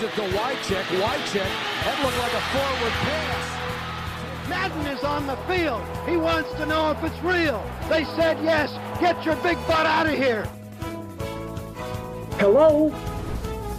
Gives 0.00 0.12
it 0.12 0.22
to 0.22 0.38
Wycheck. 0.38 0.84
Wycheck. 1.02 1.50
That 1.84 1.96
looked 2.02 2.18
like 2.18 2.32
a 2.32 2.44
forward 2.52 2.92
pass. 3.04 4.48
Madden 4.48 4.86
is 4.86 5.04
on 5.04 5.26
the 5.26 5.36
field. 5.46 5.82
He 6.08 6.16
wants 6.16 6.50
to 6.54 6.66
know 6.66 6.90
if 6.90 7.04
it's 7.04 7.22
real. 7.22 7.62
They 7.88 8.04
said 8.16 8.38
yes. 8.42 8.70
Get 9.00 9.26
your 9.26 9.36
big 9.36 9.58
butt 9.66 9.86
out 9.86 10.06
of 10.06 10.12
here. 10.12 10.46
Hello? 12.38 12.92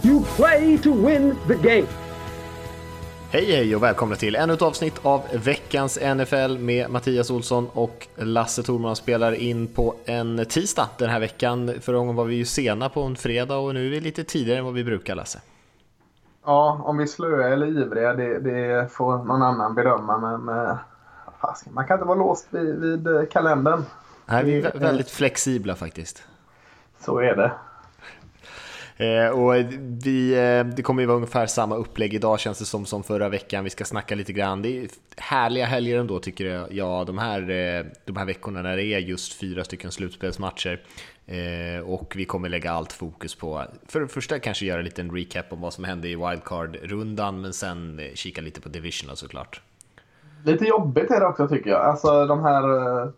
You 0.02 0.20
play 0.36 0.78
to 0.78 0.92
win 0.92 1.36
the 1.48 1.54
game. 1.54 1.88
Hej 3.30 3.44
hej 3.44 3.76
och 3.76 3.82
välkomna 3.82 4.16
till 4.16 4.36
ännu 4.36 4.52
ett 4.52 4.62
avsnitt 4.62 4.94
av 5.02 5.22
veckans 5.32 5.98
NFL 6.16 6.58
med 6.58 6.90
Mattias 6.90 7.30
Olsson 7.30 7.68
och 7.72 8.06
Lasse 8.16 8.62
Thorman 8.62 8.96
spelar 8.96 9.32
in 9.32 9.66
på 9.66 9.94
en 10.04 10.46
tisdag 10.48 10.88
den 10.98 11.10
här 11.10 11.20
veckan. 11.20 11.74
Förra 11.80 11.96
gången 11.96 12.14
var 12.14 12.24
vi 12.24 12.34
ju 12.34 12.44
sena 12.44 12.88
på 12.88 13.02
en 13.02 13.16
fredag 13.16 13.56
och 13.56 13.74
nu 13.74 13.86
är 13.86 13.90
vi 13.90 14.00
lite 14.00 14.24
tidigare 14.24 14.58
än 14.58 14.64
vad 14.64 14.74
vi 14.74 14.84
brukar 14.84 15.14
Lasse. 15.14 15.40
Ja, 16.44 16.80
om 16.84 16.96
vi 16.96 17.02
är 17.02 17.08
slöa 17.08 17.48
eller 17.48 17.66
ivriga 17.66 18.14
det, 18.14 18.38
det 18.38 18.92
får 18.92 19.18
någon 19.18 19.42
annan 19.42 19.74
bedöma 19.74 20.18
men 20.18 20.56
eh, 20.58 20.76
man 21.70 21.86
kan 21.86 21.94
inte 21.94 22.06
vara 22.06 22.18
låst 22.18 22.46
vid, 22.50 22.80
vid 22.80 23.30
kalendern. 23.30 23.84
Nej, 24.26 24.44
vi 24.44 24.62
är 24.62 24.78
väldigt 24.78 25.10
flexibla 25.10 25.74
faktiskt. 25.74 26.22
Så 27.00 27.18
är 27.18 27.36
det. 27.36 27.52
Eh, 28.96 29.28
och 29.28 29.54
vi, 29.80 30.32
eh, 30.32 30.64
det 30.74 30.82
kommer 30.82 31.02
ju 31.02 31.06
vara 31.06 31.16
ungefär 31.16 31.46
samma 31.46 31.76
upplägg 31.76 32.14
idag 32.14 32.40
känns 32.40 32.58
det 32.58 32.64
som, 32.64 32.86
som 32.86 33.02
förra 33.02 33.28
veckan. 33.28 33.64
Vi 33.64 33.70
ska 33.70 33.84
snacka 33.84 34.14
lite 34.14 34.32
grann. 34.32 34.62
Det 34.62 34.68
är 34.68 34.88
härliga 35.16 35.66
helger 35.66 35.98
ändå 35.98 36.18
tycker 36.18 36.44
jag, 36.44 36.72
ja, 36.72 37.04
de, 37.06 37.18
här, 37.18 37.40
eh, 37.40 37.84
de 38.04 38.16
här 38.16 38.24
veckorna 38.24 38.62
när 38.62 38.76
det 38.76 38.84
är 38.84 38.98
just 38.98 39.40
fyra 39.40 39.64
stycken 39.64 39.92
slutspelsmatcher. 39.92 40.80
Eh, 41.26 41.80
och 41.86 42.12
vi 42.16 42.24
kommer 42.24 42.48
lägga 42.48 42.72
allt 42.72 42.92
fokus 42.92 43.34
på, 43.34 43.62
för 43.86 44.00
det 44.00 44.08
första 44.08 44.38
kanske 44.38 44.66
göra 44.66 44.78
en 44.78 44.84
liten 44.84 45.10
recap 45.10 45.52
om 45.52 45.60
vad 45.60 45.72
som 45.72 45.84
hände 45.84 46.08
i 46.08 46.16
wildcard-rundan, 46.16 47.40
men 47.40 47.52
sen 47.52 47.98
eh, 47.98 48.14
kika 48.14 48.40
lite 48.40 48.60
på 48.60 48.68
divisionen 48.68 49.16
såklart. 49.16 49.60
Lite 50.44 50.64
jobbigt 50.64 51.10
är 51.10 51.20
det 51.20 51.26
också 51.26 51.48
tycker 51.48 51.70
jag. 51.70 51.80
Alltså 51.80 52.26
de 52.26 52.40
här 52.40 52.62
eh, 53.02 53.08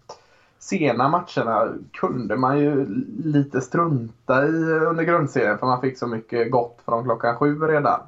sena 0.59 1.09
matcherna 1.09 1.69
kunde 1.93 2.37
man 2.37 2.59
ju 2.59 2.87
lite 3.25 3.61
strunta 3.61 4.45
i 4.45 4.51
under 4.63 5.05
grundserien 5.05 5.59
för 5.59 5.67
man 5.67 5.81
fick 5.81 5.99
så 5.99 6.07
mycket 6.07 6.51
gott 6.51 6.79
från 6.85 7.05
klockan 7.05 7.37
sju 7.37 7.61
redan. 7.61 8.01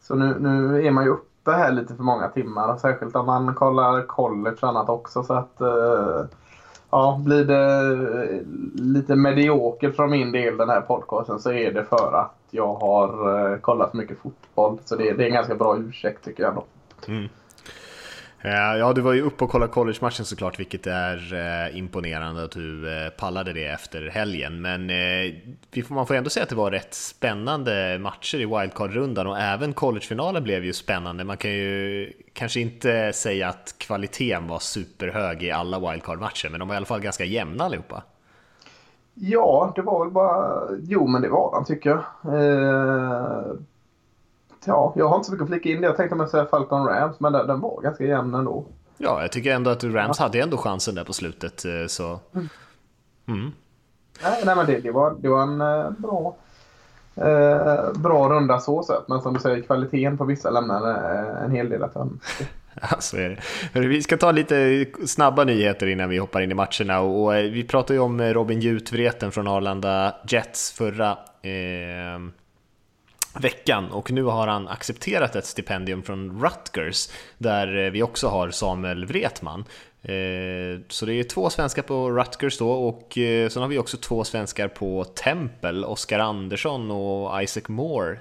Så 0.00 0.14
nu, 0.14 0.36
nu 0.40 0.86
är 0.86 0.90
man 0.90 1.04
ju 1.04 1.10
uppe 1.10 1.50
här 1.50 1.72
lite 1.72 1.94
för 1.94 2.02
många 2.02 2.28
timmar 2.28 2.72
och 2.72 2.80
särskilt 2.80 3.16
om 3.16 3.26
man 3.26 3.54
kollar 3.54 4.02
college 4.02 4.56
och 4.60 4.68
annat 4.68 4.88
också. 4.88 5.22
Så 5.22 5.34
att 5.34 5.60
eh, 5.60 6.24
ja, 6.92 7.20
blir 7.24 7.44
det 7.44 7.92
eh, 8.34 8.40
lite 8.74 9.16
mediokert 9.16 9.96
från 9.96 10.10
min 10.10 10.32
del 10.32 10.56
den 10.56 10.68
här 10.68 10.80
podcasten 10.80 11.38
så 11.38 11.52
är 11.52 11.72
det 11.72 11.84
för 11.84 12.12
att 12.12 12.34
jag 12.50 12.74
har 12.74 13.50
eh, 13.52 13.58
kollat 13.58 13.94
mycket 13.94 14.18
fotboll. 14.18 14.78
Så 14.84 14.96
det, 14.96 15.12
det 15.12 15.22
är 15.22 15.26
en 15.26 15.34
ganska 15.34 15.54
bra 15.54 15.78
ursäkt 15.78 16.24
tycker 16.24 16.42
jag 16.42 16.50
ändå. 16.50 16.64
Mm. 17.08 17.28
Eh, 18.44 18.76
ja, 18.78 18.92
du 18.92 19.00
var 19.00 19.12
ju 19.12 19.22
uppe 19.22 19.44
och 19.44 19.50
kollade 19.50 19.72
college-matchen 19.72 20.24
såklart, 20.24 20.60
vilket 20.60 20.86
är 20.86 21.34
eh, 21.34 21.78
imponerande 21.78 22.44
att 22.44 22.50
du 22.50 22.96
eh, 23.04 23.10
pallade 23.10 23.52
det 23.52 23.64
efter 23.64 24.08
helgen. 24.08 24.60
Men 24.60 24.90
man 25.88 26.06
får 26.06 26.14
ändå 26.14 26.30
säga 26.30 26.42
att 26.42 26.48
det 26.48 26.54
var 26.54 26.70
rätt 26.70 26.94
spännande 26.94 27.98
matcher 27.98 28.38
i 28.38 28.46
wildcard-rundan 28.46 29.26
och 29.26 29.38
även 29.38 29.72
collegefinalen 29.72 30.42
blev 30.44 30.64
ju 30.64 30.72
spännande. 30.72 31.24
Man 31.24 31.36
kan 31.36 31.50
ju 31.50 32.12
kanske 32.32 32.60
inte 32.60 33.12
säga 33.12 33.48
att 33.48 33.74
kvaliteten 33.78 34.48
var 34.48 34.58
superhög 34.58 35.42
i 35.42 35.50
alla 35.50 35.78
wildcard-matcher, 35.78 36.48
men 36.50 36.60
de 36.60 36.68
var 36.68 36.74
i 36.74 36.76
alla 36.76 36.86
fall 36.86 37.00
ganska 37.00 37.24
jämna 37.24 37.64
allihopa. 37.64 38.02
Ja, 39.14 39.72
det 39.76 39.82
var 39.82 40.04
väl 40.04 40.12
bara... 40.12 40.62
Jo, 40.82 41.06
men 41.06 41.22
det 41.22 41.28
var 41.28 41.54
den, 41.54 41.64
tycker 41.64 41.90
jag 41.90 42.04
ja, 44.66 44.92
jag 44.96 45.08
har 45.08 45.16
inte 45.16 45.26
så 45.26 45.32
mycket 45.32 45.42
att 45.42 45.50
flika 45.50 45.68
in 45.68 45.80
det. 45.80 45.86
Jag 45.86 45.96
tänkte 45.96 46.16
mig 46.16 46.28
säga 46.28 46.46
Falcon 46.46 46.86
Rams, 46.86 47.20
men 47.20 47.32
den, 47.32 47.46
den 47.46 47.60
var 47.60 47.82
ganska 47.82 48.04
jämn 48.04 48.34
ändå. 48.34 48.64
Ja, 48.98 49.22
jag 49.22 49.32
tycker 49.32 49.54
ändå 49.54 49.70
att 49.70 49.84
Rams 49.84 50.18
ja. 50.18 50.24
hade 50.24 50.40
ändå 50.40 50.56
chansen 50.56 50.94
där 50.94 51.04
på 51.04 51.12
slutet. 51.12 51.64
Eh, 51.64 51.86
så... 51.86 52.20
Mm. 52.34 52.48
Mm. 53.26 53.52
Nej, 54.22 54.42
nej, 54.44 54.56
men 54.56 54.66
det, 54.66 54.80
det, 54.80 54.90
var, 54.90 55.16
det 55.20 55.28
var 55.28 55.42
en 55.42 55.60
eh, 55.60 55.90
bra, 55.90 56.36
eh, 57.16 57.92
bra 57.92 58.28
runda 58.28 58.60
så 58.60 58.82
sett. 58.82 59.08
Men 59.08 59.20
som 59.20 59.34
du 59.34 59.40
säger, 59.40 59.62
kvaliteten 59.62 60.18
på 60.18 60.24
vissa 60.24 60.50
lämnar 60.50 60.90
eh, 60.90 61.44
en 61.44 61.50
hel 61.50 61.68
del 61.68 61.82
att 61.82 61.96
önska. 61.96 62.44
Det. 63.12 63.80
Vi 63.80 64.02
ska 64.02 64.16
ta 64.16 64.32
lite 64.32 64.86
snabba 65.06 65.44
nyheter 65.44 65.86
innan 65.86 66.08
vi 66.08 66.18
hoppar 66.18 66.40
in 66.40 66.50
i 66.50 66.54
matcherna. 66.54 67.00
Och 67.00 67.34
vi 67.34 67.64
pratade 67.64 67.94
ju 67.94 68.00
om 68.00 68.20
Robin 68.20 68.60
Jutvreten 68.60 69.32
från 69.32 69.48
Arlanda 69.48 70.14
Jets 70.28 70.72
förra 70.72 71.10
eh, 71.42 72.18
veckan 73.40 73.92
och 73.92 74.10
nu 74.10 74.22
har 74.22 74.46
han 74.46 74.68
accepterat 74.68 75.36
ett 75.36 75.46
stipendium 75.46 76.02
från 76.02 76.42
Rutgers 76.42 77.08
där 77.38 77.84
eh, 77.84 77.90
vi 77.90 78.02
också 78.02 78.28
har 78.28 78.50
Samuel 78.50 79.04
Wretman. 79.04 79.64
Eh, 80.02 80.80
så 80.88 81.06
det 81.06 81.14
är 81.14 81.24
två 81.24 81.50
svenskar 81.50 81.82
på 81.82 82.10
Rutgers 82.10 82.58
då 82.58 82.70
och 82.70 83.18
eh, 83.18 83.48
sen 83.48 83.62
har 83.62 83.68
vi 83.68 83.78
också 83.78 83.96
två 83.96 84.24
svenskar 84.24 84.68
på 84.68 85.04
Temple, 85.04 85.86
Oskar 85.86 86.18
Andersson 86.18 86.90
och 86.90 87.42
Isaac 87.42 87.62
Moore 87.68 88.18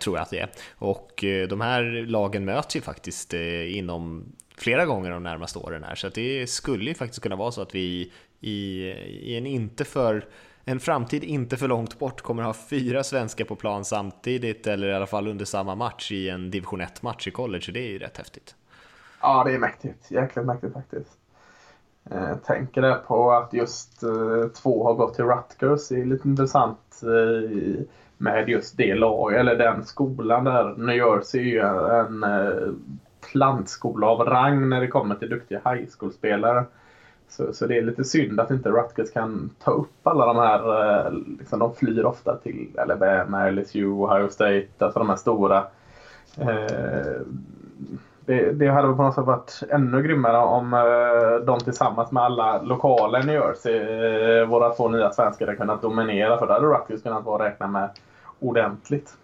tror 0.00 0.16
jag 0.16 0.22
att 0.22 0.30
det 0.30 0.38
är. 0.38 0.48
Och 0.78 1.24
de 1.48 1.60
här 1.60 2.06
lagen 2.06 2.44
möts 2.44 2.76
ju 2.76 2.80
faktiskt 2.80 3.34
inom 3.66 4.32
flera 4.56 4.86
gånger 4.86 5.10
de 5.10 5.22
närmaste 5.22 5.58
åren 5.58 5.84
här 5.84 5.94
så 5.94 6.08
det 6.08 6.50
skulle 6.50 6.84
ju 6.84 6.94
faktiskt 6.94 7.22
kunna 7.22 7.36
vara 7.36 7.52
så 7.52 7.62
att 7.62 7.74
vi 7.74 8.12
i, 8.40 8.82
i 9.22 9.36
en 9.36 9.46
inte 9.46 9.84
för 9.84 10.24
en 10.64 10.80
framtid 10.80 11.24
inte 11.24 11.56
för 11.56 11.68
långt 11.68 11.98
bort 11.98 12.20
kommer 12.20 12.42
ha 12.42 12.54
fyra 12.54 13.02
svenskar 13.02 13.44
på 13.44 13.56
plan 13.56 13.84
samtidigt 13.84 14.66
eller 14.66 14.88
i 14.88 14.94
alla 14.94 15.06
fall 15.06 15.28
under 15.28 15.44
samma 15.44 15.74
match 15.74 16.12
i 16.12 16.28
en 16.28 16.50
division 16.50 16.80
1-match 16.80 17.28
i 17.28 17.30
college. 17.30 17.72
Det 17.72 17.80
är 17.80 17.90
ju 17.90 17.98
rätt 17.98 18.18
häftigt. 18.18 18.54
Ja, 19.20 19.44
det 19.44 19.54
är 19.54 19.58
mäktigt. 19.58 20.10
Jäkligt 20.10 20.46
mäktigt 20.46 20.72
faktiskt. 20.72 21.10
Eh, 22.10 22.36
tänker 22.36 22.82
det 22.82 22.94
på 23.06 23.32
att 23.32 23.52
just 23.52 24.02
eh, 24.02 24.48
två 24.62 24.84
har 24.84 24.94
gått 24.94 25.14
till 25.14 25.24
Rutgers. 25.24 25.88
Det 25.88 26.00
är 26.00 26.04
lite 26.04 26.28
intressant 26.28 27.02
eh, 27.02 27.84
med 28.18 28.48
just 28.48 28.76
det 28.76 28.94
laget, 28.94 29.40
eller 29.40 29.56
den 29.56 29.84
skolan 29.84 30.44
där. 30.44 30.74
New 30.76 30.96
Jersey 30.96 31.40
är 31.40 31.44
ju 31.44 31.60
en 31.60 32.22
eh, 32.24 32.72
plantskola 33.32 34.06
av 34.06 34.18
rang 34.18 34.68
när 34.68 34.80
det 34.80 34.88
kommer 34.88 35.14
till 35.14 35.30
duktiga 35.30 35.60
high 35.64 35.86
school-spelare. 35.98 36.64
Så, 37.36 37.52
så 37.52 37.66
det 37.66 37.78
är 37.78 37.82
lite 37.82 38.04
synd 38.04 38.40
att 38.40 38.50
inte 38.50 38.68
Rutgers 38.68 39.12
kan 39.12 39.50
ta 39.64 39.70
upp 39.70 40.06
alla 40.06 40.26
de 40.26 40.36
här, 40.36 40.86
eh, 41.06 41.12
liksom, 41.38 41.58
de 41.58 41.74
flyr 41.74 42.04
ofta 42.04 42.36
till 42.36 42.68
Alabama, 42.78 43.50
LSU, 43.50 43.86
Ohio 43.86 44.28
State, 44.28 44.68
alltså 44.78 44.98
de 44.98 45.08
här 45.08 45.16
stora. 45.16 45.64
Eh, 46.38 47.20
det, 48.26 48.52
det 48.52 48.68
hade 48.68 48.96
på 48.96 49.02
något 49.02 49.14
sätt 49.14 49.24
varit 49.24 49.62
ännu 49.70 50.02
grymmare 50.02 50.38
om 50.38 50.74
eh, 50.74 51.46
de 51.46 51.60
tillsammans 51.60 52.12
med 52.12 52.22
alla 52.22 52.62
lokala 52.62 53.20
i 53.20 53.26
New 53.26 53.34
Jersey, 53.34 53.76
eh, 53.76 54.46
våra 54.46 54.74
två 54.74 54.88
nya 54.88 55.12
svenskar, 55.12 55.46
hade 55.46 55.58
kunnat 55.58 55.82
dominera. 55.82 56.38
För 56.38 56.46
då 56.46 56.52
hade 56.52 56.66
Rutgers 56.66 57.02
kunnat 57.02 57.24
vara 57.24 57.44
räkna 57.44 57.66
med 57.66 57.90
ordentligt. 58.40 59.16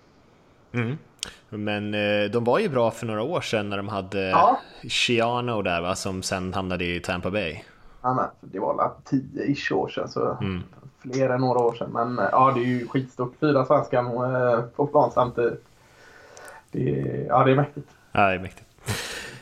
Mm. 0.72 0.98
Men 1.48 1.94
eh, 1.94 2.30
de 2.30 2.44
var 2.44 2.58
ju 2.58 2.68
bra 2.68 2.90
för 2.90 3.06
några 3.06 3.22
år 3.22 3.40
sedan 3.40 3.70
när 3.70 3.76
de 3.76 3.88
hade 3.88 4.28
ja. 4.28 4.58
Shiano 4.88 5.62
där 5.62 5.80
va, 5.80 5.94
som 5.94 6.22
sen 6.22 6.54
hamnade 6.54 6.84
i 6.84 7.00
Tampa 7.00 7.30
Bay. 7.30 7.62
Ja, 8.02 8.14
men 8.14 8.24
det 8.40 8.58
var 8.58 8.76
väl 8.76 9.20
10-ish 9.20 9.72
år 9.72 9.88
sedan. 9.88 10.08
Så 10.08 10.36
mm. 10.40 10.62
Fler 10.98 11.30
än 11.30 11.40
några 11.40 11.58
år 11.58 11.74
sedan. 11.74 11.90
Men 11.92 12.18
eh, 12.18 12.28
ja, 12.32 12.52
det 12.54 12.60
är 12.60 12.64
ju 12.64 12.88
skitstort. 12.88 13.34
Fyra 13.40 13.64
svenskar 13.64 14.02
eh, 14.54 14.60
på 14.62 14.86
plan 14.86 15.10
samtidigt. 15.10 15.64
Det, 16.70 17.26
ja, 17.28 17.44
det 17.44 17.50
är 17.50 17.56
mäktigt. 17.56 17.90
Ja, 18.12 18.28
det 18.28 18.34
är 18.34 18.38
mäktigt. 18.38 18.68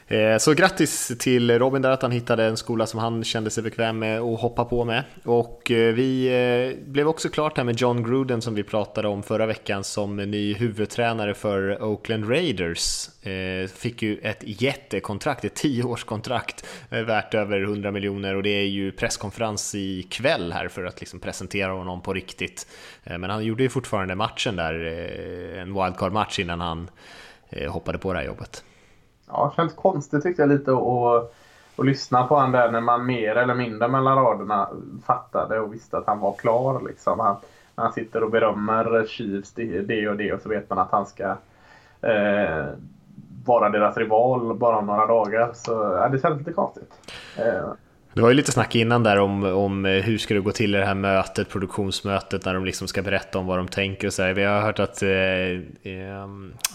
Eh, 0.09 0.39
så 0.39 0.55
grattis 0.55 1.13
till 1.19 1.59
Robin 1.59 1.83
där 1.83 1.91
att 1.91 2.03
han 2.03 2.11
hittade 2.11 2.45
en 2.45 2.57
skola 2.57 2.87
som 2.87 3.01
han 3.01 3.25
kände 3.25 3.51
sig 3.51 3.63
bekväm 3.63 3.99
med 3.99 4.21
att 4.21 4.41
hoppa 4.41 4.65
på 4.65 4.85
med. 4.85 5.05
Och 5.25 5.71
eh, 5.71 5.95
vi 5.95 6.27
eh, 6.27 6.85
blev 6.89 7.09
också 7.09 7.29
klart 7.29 7.57
här 7.57 7.65
med 7.65 7.81
John 7.81 8.03
Gruden 8.03 8.43
som 8.43 8.55
vi 8.55 8.63
pratade 8.63 9.09
om 9.09 9.23
förra 9.23 9.47
veckan 9.47 9.85
som 9.85 10.17
ny 10.17 10.55
huvudtränare 10.55 11.35
för 11.35 11.83
Oakland 11.83 12.31
Raiders. 12.31 13.11
Fick 13.75 14.03
ju 14.03 14.19
ett 14.19 14.43
jättekontrakt, 14.43 15.45
ett 15.45 15.55
tioårskontrakt 15.55 16.67
värt 16.91 17.35
över 17.35 17.63
100 17.63 17.91
miljoner 17.91 18.35
och 18.35 18.43
det 18.43 18.51
är 18.51 18.67
ju 18.67 18.93
presskonferens 18.93 19.75
ikväll 19.75 20.53
här 20.53 20.69
för 20.69 20.85
att 20.85 21.01
liksom 21.01 21.21
presentera 21.21 21.73
honom 21.73 22.03
på 22.03 22.13
riktigt. 22.13 22.67
Men 23.05 23.31
han 23.31 23.45
gjorde 23.45 23.63
ju 23.63 23.69
fortfarande 23.69 24.15
matchen 24.15 24.57
där, 24.57 24.75
en 25.59 25.75
wildcard-match 25.75 26.39
innan 26.39 26.61
han 26.61 26.91
hoppade 27.69 27.99
på 27.99 28.13
det 28.13 28.19
här 28.19 28.27
jobbet 28.27 28.65
ja, 29.29 29.53
känns 29.57 29.75
konstigt 29.75 30.23
tyckte 30.23 30.43
jag 30.43 30.49
lite 30.49 30.73
att, 30.73 31.33
lyssna 31.85 32.27
på 32.27 32.35
honom 32.35 32.53
där 32.53 32.71
när 32.71 32.81
man 32.81 33.07
mer 33.07 33.37
eller 33.37 33.55
mindre 33.55 33.89
mellan 33.89 34.17
raderna 34.17 34.69
fattade 35.07 35.61
och 35.61 35.75
visste 35.75 35.99
att 35.99 36.07
han 36.07 36.21
var 36.21 36.33
klar. 36.33 36.83
Liksom. 36.89 37.21
Han, 37.21 37.37
han 37.75 37.93
sitter 37.93 38.23
och 38.23 38.31
berömmer 38.31 39.07
Chiefs 39.07 39.53
det, 39.53 39.81
det 39.81 40.09
och 40.09 40.17
det 40.17 40.33
och 40.33 40.41
så 40.41 40.49
vet 40.49 40.71
man 40.71 40.79
att 40.79 40.91
han 40.91 41.07
ska 41.07 41.25
eh, 42.01 42.67
vara 43.47 43.69
deras 43.69 43.97
rival 43.97 44.55
bara 44.55 44.77
om 44.77 44.87
några 44.87 45.07
dagar. 45.07 45.51
Så 45.55 45.73
ja, 45.73 46.09
det 46.09 46.19
känns 46.19 46.39
lite 46.39 46.53
konstigt. 46.53 46.93
Eh. 47.39 47.73
Det 48.17 48.23
var 48.23 48.29
ju 48.29 48.35
lite 48.35 48.53
snack 48.53 48.75
innan 48.75 49.03
där 49.03 49.19
om, 49.19 49.45
om 49.45 49.87
eh, 49.87 49.93
hur 49.93 50.19
ska 50.19 50.35
det 50.35 50.41
gå 50.41 50.53
till 50.53 50.75
i 50.75 50.79
det 50.79 50.85
här 50.85 50.95
mötet, 50.95 51.49
produktionsmötet, 51.49 52.45
när 52.45 52.55
de 52.55 52.65
liksom 52.65 52.89
ska 52.89 53.03
berätta 53.03 53.39
om 53.39 53.47
vad 53.47 53.59
de 53.59 53.69
tänker 53.69 54.07
och 54.07 54.13
så 54.13 54.23
här. 54.23 54.33
Vi 54.33 54.45
har 54.45 54.61
hört 54.61 54.79
att, 54.79 55.03
eh, 55.03 55.11
eh, 55.93 56.29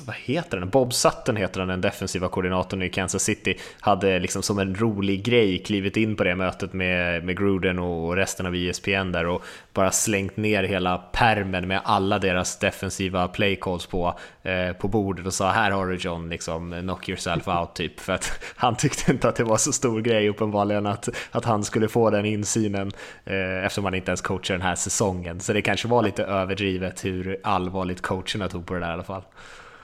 vad 0.06 0.16
heter 0.16 0.60
den? 0.60 0.70
Bob 0.70 0.94
Sutton 0.94 1.36
heter 1.36 1.60
han, 1.60 1.70
den 1.70 1.82
defensiva 1.82 2.28
koordinatorn 2.28 2.82
i 2.82 2.90
Kansas 2.90 3.24
City, 3.24 3.58
hade 3.80 4.20
liksom 4.20 4.44
som 4.44 4.60
en 4.60 4.76
rolig 4.76 5.24
grej 5.24 5.60
klivit 5.60 5.98
in 5.98 6.16
på 6.16 6.24
det 6.24 6.36
mötet 6.36 6.74
med, 6.74 7.24
med 7.24 7.38
Gruden 7.38 7.80
och 7.80 8.16
resten 8.16 8.46
av 8.46 8.56
ESPN 8.56 9.12
där 9.12 9.28
och 9.28 9.44
bara 9.74 9.92
slängt 9.92 10.38
ner 10.38 10.64
hela 10.64 10.98
permen 10.98 11.68
med 11.68 11.82
alla 11.84 12.20
deras 12.20 12.60
defensiva 12.60 13.28
playcalls 13.28 13.86
på, 13.86 14.20
eh, 14.44 14.74
på 14.74 14.88
bordet 14.88 15.26
och 15.26 15.34
sa 15.34 15.52
här 15.52 15.72
har 15.72 15.88
du 15.88 15.96
John, 15.96 16.30
liksom 16.30 16.82
knock 16.82 17.10
yourself 17.10 17.48
out 17.48 17.74
typ. 17.74 18.00
För 18.00 18.14
att 18.14 18.40
han 18.56 18.76
tyckte 18.76 19.12
inte 19.12 19.30
att 19.30 19.36
det 19.36 19.44
var 19.44 19.58
så 19.58 19.72
stor 19.72 20.02
grej 20.02 20.30
uppenbarligen 20.30 20.86
att, 20.86 21.10
att 21.32 21.46
han 21.46 21.64
skulle 21.64 21.88
få 21.88 22.10
den 22.10 22.26
insynen 22.26 22.92
eh, 23.26 23.66
eftersom 23.66 23.86
han 23.86 23.94
inte 23.94 24.12
ens 24.12 24.22
coachar 24.22 24.54
den 24.54 24.62
här 24.62 24.76
säsongen. 24.76 25.40
Så 25.40 25.54
det 25.54 25.62
kanske 25.62 25.88
var 25.88 26.04
lite 26.04 26.24
överdrivet 26.24 27.06
hur 27.06 27.40
allvarligt 27.44 28.02
coacherna 28.02 28.50
tog 28.50 28.66
på 28.66 28.74
det 28.74 28.80
där 28.80 28.90
i 28.90 28.94
alla 28.94 29.04
fall. 29.04 29.24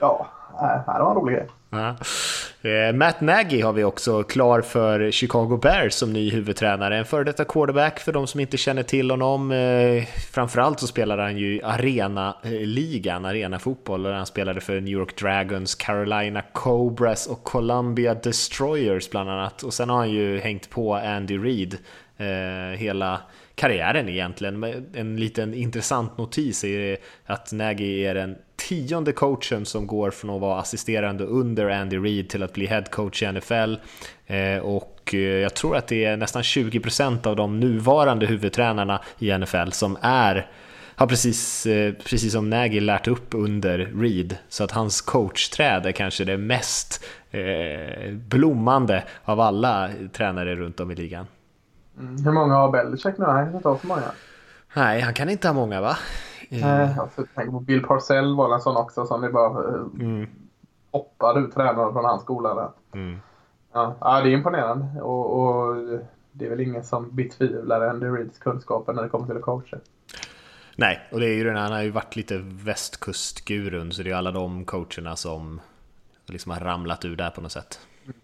Ja, 0.00 0.30
det 0.60 0.82
var 0.86 1.10
en 1.10 1.16
rolig 1.16 1.36
grej. 1.36 1.46
Ja. 1.70 1.96
Eh, 2.62 2.94
Matt 2.94 3.20
Nagy 3.20 3.60
har 3.60 3.72
vi 3.72 3.84
också 3.84 4.22
klar 4.22 4.60
för 4.60 5.10
Chicago 5.10 5.58
Bears 5.62 5.94
som 5.94 6.12
ny 6.12 6.30
huvudtränare. 6.30 6.96
En 6.96 7.04
före 7.04 7.24
detta 7.24 7.44
quarterback 7.44 7.98
för 7.98 8.12
de 8.12 8.26
som 8.26 8.40
inte 8.40 8.56
känner 8.56 8.82
till 8.82 9.10
honom. 9.10 9.52
Eh, 9.52 10.04
framförallt 10.32 10.80
så 10.80 10.86
spelade 10.86 11.22
han 11.22 11.36
ju 11.36 11.56
i 11.56 11.62
arenaligan, 11.62 13.24
eh, 13.24 13.28
arenafotboll, 13.30 14.02
där 14.02 14.12
Han 14.12 14.26
spelade 14.26 14.60
för 14.60 14.80
New 14.80 14.92
York 14.92 15.18
Dragons, 15.18 15.74
Carolina 15.74 16.42
Cobras 16.52 17.26
och 17.26 17.44
Columbia 17.44 18.14
Destroyers 18.14 19.10
bland 19.10 19.30
annat. 19.30 19.62
Och 19.62 19.74
sen 19.74 19.90
har 19.90 19.96
han 19.96 20.10
ju 20.10 20.38
hängt 20.38 20.70
på 20.70 20.94
Andy 20.94 21.38
Reid 21.38 21.78
eh, 22.16 22.78
hela 22.78 23.20
karriären 23.54 24.08
egentligen. 24.08 24.64
En 24.94 25.16
liten 25.16 25.54
intressant 25.54 26.18
notis 26.18 26.64
är 26.64 26.96
att 27.26 27.52
Nagy 27.52 28.04
är 28.04 28.14
den 28.14 28.36
tionde 28.68 29.12
coachen 29.12 29.66
som 29.66 29.86
går 29.86 30.10
från 30.10 30.30
att 30.30 30.40
vara 30.40 30.60
assisterande 30.60 31.24
under 31.24 31.70
Andy 31.70 31.98
Reid 31.98 32.28
till 32.28 32.42
att 32.42 32.52
bli 32.52 32.66
head 32.66 32.82
coach 32.82 33.22
i 33.22 33.32
NFL. 33.32 33.74
Eh, 34.26 34.58
och 34.58 35.14
eh, 35.14 35.20
jag 35.20 35.54
tror 35.54 35.76
att 35.76 35.86
det 35.86 36.04
är 36.04 36.16
nästan 36.16 36.42
20% 36.42 37.26
av 37.26 37.36
de 37.36 37.60
nuvarande 37.60 38.26
huvudtränarna 38.26 39.00
i 39.18 39.38
NFL 39.38 39.70
som 39.70 39.98
är 40.00 40.50
har 40.96 41.06
precis, 41.06 41.66
eh, 41.66 41.92
precis 41.92 42.32
som 42.32 42.50
Nagy 42.50 42.80
lärt 42.80 43.08
upp 43.08 43.34
under 43.34 43.78
Reid 43.78 44.36
så 44.48 44.64
att 44.64 44.70
hans 44.70 45.00
coachträd 45.00 45.86
är 45.86 45.92
kanske 45.92 46.24
det 46.24 46.38
mest 46.38 47.04
blommande 48.12 49.04
av 49.24 49.40
alla 49.40 49.90
tränare 50.12 50.56
runt 50.56 50.80
om 50.80 50.90
i 50.90 50.94
ligan. 50.94 51.26
Mm. 51.98 52.24
Hur 52.24 52.32
många 52.32 52.54
har 52.54 52.70
Belichick 52.70 53.18
nu? 53.18 53.24
Han 53.24 53.46
kan 53.46 53.54
inte 53.54 53.68
ha 53.68 53.78
så 53.78 53.86
många. 53.86 54.02
Nej, 54.74 55.00
han 55.00 55.14
kan 55.14 55.28
inte 55.28 55.48
ha 55.48 55.52
många 55.52 55.80
va? 55.80 55.96
Nej, 56.48 56.94
jag 56.96 57.26
tänker 57.34 57.52
på 57.52 57.60
Bill 57.60 57.82
Parcell 57.82 58.36
var 58.36 58.54
en 58.54 58.60
sån 58.60 58.76
också 58.76 59.06
som 59.06 59.20
det 59.20 59.30
bara 59.30 59.68
eh, 59.68 59.80
mm. 60.00 60.26
hoppade 60.90 61.40
ut 61.40 61.54
tränare 61.54 61.92
från 61.92 62.04
hans 62.04 62.22
skola 62.22 62.54
där. 62.54 62.70
Mm. 62.92 63.20
Ja, 63.72 63.96
ja, 64.00 64.20
det 64.20 64.30
är 64.30 64.32
imponerande 64.32 65.02
och, 65.02 65.40
och, 65.40 65.76
det 66.32 66.46
är 66.46 66.50
väl 66.50 66.60
ingen 66.60 66.84
som 66.84 67.16
betvivlar 67.16 67.88
Andy 67.88 68.06
Reids 68.06 68.38
kunskaper 68.38 68.92
när 68.92 69.02
det 69.02 69.08
kommer 69.08 69.26
till 69.26 69.36
att 69.36 69.42
coacha. 69.42 69.76
Nej, 70.76 71.08
och 71.12 71.20
det 71.20 71.26
är 71.26 71.34
ju 71.34 71.44
den 71.44 71.56
han 71.56 71.72
har 71.72 71.82
ju 71.82 71.90
varit 71.90 72.16
lite 72.16 72.38
västkustgurun 72.42 73.92
så 73.92 74.02
det 74.02 74.10
är 74.10 74.14
alla 74.14 74.30
de 74.30 74.64
coacherna 74.64 75.16
som 75.16 75.60
liksom 76.26 76.52
har 76.52 76.60
ramlat 76.60 77.04
ur 77.04 77.16
där 77.16 77.30
på 77.30 77.40
något 77.40 77.52
sätt. 77.52 77.80
Mm. 78.04 78.16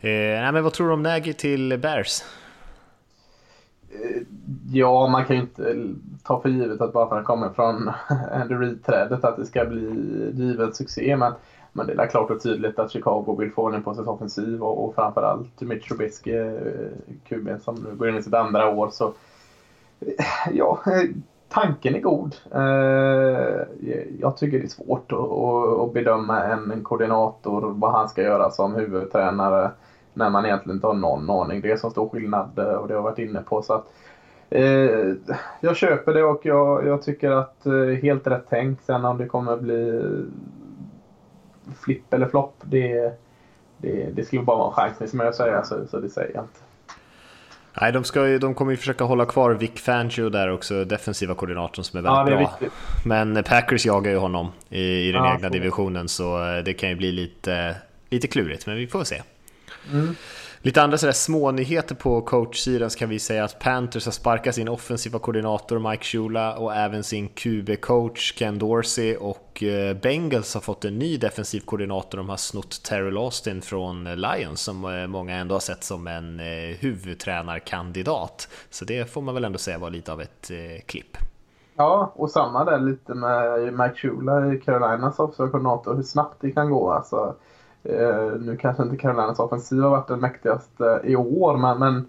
Eh, 0.00 0.42
nej, 0.42 0.52
men 0.52 0.64
vad 0.64 0.72
tror 0.72 0.86
du 0.86 0.92
om 0.92 1.02
Nagy 1.02 1.32
till 1.32 1.78
Bears? 1.78 2.22
Eh, 3.90 4.22
ja, 4.70 5.06
man 5.06 5.24
kan 5.24 5.36
ju 5.36 5.42
inte 5.42 5.94
ta 6.22 6.40
för 6.40 6.48
givet 6.48 6.80
att 6.80 6.92
bara 6.92 7.08
för 7.08 7.18
att 7.18 7.26
han 7.26 7.36
kommer 7.36 7.48
från 7.48 7.90
Andy 8.32 8.54
Reid-trädet 8.54 9.24
att 9.24 9.36
det 9.36 9.46
ska 9.46 9.64
bli 9.64 9.82
givet 10.34 10.76
succé. 10.76 11.16
Men, 11.16 11.32
men 11.72 11.86
det 11.86 12.02
är 12.02 12.06
klart 12.06 12.30
och 12.30 12.42
tydligt 12.42 12.78
att 12.78 12.90
Chicago 12.90 13.36
vill 13.38 13.50
få 13.50 13.62
ordning 13.62 13.82
på 13.82 13.94
sin 13.94 14.08
offensiv 14.08 14.62
och, 14.62 14.84
och 14.84 14.94
framförallt 14.94 15.60
Mitch 15.60 15.88
Trubisky, 15.88 16.36
eh, 16.36 16.88
QB 17.28 17.48
som 17.60 17.74
nu 17.74 17.94
går 17.94 18.08
in 18.08 18.16
i 18.16 18.22
sitt 18.22 18.34
andra 18.34 18.68
år. 18.68 18.88
Så 18.92 19.12
eh, 20.00 20.52
ja, 20.52 20.78
tanken 21.48 21.94
är 21.94 22.00
god. 22.00 22.36
Jag 24.18 24.36
tycker 24.36 24.58
det 24.58 24.64
är 24.64 24.68
svårt 24.68 25.12
att 25.82 25.92
bedöma 25.92 26.42
en 26.42 26.82
koordinator, 26.82 27.72
vad 27.74 27.92
han 27.92 28.08
ska 28.08 28.22
göra 28.22 28.50
som 28.50 28.74
huvudtränare 28.74 29.70
när 30.18 30.30
man 30.30 30.46
egentligen 30.46 30.76
inte 30.76 30.86
har 30.86 30.94
någon 30.94 31.30
aning. 31.30 31.60
Det 31.60 31.70
är 31.70 31.76
som 31.76 31.90
stor 31.90 32.08
skillnad 32.08 32.58
eh, 32.58 32.64
och 32.64 32.88
det 32.88 32.94
har 32.94 32.98
jag 32.98 33.02
varit 33.02 33.18
inne 33.18 33.42
på. 33.42 33.62
Så 33.62 33.72
att, 33.72 33.86
eh, 34.50 35.14
jag 35.60 35.76
köper 35.76 36.14
det 36.14 36.24
och 36.24 36.46
jag, 36.46 36.86
jag 36.86 37.02
tycker 37.02 37.30
att 37.30 37.66
eh, 37.66 38.02
helt 38.02 38.26
rätt 38.26 38.48
tänkt. 38.50 38.84
Sen 38.84 39.04
om 39.04 39.18
det 39.18 39.26
kommer 39.26 39.56
bli 39.56 40.02
flipp 41.84 42.14
eller 42.14 42.26
flopp, 42.26 42.54
det, 42.62 43.12
det, 43.78 44.10
det 44.12 44.24
skulle 44.24 44.42
bara 44.42 44.56
vara 44.56 44.68
en 44.68 44.74
chansning 44.74 45.08
som 45.08 45.20
jag 45.20 45.34
säger, 45.34 45.62
så, 45.62 45.86
så 45.90 46.00
det 46.00 46.08
säger 46.08 46.34
jag 46.34 46.44
inte. 46.44 46.60
Nej, 47.80 47.92
de, 47.92 48.04
ska 48.04 48.28
ju, 48.28 48.38
de 48.38 48.54
kommer 48.54 48.70
ju 48.70 48.76
försöka 48.76 49.04
hålla 49.04 49.26
kvar 49.26 49.50
Vic 49.50 49.70
Fangio 49.74 50.28
där 50.28 50.52
också, 50.52 50.84
defensiva 50.84 51.34
koordinatorn 51.34 51.84
som 51.84 51.98
är 51.98 52.02
väldigt 52.02 52.32
ja, 52.32 52.38
är 52.38 52.44
bra. 52.44 52.58
Viktigt. 52.60 52.72
Men 53.06 53.44
Packers 53.44 53.86
jagar 53.86 54.10
ju 54.10 54.18
honom 54.18 54.48
i, 54.68 55.08
i 55.08 55.12
den 55.12 55.24
ja, 55.24 55.34
egna 55.34 55.48
divisionen 55.48 56.08
så 56.08 56.56
eh, 56.56 56.64
det 56.64 56.74
kan 56.74 56.88
ju 56.88 56.94
bli 56.94 57.12
lite, 57.12 57.76
lite 58.10 58.28
klurigt, 58.28 58.66
men 58.66 58.76
vi 58.76 58.86
får 58.86 59.04
se. 59.04 59.22
Mm. 59.92 60.14
Lite 60.62 60.82
andra 60.82 60.98
sådär 60.98 61.12
smånyheter 61.12 61.94
på 61.94 62.20
coachsidan 62.20 62.90
så 62.90 62.98
kan 62.98 63.08
vi 63.08 63.18
säga 63.18 63.44
att 63.44 63.58
Panthers 63.58 64.04
har 64.04 64.12
sparkat 64.12 64.54
sin 64.54 64.68
offensiva 64.68 65.18
koordinator 65.18 65.90
Mike 65.90 66.04
Shula 66.04 66.56
och 66.56 66.74
även 66.74 67.04
sin 67.04 67.28
QB-coach 67.28 68.34
Ken 68.38 68.58
Dorsey 68.58 69.16
och 69.16 69.62
eh, 69.62 69.96
Bengals 69.96 70.54
har 70.54 70.60
fått 70.60 70.84
en 70.84 70.98
ny 70.98 71.16
defensiv 71.16 71.60
koordinator. 71.60 72.18
De 72.18 72.28
har 72.28 72.36
snott 72.36 72.82
Terry 72.82 73.16
Austin 73.16 73.62
från 73.62 74.04
Lions 74.04 74.60
som 74.60 74.84
eh, 74.84 75.06
många 75.06 75.36
ändå 75.36 75.54
har 75.54 75.60
sett 75.60 75.84
som 75.84 76.06
en 76.06 76.40
eh, 76.40 76.76
huvudtränarkandidat. 76.78 78.48
Så 78.70 78.84
det 78.84 79.10
får 79.10 79.22
man 79.22 79.34
väl 79.34 79.44
ändå 79.44 79.58
säga 79.58 79.78
var 79.78 79.90
lite 79.90 80.12
av 80.12 80.20
ett 80.20 80.50
klipp. 80.86 81.16
Ja, 81.76 82.12
och 82.14 82.30
samma 82.30 82.64
där 82.64 82.78
lite 82.78 83.14
med 83.14 83.62
Mike 83.72 83.94
Shula 83.96 84.54
i 84.54 84.60
Carolinas 84.60 85.18
offensiva 85.18 85.48
koordinator, 85.48 85.94
hur 85.94 86.02
snabbt 86.02 86.36
det 86.40 86.50
kan 86.50 86.70
gå. 86.70 86.92
Alltså, 86.92 87.36
Eh, 87.36 87.57
Eh, 87.88 88.40
nu 88.40 88.56
kanske 88.56 88.82
inte 88.82 88.96
Carolinas 88.96 89.38
offensiv 89.38 89.82
har 89.82 89.90
varit 89.90 90.08
den 90.08 90.20
mäktigaste 90.20 91.00
i 91.04 91.16
år, 91.16 91.56
men, 91.56 91.78
men 91.78 92.08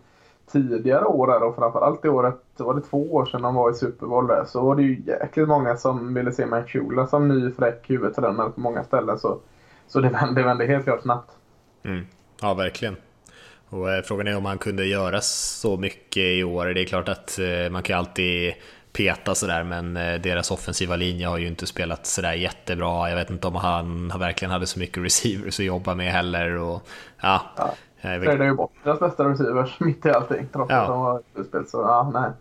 tidigare 0.52 1.06
år 1.06 1.44
och 1.44 1.56
framförallt 1.56 2.06
i 2.06 2.10
året, 2.10 2.40
var 2.58 2.74
det 2.74 2.82
två 2.82 3.14
år 3.14 3.26
sedan 3.26 3.42
de 3.42 3.56
var 3.56 3.72
i 3.72 3.74
Super 3.74 4.06
Bowl 4.06 4.28
där, 4.28 4.46
så 4.46 4.62
var 4.62 4.76
det 4.76 4.82
ju 4.82 5.02
jäkligt 5.08 5.48
många 5.48 5.78
som 5.78 6.14
ville 6.14 6.32
se 6.32 6.46
Mike 6.46 6.68
Shula 6.68 7.08
som 7.08 7.28
ny 7.28 7.52
fräck 7.52 7.90
huvudtränare 7.90 8.50
på 8.50 8.60
många 8.60 8.84
ställen. 8.84 9.20
Så, 9.20 9.40
så 9.88 10.00
det, 10.00 10.10
vände, 10.10 10.42
det 10.42 10.48
vände 10.48 10.66
helt 10.66 10.84
klart 10.84 11.02
snabbt. 11.02 11.32
Mm. 11.84 12.06
Ja, 12.42 12.54
verkligen. 12.54 12.96
Och 13.70 13.92
eh, 13.92 14.02
frågan 14.02 14.28
är 14.28 14.38
om 14.38 14.46
han 14.46 14.58
kunde 14.58 14.86
göra 14.86 15.22
så 15.22 15.78
mycket 15.78 16.24
i 16.24 16.44
år. 16.44 16.66
Det 16.66 16.82
är 16.82 16.86
klart 16.86 17.10
att 17.10 17.40
eh, 17.40 17.72
man 17.72 17.84
kan 17.84 18.00
alltid 18.00 18.54
peta 18.94 19.36
sådär, 19.36 19.64
men 19.64 19.98
eh, 19.98 20.22
deras 20.22 20.52
offensiva 20.52 20.96
linje 20.96 21.28
har 21.28 21.38
ju 21.38 21.48
inte 21.48 21.68
spelat 21.68 22.06
sådär 22.06 22.34
jättebra. 22.34 23.10
Jag 23.10 23.16
vet 23.16 23.30
inte 23.30 23.48
om 23.48 23.56
han 23.56 24.08
verkligen 24.20 24.52
hade 24.52 24.68
så 24.68 24.80
mycket 24.80 25.04
receivers 25.04 25.60
att 25.60 25.66
jobba 25.66 25.96
med 25.96 26.12
heller. 26.12 26.58
Och, 26.58 26.88
ja, 27.22 27.42
ja. 27.58 27.74
Vet... 28.02 28.40
ju 28.40 28.54
bort 28.54 28.72
deras 28.84 29.00
bästa 29.00 29.30
receivers 29.30 29.80
mitt 29.80 30.06
i 30.06 30.10
allting, 30.10 30.48
trots 30.54 30.72
ja. 30.72 30.82
att 30.82 30.88
de 30.88 31.00
har 31.00 31.22
utspel. 31.36 31.68
Så 31.68 31.78
ja, 31.78 32.12
nej. 32.14 32.32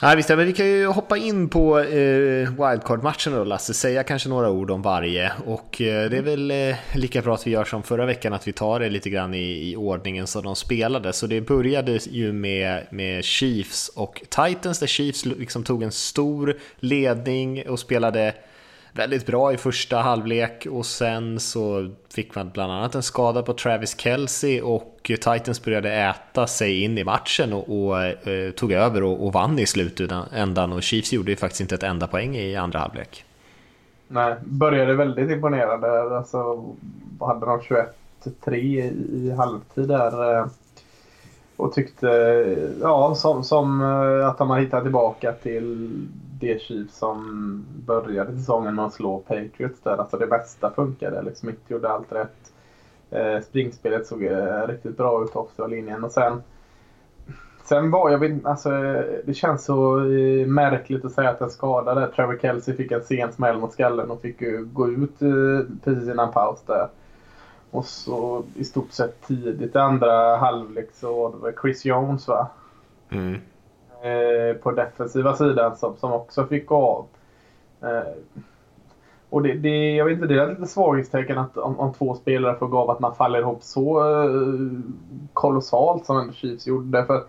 Ja, 0.00 0.14
visst, 0.16 0.28
men 0.28 0.46
vi 0.46 0.52
kan 0.52 0.66
ju 0.66 0.86
hoppa 0.86 1.16
in 1.16 1.48
på 1.48 1.78
eh, 1.78 2.48
wildcard-matchen 2.50 3.32
då 3.32 3.44
Lasse, 3.44 3.74
säga 3.74 4.02
kanske 4.02 4.28
några 4.28 4.50
ord 4.50 4.70
om 4.70 4.82
varje. 4.82 5.32
Och 5.46 5.80
eh, 5.80 6.10
det 6.10 6.16
är 6.16 6.22
väl 6.22 6.50
eh, 6.50 6.76
lika 6.94 7.22
bra 7.22 7.34
att 7.34 7.46
vi 7.46 7.50
gör 7.50 7.64
som 7.64 7.82
förra 7.82 8.06
veckan, 8.06 8.32
att 8.32 8.48
vi 8.48 8.52
tar 8.52 8.80
det 8.80 8.88
lite 8.88 9.10
grann 9.10 9.34
i, 9.34 9.70
i 9.70 9.76
ordningen 9.76 10.26
som 10.26 10.42
de 10.42 10.56
spelade. 10.56 11.12
Så 11.12 11.26
det 11.26 11.40
började 11.40 11.98
ju 12.10 12.32
med, 12.32 12.86
med 12.90 13.24
Chiefs 13.24 13.88
och 13.88 14.22
Titans, 14.28 14.78
där 14.78 14.86
Chiefs 14.86 15.24
liksom 15.24 15.64
tog 15.64 15.82
en 15.82 15.92
stor 15.92 16.56
ledning 16.80 17.68
och 17.68 17.78
spelade 17.78 18.34
väldigt 18.96 19.26
bra 19.26 19.52
i 19.52 19.56
första 19.56 19.96
halvlek 19.96 20.66
och 20.70 20.86
sen 20.86 21.40
så 21.40 21.90
fick 22.14 22.34
man 22.34 22.50
bland 22.50 22.72
annat 22.72 22.94
en 22.94 23.02
skada 23.02 23.42
på 23.42 23.52
Travis 23.52 24.00
Kelce 24.00 24.62
och 24.62 25.00
Titans 25.02 25.64
började 25.64 25.92
äta 25.92 26.46
sig 26.46 26.82
in 26.82 26.98
i 26.98 27.04
matchen 27.04 27.52
och, 27.52 27.88
och 27.88 28.02
eh, 28.02 28.50
tog 28.50 28.72
över 28.72 29.02
och, 29.02 29.26
och 29.26 29.32
vann 29.32 29.58
i 29.58 29.66
slutändan 29.66 30.72
och 30.72 30.82
Chiefs 30.82 31.12
gjorde 31.12 31.30
ju 31.30 31.36
faktiskt 31.36 31.60
inte 31.60 31.74
ett 31.74 31.82
enda 31.82 32.06
poäng 32.06 32.36
i 32.36 32.56
andra 32.56 32.78
halvlek. 32.78 33.24
Nej, 34.08 34.34
började 34.44 34.94
väldigt 34.94 35.30
imponerande. 35.30 36.16
Alltså, 36.16 36.64
hade 37.20 37.46
de 37.46 37.60
21-3 38.24 38.54
i 38.54 39.34
halvtid 39.36 39.88
där. 39.88 40.38
Eh, 40.38 40.46
och 41.56 41.72
tyckte 41.72 42.08
ja, 42.80 43.14
som, 43.14 43.44
som 43.44 43.80
eh, 43.80 44.28
att 44.28 44.38
de 44.38 44.50
har 44.50 44.60
hittat 44.60 44.82
tillbaka 44.82 45.32
till 45.32 45.90
det 46.38 46.62
Chiefs 46.62 46.98
som 46.98 47.64
började 47.86 48.38
säsongen 48.38 48.74
med 48.74 48.84
att 48.84 48.92
slå 48.92 49.18
Patriots 49.18 49.80
där. 49.82 49.96
Alltså 49.96 50.16
det 50.16 50.26
bästa 50.26 50.70
funkade. 50.70 51.10
Liksom 51.10 51.26
Alex 51.26 51.40
Smith 51.40 51.72
gjorde 51.72 51.88
allt 51.88 52.12
rätt. 52.12 52.52
Eh, 53.10 53.40
springspelet 53.40 54.06
såg 54.06 54.24
eh, 54.24 54.66
riktigt 54.66 54.96
bra 54.96 55.24
ut 55.24 55.36
offensiva 55.36 55.66
linjen 55.66 56.04
och 56.04 56.12
sen 56.12 56.42
Sen 57.64 57.90
var 57.90 58.10
jag 58.10 58.18
vet, 58.18 58.46
alltså, 58.46 58.70
det 59.24 59.34
känns 59.34 59.64
så 59.64 59.98
eh, 59.98 60.46
märkligt 60.46 61.04
att 61.04 61.12
säga 61.12 61.30
att 61.30 61.38
den 61.38 61.50
skadade. 61.50 62.06
Trevor 62.06 62.38
Kelsey 62.42 62.76
fick 62.76 62.92
en 62.92 63.02
sen 63.02 63.32
smäll 63.32 63.58
mot 63.58 63.72
skallen 63.72 64.10
och 64.10 64.20
fick 64.20 64.40
ju 64.40 64.64
gå 64.64 64.88
ut 64.88 65.22
eh, 65.22 65.76
precis 65.84 66.08
innan 66.08 66.32
paus 66.32 66.62
där. 66.66 66.88
Och 67.70 67.84
så 67.84 68.44
i 68.54 68.64
stort 68.64 68.92
sett 68.92 69.26
tidigt 69.26 69.74
i 69.74 69.78
andra 69.78 70.36
halvlek 70.36 70.88
så 70.92 71.28
var 71.28 71.50
det 71.50 71.56
Chris 71.60 71.84
Jones 71.84 72.28
va? 72.28 72.48
Mm. 73.10 73.40
Eh, 74.02 74.56
på 74.56 74.70
defensiva 74.70 75.36
sidan 75.36 75.76
som, 75.76 75.96
som 75.96 76.12
också 76.12 76.46
fick 76.46 76.66
gå 76.66 76.76
av. 76.76 77.06
Eh, 77.88 78.12
och 79.30 79.42
det, 79.42 79.54
det, 79.54 79.94
jag 79.94 80.04
vet 80.04 80.14
inte, 80.14 80.26
det 80.26 80.42
är 80.42 80.48
lite 80.48 80.66
svaghetstecken 80.66 81.38
att 81.38 81.56
om, 81.56 81.80
om 81.80 81.92
två 81.92 82.14
spelare 82.14 82.58
får 82.58 82.66
gå 82.66 82.78
av 82.78 82.90
att 82.90 83.00
man 83.00 83.14
faller 83.14 83.38
ihop 83.38 83.62
så 83.62 84.00
eh, 84.00 84.80
kolossalt 85.32 86.06
som 86.06 86.18
ändå 86.18 86.32
Chiefs 86.32 86.66
gjorde. 86.66 87.04
För, 87.04 87.24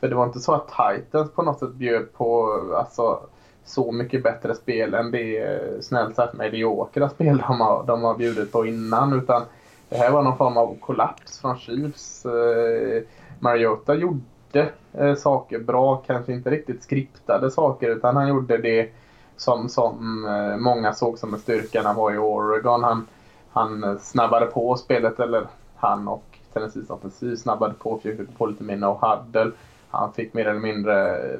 för 0.00 0.08
det 0.08 0.14
var 0.14 0.26
inte 0.26 0.40
så 0.40 0.54
att 0.54 0.68
Titans 0.68 1.32
på 1.32 1.42
något 1.42 1.58
sätt 1.58 1.74
bjöd 1.74 2.12
på 2.12 2.52
alltså, 2.76 3.20
så 3.64 3.92
mycket 3.92 4.22
bättre 4.22 4.54
spel 4.54 4.94
än 4.94 5.10
det 5.10 5.38
eh, 5.38 5.80
snällt 5.80 6.16
sagt 6.16 6.34
mediokra 6.34 7.08
spel 7.08 7.42
de 7.48 7.60
har, 7.60 7.86
de 7.86 8.04
har 8.04 8.14
bjudit 8.14 8.52
på 8.52 8.66
innan. 8.66 9.12
Utan 9.12 9.42
det 9.88 9.96
här 9.96 10.10
var 10.10 10.22
någon 10.22 10.36
form 10.36 10.56
av 10.56 10.76
kollaps 10.80 11.40
från 11.40 11.58
Chiefs. 11.58 12.26
Eh, 12.26 13.02
Mariota 13.40 13.94
gjorde 13.94 14.20
eh, 14.56 15.14
saker 15.14 15.58
bra, 15.58 15.96
kanske 15.96 16.32
inte 16.32 16.50
riktigt 16.50 16.82
skriptade 16.82 17.50
saker 17.50 17.90
utan 17.90 18.16
han 18.16 18.28
gjorde 18.28 18.58
det 18.58 18.92
som, 19.36 19.68
som 19.68 20.24
eh, 20.26 20.56
många 20.56 20.92
såg 20.92 21.18
som 21.18 21.34
en 21.34 21.40
styrka 21.40 21.82
när 21.82 21.86
han 21.86 21.96
var 21.96 22.12
i 22.12 22.18
Oregon. 22.18 22.84
Han, 22.84 23.06
han 23.52 23.98
snabbade 23.98 24.46
på 24.46 24.76
spelet, 24.76 25.20
eller 25.20 25.46
han 25.76 26.08
och 26.08 26.24
Tennessees 26.52 26.90
offensiv 26.90 27.36
snabbade 27.36 27.74
på, 27.74 27.98
fick 27.98 28.38
på 28.38 28.46
lite 28.46 28.64
mer 28.64 28.76
no-huddle. 28.76 29.52
Han 29.90 30.12
fick 30.12 30.34
mer 30.34 30.46
eller 30.46 30.60
mindre 30.60 31.16
eh, 31.32 31.38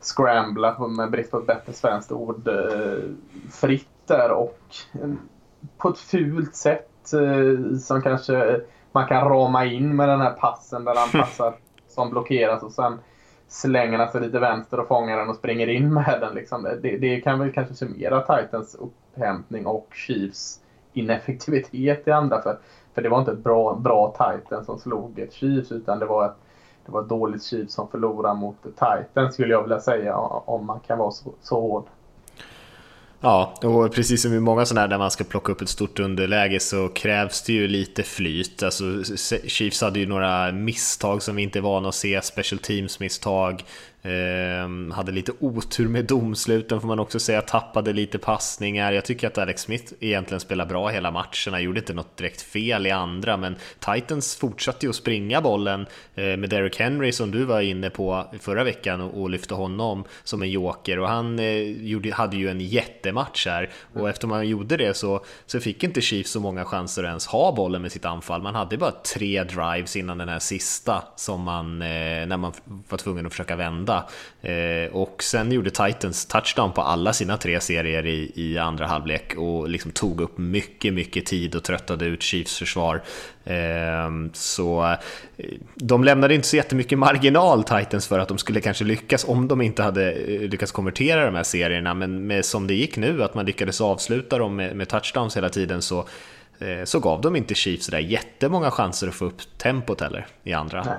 scrambla, 0.00 0.88
med 0.88 1.10
brist 1.10 1.30
på 1.30 1.38
ett 1.38 1.46
bättre 1.46 1.72
svenskt 1.72 2.12
ord, 2.12 2.48
eh, 2.48 2.98
fritt 3.50 3.88
där 4.06 4.30
och 4.30 4.58
på 5.78 5.88
ett 5.88 5.98
fult 5.98 6.54
sätt 6.54 6.84
som 7.80 8.02
kanske 8.02 8.60
man 8.92 9.06
kan 9.06 9.28
rama 9.28 9.64
in 9.64 9.96
med 9.96 10.08
den 10.08 10.20
här 10.20 10.30
passen 10.30 10.84
där 10.84 10.94
han 10.94 11.08
passar 11.22 11.54
som 11.98 12.10
blockeras 12.10 12.62
och 12.62 12.72
sen 12.72 13.00
slänger 13.48 13.98
han 13.98 14.08
sig 14.08 14.20
lite 14.20 14.38
vänster 14.38 14.80
och 14.80 14.88
fångar 14.88 15.18
den 15.18 15.30
och 15.30 15.36
springer 15.36 15.68
in 15.68 15.94
med 15.94 16.18
den. 16.20 16.34
Liksom. 16.34 16.62
Det, 16.62 16.96
det 16.96 17.20
kan 17.20 17.38
väl 17.38 17.52
kanske 17.52 17.74
summera 17.74 18.20
Titans 18.20 18.74
upphämtning 18.74 19.66
och 19.66 19.86
Chiefs 19.94 20.60
ineffektivitet 20.92 22.08
i 22.08 22.10
andra. 22.10 22.42
För, 22.42 22.58
för 22.94 23.02
det 23.02 23.08
var 23.08 23.18
inte 23.18 23.30
ett 23.30 23.44
bra, 23.44 23.74
bra 23.74 24.14
Titan 24.18 24.64
som 24.64 24.78
slog 24.78 25.18
ett 25.18 25.32
Chiefs 25.32 25.72
utan 25.72 25.98
det 25.98 26.06
var 26.06 26.26
ett, 26.26 26.36
det 26.86 26.92
var 26.92 27.00
ett 27.02 27.08
dåligt 27.08 27.42
Chiefs 27.42 27.72
som 27.72 27.88
förlorade 27.88 28.34
mot 28.34 28.62
Titan 28.62 29.32
skulle 29.32 29.52
jag 29.52 29.62
vilja 29.62 29.78
säga 29.78 30.16
om 30.16 30.66
man 30.66 30.80
kan 30.80 30.98
vara 30.98 31.10
så, 31.10 31.32
så 31.40 31.60
hård. 31.60 31.84
Ja, 33.20 33.54
och 33.62 33.94
precis 33.94 34.22
som 34.22 34.34
i 34.34 34.40
många 34.40 34.66
sådana 34.66 34.80
här 34.80 34.88
där 34.88 34.98
man 34.98 35.10
ska 35.10 35.24
plocka 35.24 35.52
upp 35.52 35.62
ett 35.62 35.68
stort 35.68 35.98
underläge 35.98 36.60
så 36.60 36.88
krävs 36.88 37.42
det 37.42 37.52
ju 37.52 37.68
lite 37.68 38.02
flyt. 38.02 38.62
Alltså, 38.62 38.84
Chiefs 39.46 39.80
hade 39.80 39.98
ju 39.98 40.06
några 40.06 40.52
misstag 40.52 41.22
som 41.22 41.36
vi 41.36 41.42
inte 41.42 41.58
är 41.58 41.60
vana 41.60 41.88
att 41.88 41.94
se, 41.94 42.22
special 42.22 42.58
teams 42.58 43.00
misstag. 43.00 43.64
Eh, 44.02 44.94
hade 44.94 45.12
lite 45.12 45.32
otur 45.40 45.88
med 45.88 46.04
domsluten 46.04 46.80
får 46.80 46.88
man 46.88 46.98
också 46.98 47.18
säga, 47.18 47.42
tappade 47.42 47.92
lite 47.92 48.18
passningar. 48.18 48.92
Jag 48.92 49.04
tycker 49.04 49.26
att 49.26 49.38
Alex 49.38 49.62
Smith 49.62 49.92
egentligen 50.00 50.40
spelar 50.40 50.66
bra 50.66 50.88
hela 50.88 51.10
matchen, 51.10 51.52
han 51.52 51.62
gjorde 51.62 51.80
inte 51.80 51.94
något 51.94 52.16
direkt 52.16 52.42
fel 52.42 52.86
i 52.86 52.90
andra, 52.90 53.36
men 53.36 53.56
Titans 53.78 54.36
fortsatte 54.36 54.86
ju 54.86 54.90
att 54.90 54.96
springa 54.96 55.40
bollen 55.40 55.86
eh, 56.14 56.36
med 56.36 56.50
Derrick 56.50 56.80
Henry 56.80 57.12
som 57.12 57.30
du 57.30 57.44
var 57.44 57.60
inne 57.60 57.90
på 57.90 58.26
förra 58.40 58.64
veckan 58.64 59.00
och, 59.00 59.22
och 59.22 59.30
lyfte 59.30 59.54
honom 59.54 60.04
som 60.24 60.42
en 60.42 60.50
joker 60.50 60.98
och 60.98 61.08
han 61.08 61.38
eh, 61.38 61.86
gjorde, 61.86 62.14
hade 62.14 62.36
ju 62.36 62.48
en 62.48 62.60
jättematch 62.60 63.46
här 63.46 63.70
och 63.92 64.00
mm. 64.00 64.10
efter 64.10 64.26
man 64.26 64.48
gjorde 64.48 64.76
det 64.76 64.94
så, 64.94 65.24
så 65.46 65.60
fick 65.60 65.84
inte 65.84 66.00
Chiefs 66.00 66.30
så 66.30 66.40
många 66.40 66.64
chanser 66.64 67.04
att 67.04 67.08
ens 67.08 67.26
ha 67.26 67.52
bollen 67.52 67.82
med 67.82 67.92
sitt 67.92 68.04
anfall. 68.04 68.42
Man 68.42 68.54
hade 68.54 68.76
bara 68.76 68.90
tre 69.14 69.44
drives 69.44 69.96
innan 69.96 70.18
den 70.18 70.28
här 70.28 70.38
sista 70.38 71.02
som 71.16 71.42
man, 71.42 71.82
eh, 71.82 72.26
när 72.26 72.36
man 72.36 72.52
var 72.88 72.98
tvungen 72.98 73.26
att 73.26 73.32
försöka 73.32 73.56
vända 73.56 73.87
Eh, 74.42 74.92
och 74.92 75.22
sen 75.22 75.52
gjorde 75.52 75.70
Titans 75.70 76.26
touchdown 76.26 76.72
på 76.72 76.82
alla 76.82 77.12
sina 77.12 77.36
tre 77.36 77.60
serier 77.60 78.06
i, 78.06 78.32
i 78.34 78.58
andra 78.58 78.86
halvlek 78.86 79.34
och 79.36 79.68
liksom 79.68 79.90
tog 79.90 80.20
upp 80.20 80.38
mycket, 80.38 80.94
mycket 80.94 81.26
tid 81.26 81.54
och 81.54 81.64
tröttade 81.64 82.04
ut 82.04 82.22
Chiefs 82.22 82.58
försvar. 82.58 83.02
Ehm, 83.44 84.30
så 84.34 84.96
eh, 85.36 85.44
de 85.74 86.04
lämnade 86.04 86.34
inte 86.34 86.48
så 86.48 86.56
jättemycket 86.56 86.98
marginal 86.98 87.64
Titans 87.64 88.06
för 88.06 88.18
att 88.18 88.28
de 88.28 88.38
skulle 88.38 88.60
kanske 88.60 88.84
lyckas 88.84 89.24
om 89.28 89.48
de 89.48 89.60
inte 89.60 89.82
hade 89.82 90.12
eh, 90.12 90.40
lyckats 90.40 90.72
konvertera 90.72 91.24
de 91.24 91.34
här 91.34 91.42
serierna. 91.42 91.94
Men 91.94 92.26
med, 92.26 92.44
som 92.44 92.66
det 92.66 92.74
gick 92.74 92.96
nu, 92.96 93.22
att 93.22 93.34
man 93.34 93.46
lyckades 93.46 93.80
avsluta 93.80 94.38
dem 94.38 94.56
med, 94.56 94.76
med 94.76 94.88
touchdowns 94.88 95.36
hela 95.36 95.48
tiden 95.48 95.82
så 95.82 95.98
eh, 96.58 96.84
så 96.84 97.00
gav 97.00 97.20
de 97.20 97.36
inte 97.36 97.54
Chiefs 97.54 97.86
där 97.86 97.98
jättemånga 97.98 98.70
chanser 98.70 99.08
att 99.08 99.14
få 99.14 99.24
upp 99.24 99.58
tempot 99.58 100.00
heller 100.00 100.26
i 100.44 100.52
andra. 100.52 100.84
Nej. 100.84 100.96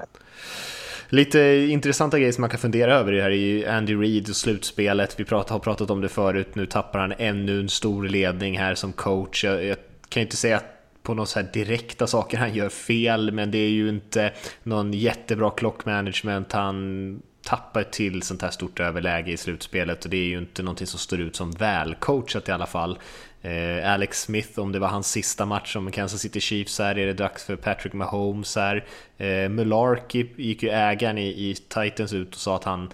Lite 1.12 1.40
intressanta 1.70 2.20
grejer 2.20 2.32
som 2.32 2.42
man 2.42 2.50
kan 2.50 2.60
fundera 2.60 2.96
över 2.96 3.12
det 3.12 3.22
här 3.22 3.30
är 3.30 3.36
ju 3.36 3.66
Andy 3.66 3.96
Reid 3.96 4.30
och 4.30 4.36
slutspelet. 4.36 5.20
Vi 5.20 5.26
prat, 5.26 5.50
har 5.50 5.60
pratat 5.60 5.90
om 5.90 6.02
det 6.02 6.10
förut, 6.10 6.56
nu 6.56 6.66
tappar 6.66 7.00
han 7.00 7.14
ännu 7.18 7.60
en 7.60 7.70
stor 7.70 8.08
ledning 8.08 8.58
här 8.58 8.76
som 8.76 8.94
coach. 8.94 9.44
Jag, 9.44 9.66
jag 9.66 9.78
kan 10.10 10.22
ju 10.22 10.26
inte 10.26 10.38
säga 10.38 10.58
att 10.58 10.66
på 11.04 11.14
några 11.14 11.26
så 11.26 11.40
här 11.40 11.50
direkta 11.54 12.08
saker 12.08 12.38
han 12.38 12.54
gör 12.54 12.70
fel, 12.70 13.32
men 13.32 13.52
det 13.52 13.58
är 13.58 13.70
ju 13.70 13.90
inte 13.90 14.34
någon 14.64 14.94
jättebra 14.94 15.52
klockmanagement. 15.52 16.52
Han 16.52 17.22
tappar 17.44 17.84
till 17.84 18.22
sånt 18.22 18.42
här 18.42 18.50
stort 18.50 18.80
överläge 18.80 19.32
i 19.32 19.38
slutspelet 19.38 20.06
och 20.06 20.12
det 20.12 20.18
är 20.18 20.28
ju 20.28 20.38
inte 20.38 20.64
någonting 20.64 20.88
som 20.88 21.00
står 21.00 21.20
ut 21.20 21.36
som 21.36 21.52
välcoachat 21.52 22.50
i 22.50 22.52
alla 22.52 22.66
fall. 22.66 22.98
Eh, 23.42 23.94
Alex 23.94 24.22
Smith, 24.22 24.60
om 24.60 24.72
det 24.72 24.80
var 24.80 24.88
hans 24.88 25.12
sista 25.12 25.46
match 25.46 25.74
som 25.74 25.92
Kansas 25.92 26.22
City 26.22 26.40
Chiefs 26.40 26.80
här, 26.80 26.98
är 26.98 27.06
det 27.06 27.14
dags 27.14 27.44
för 27.44 27.56
Patrick 27.56 27.94
Mahomes 27.94 28.56
här. 28.56 28.86
Eh, 29.18 29.50
Mularkey 29.50 30.28
gick 30.36 30.64
ju 30.64 30.70
ägaren 30.70 31.18
i, 31.18 31.28
i 31.28 31.56
Titans 31.56 32.14
ut 32.14 32.36
och 32.36 32.42
sa 32.42 32.56
att 32.56 32.64
han 32.64 32.90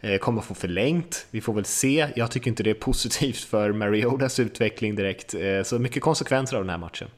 eh, 0.00 0.18
kommer 0.18 0.42
få 0.42 0.54
förlängt. 0.54 1.26
Vi 1.30 1.40
får 1.40 1.52
väl 1.52 1.64
se. 1.64 2.08
Jag 2.16 2.30
tycker 2.30 2.48
inte 2.48 2.62
det 2.62 2.70
är 2.70 2.74
positivt 2.74 3.44
för 3.44 3.72
Mariotas 3.72 4.40
utveckling 4.40 4.94
direkt. 4.94 5.34
Eh, 5.34 5.62
så 5.62 5.78
mycket 5.78 6.02
konsekvenser 6.02 6.56
av 6.56 6.62
den 6.62 6.70
här 6.70 6.78
matchen. 6.78 7.08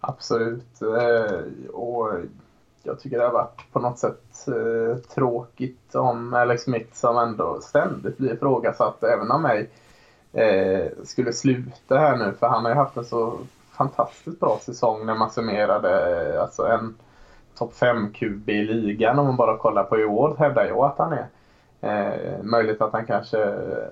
Absolut. 0.00 0.82
Eh, 0.82 1.70
och 1.72 2.20
jag 2.82 3.00
tycker 3.00 3.18
det 3.18 3.24
har 3.24 3.32
varit 3.32 3.60
på 3.72 3.80
något 3.80 3.98
sätt 3.98 4.48
eh, 4.48 4.96
tråkigt 5.14 5.94
om 5.94 6.34
Alex 6.34 6.62
Smith 6.62 6.94
som 6.94 7.18
ändå 7.18 7.60
ständigt 7.62 8.18
blir 8.18 8.32
ifrågasatt 8.32 9.02
även 9.02 9.30
av 9.30 9.40
mig 9.40 9.60
eh, 9.60 9.66
Eh, 10.32 10.86
skulle 11.04 11.32
sluta 11.32 11.98
här 11.98 12.16
nu. 12.16 12.32
För 12.40 12.46
han 12.46 12.64
har 12.64 12.70
ju 12.70 12.76
haft 12.76 12.96
en 12.96 13.04
så 13.04 13.38
fantastiskt 13.70 14.40
bra 14.40 14.58
säsong 14.62 15.06
när 15.06 15.14
man 15.14 15.30
summerade 15.30 16.24
eh, 16.34 16.42
alltså 16.42 16.66
en 16.66 16.94
topp 17.58 17.74
5 17.74 18.12
QB 18.12 18.50
i 18.50 18.64
ligan 18.64 19.18
om 19.18 19.26
man 19.26 19.36
bara 19.36 19.56
kollar 19.56 19.84
på 19.84 19.98
i 19.98 20.04
år 20.04 20.36
hävdar 20.38 20.64
jag 20.64 20.78
att 20.78 20.98
han 20.98 21.12
är. 21.12 21.28
Eh, 21.80 22.42
möjligt 22.42 22.82
att 22.82 22.92
han 22.92 23.06
kanske 23.06 23.44
eh, 23.44 23.88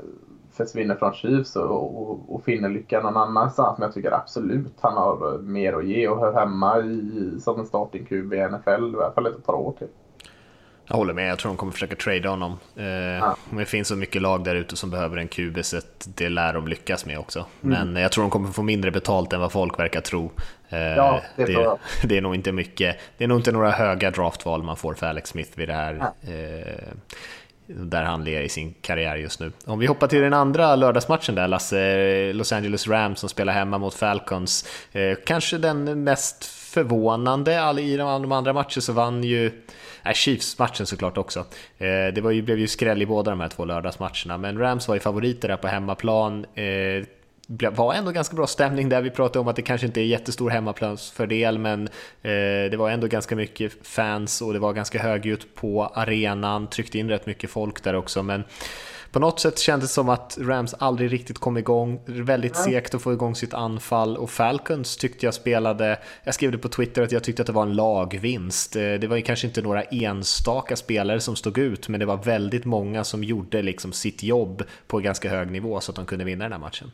försvinner 0.52 0.94
från 0.94 1.12
Chiefs 1.12 1.56
och, 1.56 2.10
och, 2.10 2.34
och, 2.34 2.42
finner 2.42 2.68
lycka 2.68 3.00
någon 3.00 3.16
annanstans. 3.16 3.78
Men 3.78 3.86
jag 3.86 3.94
tycker 3.94 4.12
absolut 4.12 4.74
han 4.80 4.96
har 4.96 5.34
eh, 5.34 5.40
mer 5.40 5.72
att 5.72 5.86
ge 5.86 6.08
och 6.08 6.18
hör 6.18 6.32
hemma 6.32 6.80
i, 6.80 7.38
som 7.40 7.60
en 7.60 7.66
starting 7.66 8.04
QB 8.04 8.32
i 8.32 8.48
NFL 8.48 8.94
i 8.94 8.96
alla 8.96 9.12
fall 9.14 9.26
ett 9.26 9.46
par 9.46 9.54
år 9.54 9.72
till. 9.78 9.88
Jag 10.88 10.96
håller 10.96 11.14
med, 11.14 11.30
jag 11.30 11.38
tror 11.38 11.50
de 11.50 11.56
kommer 11.56 11.72
försöka 11.72 11.96
trada 11.96 12.28
honom. 12.28 12.58
Eh, 12.76 12.86
ja. 12.86 13.36
Det 13.50 13.64
finns 13.64 13.88
så 13.88 13.96
mycket 13.96 14.22
lag 14.22 14.44
där 14.44 14.54
ute 14.54 14.76
som 14.76 14.90
behöver 14.90 15.16
en 15.16 15.28
QB 15.28 15.64
så 15.64 15.80
det 16.04 16.28
lär 16.28 16.52
de 16.52 16.68
lyckas 16.68 17.06
med 17.06 17.18
också. 17.18 17.46
Mm. 17.64 17.92
Men 17.92 18.02
jag 18.02 18.12
tror 18.12 18.24
de 18.24 18.30
kommer 18.30 18.52
få 18.52 18.62
mindre 18.62 18.90
betalt 18.90 19.32
än 19.32 19.40
vad 19.40 19.52
folk 19.52 19.78
verkar 19.78 20.00
tro. 20.00 20.32
Eh, 20.68 20.78
ja, 20.78 21.20
det, 21.36 21.44
det, 21.44 21.78
det, 22.02 22.16
är 22.16 22.20
nog 22.20 22.34
inte 22.34 22.52
mycket, 22.52 22.96
det 23.18 23.24
är 23.24 23.28
nog 23.28 23.38
inte 23.38 23.52
några 23.52 23.70
höga 23.70 24.10
draftval 24.10 24.62
man 24.62 24.76
får 24.76 24.94
för 24.94 25.06
Alex 25.06 25.30
Smith 25.30 25.50
vid 25.54 25.68
det 25.68 25.74
här 25.74 25.94
ja. 25.94 26.32
eh, 26.32 26.92
där 27.66 28.02
han 28.02 28.24
ler 28.24 28.40
i 28.40 28.48
sin 28.48 28.74
karriär 28.80 29.16
just 29.16 29.40
nu. 29.40 29.52
Om 29.64 29.78
vi 29.78 29.86
hoppar 29.86 30.06
till 30.06 30.20
den 30.20 30.32
andra 30.32 30.76
lördagsmatchen 30.76 31.34
där, 31.34 31.48
Lasse, 31.48 32.32
Los 32.32 32.52
Angeles 32.52 32.88
Rams 32.88 33.20
som 33.20 33.28
spelar 33.28 33.52
hemma 33.52 33.78
mot 33.78 33.94
Falcons. 33.94 34.68
Eh, 34.92 35.18
kanske 35.26 35.58
den 35.58 36.04
mest 36.04 36.44
förvånande, 36.44 37.80
i 37.80 37.96
de 37.96 38.32
andra 38.32 38.52
matcherna 38.52 38.80
så 38.80 38.92
vann 38.92 39.24
ju 39.24 39.62
äh, 40.06 40.14
Chiefs-matchen 40.14 40.86
såklart 40.86 41.18
också. 41.18 41.40
Eh, 41.78 42.14
det 42.14 42.20
var 42.20 42.30
ju, 42.30 42.42
blev 42.42 42.58
ju 42.58 42.66
skräll 42.66 43.02
i 43.02 43.06
båda 43.06 43.30
de 43.30 43.40
här 43.40 43.48
två 43.48 43.64
lördagsmatcherna, 43.64 44.38
men 44.38 44.58
Rams 44.58 44.88
var 44.88 44.94
ju 44.94 45.00
favoriter 45.00 45.48
där 45.48 45.56
på 45.56 45.68
hemmaplan. 45.68 46.46
Eh, 46.54 47.04
var 47.48 47.94
ändå 47.94 48.10
ganska 48.10 48.36
bra 48.36 48.46
stämning 48.46 48.88
där. 48.88 49.02
Vi 49.02 49.10
pratade 49.10 49.38
om 49.38 49.48
att 49.48 49.56
det 49.56 49.62
kanske 49.62 49.86
inte 49.86 50.00
är 50.00 50.04
jättestor 50.04 50.50
hemmaplansfördel, 50.50 51.58
men 51.58 51.82
eh, 52.22 52.70
det 52.70 52.76
var 52.78 52.90
ändå 52.90 53.06
ganska 53.06 53.36
mycket 53.36 53.72
fans 53.86 54.42
och 54.42 54.52
det 54.52 54.58
var 54.58 54.72
ganska 54.72 55.02
högljutt 55.02 55.54
på 55.54 55.86
arenan. 55.86 56.66
Tryckte 56.66 56.98
in 56.98 57.08
rätt 57.08 57.26
mycket 57.26 57.50
folk 57.50 57.82
där 57.82 57.94
också, 57.94 58.22
men 58.22 58.44
på 59.16 59.20
något 59.20 59.40
sätt 59.40 59.58
kändes 59.58 59.90
det 59.90 59.94
som 59.94 60.08
att 60.08 60.38
Rams 60.40 60.74
aldrig 60.74 61.12
riktigt 61.12 61.38
kom 61.38 61.56
igång. 61.56 62.00
Väldigt 62.06 62.56
segt 62.56 62.94
att 62.94 63.02
få 63.02 63.12
igång 63.12 63.34
sitt 63.34 63.54
anfall 63.54 64.16
och 64.16 64.30
Falcons 64.30 64.96
tyckte 64.96 65.26
jag 65.26 65.34
spelade, 65.34 65.98
jag 66.24 66.34
skrev 66.34 66.52
det 66.52 66.58
på 66.58 66.68
Twitter 66.68 67.02
att 67.02 67.12
jag 67.12 67.24
tyckte 67.24 67.42
att 67.42 67.46
det 67.46 67.52
var 67.52 67.62
en 67.62 67.74
lagvinst. 67.74 68.76
Eh, 68.76 68.82
det 68.82 69.06
var 69.06 69.16
ju 69.16 69.22
kanske 69.22 69.46
inte 69.46 69.62
några 69.62 69.82
enstaka 69.82 70.76
spelare 70.76 71.20
som 71.20 71.36
stod 71.36 71.58
ut, 71.58 71.88
men 71.88 72.00
det 72.00 72.06
var 72.06 72.16
väldigt 72.16 72.64
många 72.64 73.04
som 73.04 73.24
gjorde 73.24 73.62
liksom 73.62 73.92
sitt 73.92 74.22
jobb 74.22 74.62
på 74.86 74.98
ganska 74.98 75.30
hög 75.30 75.50
nivå 75.50 75.80
så 75.80 75.92
att 75.92 75.96
de 75.96 76.06
kunde 76.06 76.24
vinna 76.24 76.44
den 76.44 76.52
här 76.52 76.60
matchen. 76.60 76.90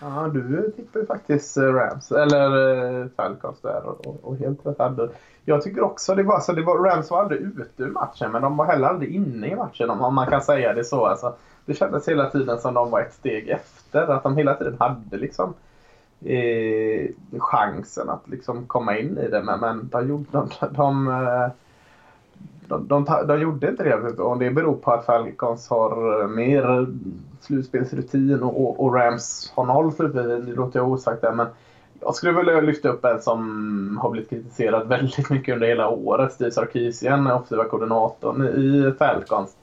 Ja, 0.00 0.30
du 0.32 0.72
ju 0.94 1.06
faktiskt 1.06 1.56
eh, 1.56 1.62
Rams, 1.62 2.12
eller 2.12 3.00
eh, 3.00 3.06
Falcons 3.16 3.60
där 3.60 3.86
och, 3.86 4.18
och 4.22 4.36
helt 4.36 4.66
rätt 4.66 4.78
hade. 4.78 5.08
Jag 5.44 5.62
tycker 5.62 5.82
också 5.82 6.14
det 6.14 6.22
var 6.22 6.40
så, 6.40 6.52
det 6.52 6.62
var, 6.62 6.78
Rams 6.78 7.10
var 7.10 7.20
aldrig 7.22 7.40
ute 7.40 7.82
ur 7.82 7.90
matchen 7.90 8.32
men 8.32 8.42
de 8.42 8.56
var 8.56 8.64
heller 8.64 8.88
aldrig 8.88 9.14
inne 9.14 9.46
i 9.46 9.56
matchen 9.56 9.90
om 9.90 10.14
man 10.14 10.26
kan 10.26 10.42
säga 10.42 10.72
det 10.72 10.84
så. 10.84 11.06
Alltså, 11.06 11.34
det 11.66 11.74
kändes 11.74 12.08
hela 12.08 12.30
tiden 12.30 12.58
som 12.58 12.74
de 12.74 12.90
var 12.90 13.00
ett 13.00 13.14
steg 13.14 13.48
efter, 13.48 14.06
att 14.08 14.22
de 14.22 14.36
hela 14.36 14.54
tiden 14.54 14.76
hade 14.78 15.16
liksom 15.16 15.54
eh, 16.24 17.10
chansen 17.38 18.08
att 18.08 18.28
liksom 18.28 18.66
komma 18.66 18.98
in 18.98 19.18
i 19.18 19.28
det 19.28 19.42
men, 19.42 19.60
men 19.60 19.88
de, 19.88 20.26
de, 20.30 20.48
de, 20.70 21.08
eh, 21.08 21.50
de 22.68 22.88
de, 22.88 23.04
de, 23.04 23.26
de, 23.26 23.40
gjorde 23.40 23.70
inte 23.70 23.84
det. 23.84 24.22
Och 24.22 24.38
det 24.38 24.50
beror 24.50 24.76
på 24.76 24.90
att 24.90 25.06
Falcons 25.06 25.68
har 25.68 26.26
mer 26.28 26.86
slutspelsrutin 27.40 28.42
och, 28.42 28.84
och 28.84 28.94
Rams 28.94 29.52
har 29.54 29.66
noll 29.66 29.92
slutspelsrutin. 29.92 30.46
Det 30.46 30.52
låter 30.52 30.78
jag 30.78 30.88
osagt 30.88 31.22
där. 31.22 31.32
Men 31.32 31.46
jag 32.00 32.14
skulle 32.14 32.32
vilja 32.32 32.60
lyfta 32.60 32.88
upp 32.88 33.04
en 33.04 33.22
som 33.22 33.98
har 34.02 34.10
blivit 34.10 34.30
kritiserad 34.30 34.88
väldigt 34.88 35.30
mycket 35.30 35.54
under 35.54 35.66
hela 35.66 35.88
året. 35.88 36.32
Steve 36.32 36.50
Sarkisian, 36.50 37.26
offensiva 37.26 37.64
koordinatorn 37.64 38.42
i 38.42 38.92
Falcons. 38.98 39.56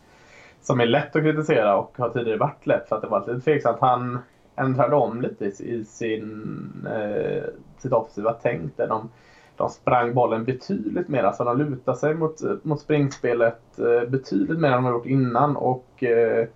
Som 0.62 0.80
är 0.80 0.86
lätt 0.86 1.16
att 1.16 1.22
kritisera 1.22 1.78
och 1.78 1.94
har 1.98 2.10
tidigare 2.10 2.38
varit 2.38 2.68
lätt 2.68 2.90
för 2.90 2.96
att 2.96 3.02
det 3.02 3.08
var 3.08 3.28
lite 3.28 3.42
tveksamt. 3.42 3.78
Han 3.80 4.20
ändrade 4.56 4.96
om 4.96 5.22
lite 5.22 5.46
i 5.46 5.86
sin, 5.86 6.88
eh, 6.88 7.44
sitt 7.78 7.92
offensiva 7.92 8.34
tänk. 8.42 8.78
Där 8.78 8.88
de, 8.88 9.10
de 9.56 9.70
sprang 9.70 10.14
bollen 10.14 10.46
betydligt 10.46 11.08
mer. 11.08 11.24
Alltså 11.24 11.44
de 11.44 11.58
lutade 11.58 11.98
sig 11.98 12.14
mot, 12.14 12.64
mot 12.64 12.80
springspelet 12.80 13.80
eh, 13.80 14.10
betydligt 14.10 14.60
mer 14.60 14.70
än 14.70 14.76
de 14.76 14.86
har 14.86 14.92
gjort 14.92 15.06
innan. 15.06 15.58
Och 15.58 16.04
eh, 16.04 16.48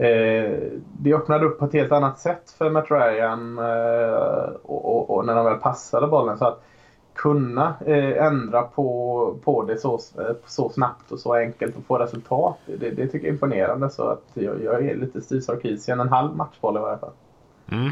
eh, 0.00 0.58
det 0.98 1.14
öppnade 1.14 1.46
upp 1.46 1.58
på 1.58 1.64
ett 1.64 1.72
helt 1.72 1.92
annat 1.92 2.18
sätt 2.18 2.50
för 2.58 2.70
Matt 2.70 2.90
Ryan 2.90 3.58
eh, 3.58 4.52
och, 4.62 4.96
och, 4.96 5.16
och, 5.16 5.26
när 5.26 5.34
de 5.34 5.44
väl 5.44 5.58
passade 5.58 6.06
bollen. 6.06 6.38
Så 6.38 6.44
att 6.44 6.62
kunna 7.14 7.74
eh, 7.86 8.26
ändra 8.26 8.62
på, 8.62 9.36
på 9.44 9.62
det 9.62 9.78
så, 9.78 9.94
eh, 9.94 10.36
så 10.46 10.68
snabbt 10.68 11.12
och 11.12 11.20
så 11.20 11.34
enkelt 11.34 11.76
och 11.76 11.84
få 11.84 11.98
resultat. 11.98 12.58
Det, 12.66 12.90
det 12.90 13.06
tycker 13.06 13.18
jag 13.18 13.24
är 13.26 13.32
imponerande. 13.32 13.90
Så 13.90 14.02
att 14.02 14.24
jag, 14.34 14.62
jag 14.64 14.86
är 14.86 14.96
lite 14.96 15.20
Steve 15.20 15.40
Sarkisian, 15.40 16.00
en 16.00 16.08
halv 16.08 16.36
matchboll 16.36 16.76
i 16.76 16.80
varje 16.80 16.98
fall. 16.98 17.12
Mm. 17.72 17.90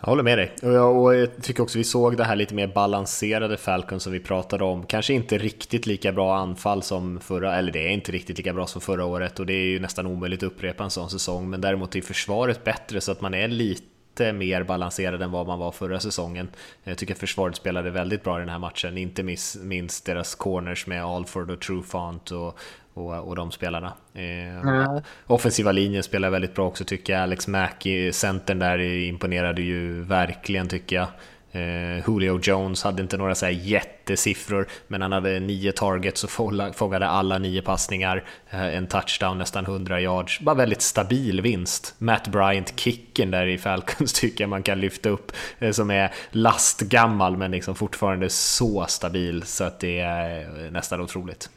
Jag 0.00 0.08
håller 0.08 0.22
med 0.22 0.38
dig. 0.38 0.52
Och 0.62 0.72
jag, 0.72 0.96
och 0.96 1.14
jag, 1.14 1.42
tycker 1.42 1.62
också 1.62 1.78
vi 1.78 1.84
såg 1.84 2.16
det 2.16 2.24
här 2.24 2.36
lite 2.36 2.54
mer 2.54 2.66
balanserade 2.66 3.56
Falcon 3.56 4.00
som 4.00 4.12
vi 4.12 4.20
pratade 4.20 4.64
om. 4.64 4.86
Kanske 4.86 5.14
inte 5.14 5.38
riktigt 5.38 5.86
lika 5.86 6.12
bra 6.12 6.36
anfall 6.36 6.82
som 6.82 7.20
förra, 7.20 7.56
eller 7.56 7.72
det 7.72 7.86
är 7.86 7.90
inte 7.90 8.12
riktigt 8.12 8.38
lika 8.38 8.52
bra 8.52 8.66
som 8.66 8.80
förra 8.80 9.04
året 9.04 9.40
och 9.40 9.46
det 9.46 9.52
är 9.52 9.64
ju 9.64 9.78
nästan 9.78 10.06
omöjligt 10.06 10.42
att 10.42 10.52
upprepa 10.52 10.84
en 10.84 10.90
sån 10.90 11.10
säsong. 11.10 11.50
Men 11.50 11.60
däremot 11.60 11.96
är 11.96 12.00
försvaret 12.00 12.64
bättre 12.64 13.00
så 13.00 13.12
att 13.12 13.20
man 13.20 13.34
är 13.34 13.48
lite 13.48 14.32
mer 14.32 14.62
balanserad 14.62 15.22
än 15.22 15.30
vad 15.30 15.46
man 15.46 15.58
var 15.58 15.72
förra 15.72 16.00
säsongen. 16.00 16.48
Jag 16.84 16.98
tycker 16.98 17.14
försvaret 17.14 17.56
spelade 17.56 17.90
väldigt 17.90 18.24
bra 18.24 18.36
i 18.36 18.40
den 18.40 18.48
här 18.48 18.58
matchen, 18.58 18.98
inte 18.98 19.22
minst 19.62 20.06
deras 20.06 20.34
corners 20.34 20.86
med 20.86 21.04
Alford 21.04 21.50
och 21.50 21.60
Trufant 21.60 22.30
och 22.30 22.58
och, 22.94 23.28
och 23.28 23.36
de 23.36 23.50
spelarna. 23.50 23.92
Eh, 24.14 24.60
mm. 24.60 25.02
Offensiva 25.26 25.72
linjen 25.72 26.02
spelar 26.02 26.30
väldigt 26.30 26.54
bra 26.54 26.66
också 26.66 26.84
tycker 26.84 27.12
jag. 27.12 27.22
Alex 27.22 27.48
Mack, 27.48 27.86
centern 28.12 28.58
där, 28.58 28.78
imponerade 28.80 29.62
ju 29.62 30.02
verkligen 30.02 30.68
tycker 30.68 30.96
jag. 30.96 31.08
Eh, 31.52 32.08
Julio 32.08 32.40
Jones 32.42 32.82
hade 32.82 33.02
inte 33.02 33.16
några 33.16 33.34
så 33.34 33.46
här 33.46 33.52
jättesiffror, 33.52 34.68
men 34.88 35.02
han 35.02 35.12
hade 35.12 35.40
nio 35.40 35.72
targets 35.72 36.24
och 36.24 36.30
fångade 36.74 37.06
alla 37.06 37.38
nio 37.38 37.62
passningar, 37.62 38.24
eh, 38.50 38.76
en 38.76 38.86
touchdown, 38.86 39.38
nästan 39.38 39.64
100 39.64 40.00
yards. 40.00 40.40
Bara 40.40 40.54
väldigt 40.54 40.82
stabil 40.82 41.40
vinst. 41.40 41.94
Matt 41.98 42.28
Bryant, 42.28 42.80
kicken 42.80 43.30
där 43.30 43.46
i 43.46 43.58
Falcons 43.58 44.12
tycker 44.20 44.44
jag 44.44 44.48
man 44.48 44.62
kan 44.62 44.80
lyfta 44.80 45.08
upp, 45.08 45.32
eh, 45.58 45.70
som 45.70 45.90
är 45.90 46.12
lastgammal 46.30 47.36
men 47.36 47.50
liksom 47.50 47.74
fortfarande 47.74 48.28
så 48.30 48.86
stabil 48.88 49.42
så 49.42 49.64
att 49.64 49.80
det 49.80 50.00
är 50.00 50.70
nästan 50.70 51.00
otroligt. 51.00 51.50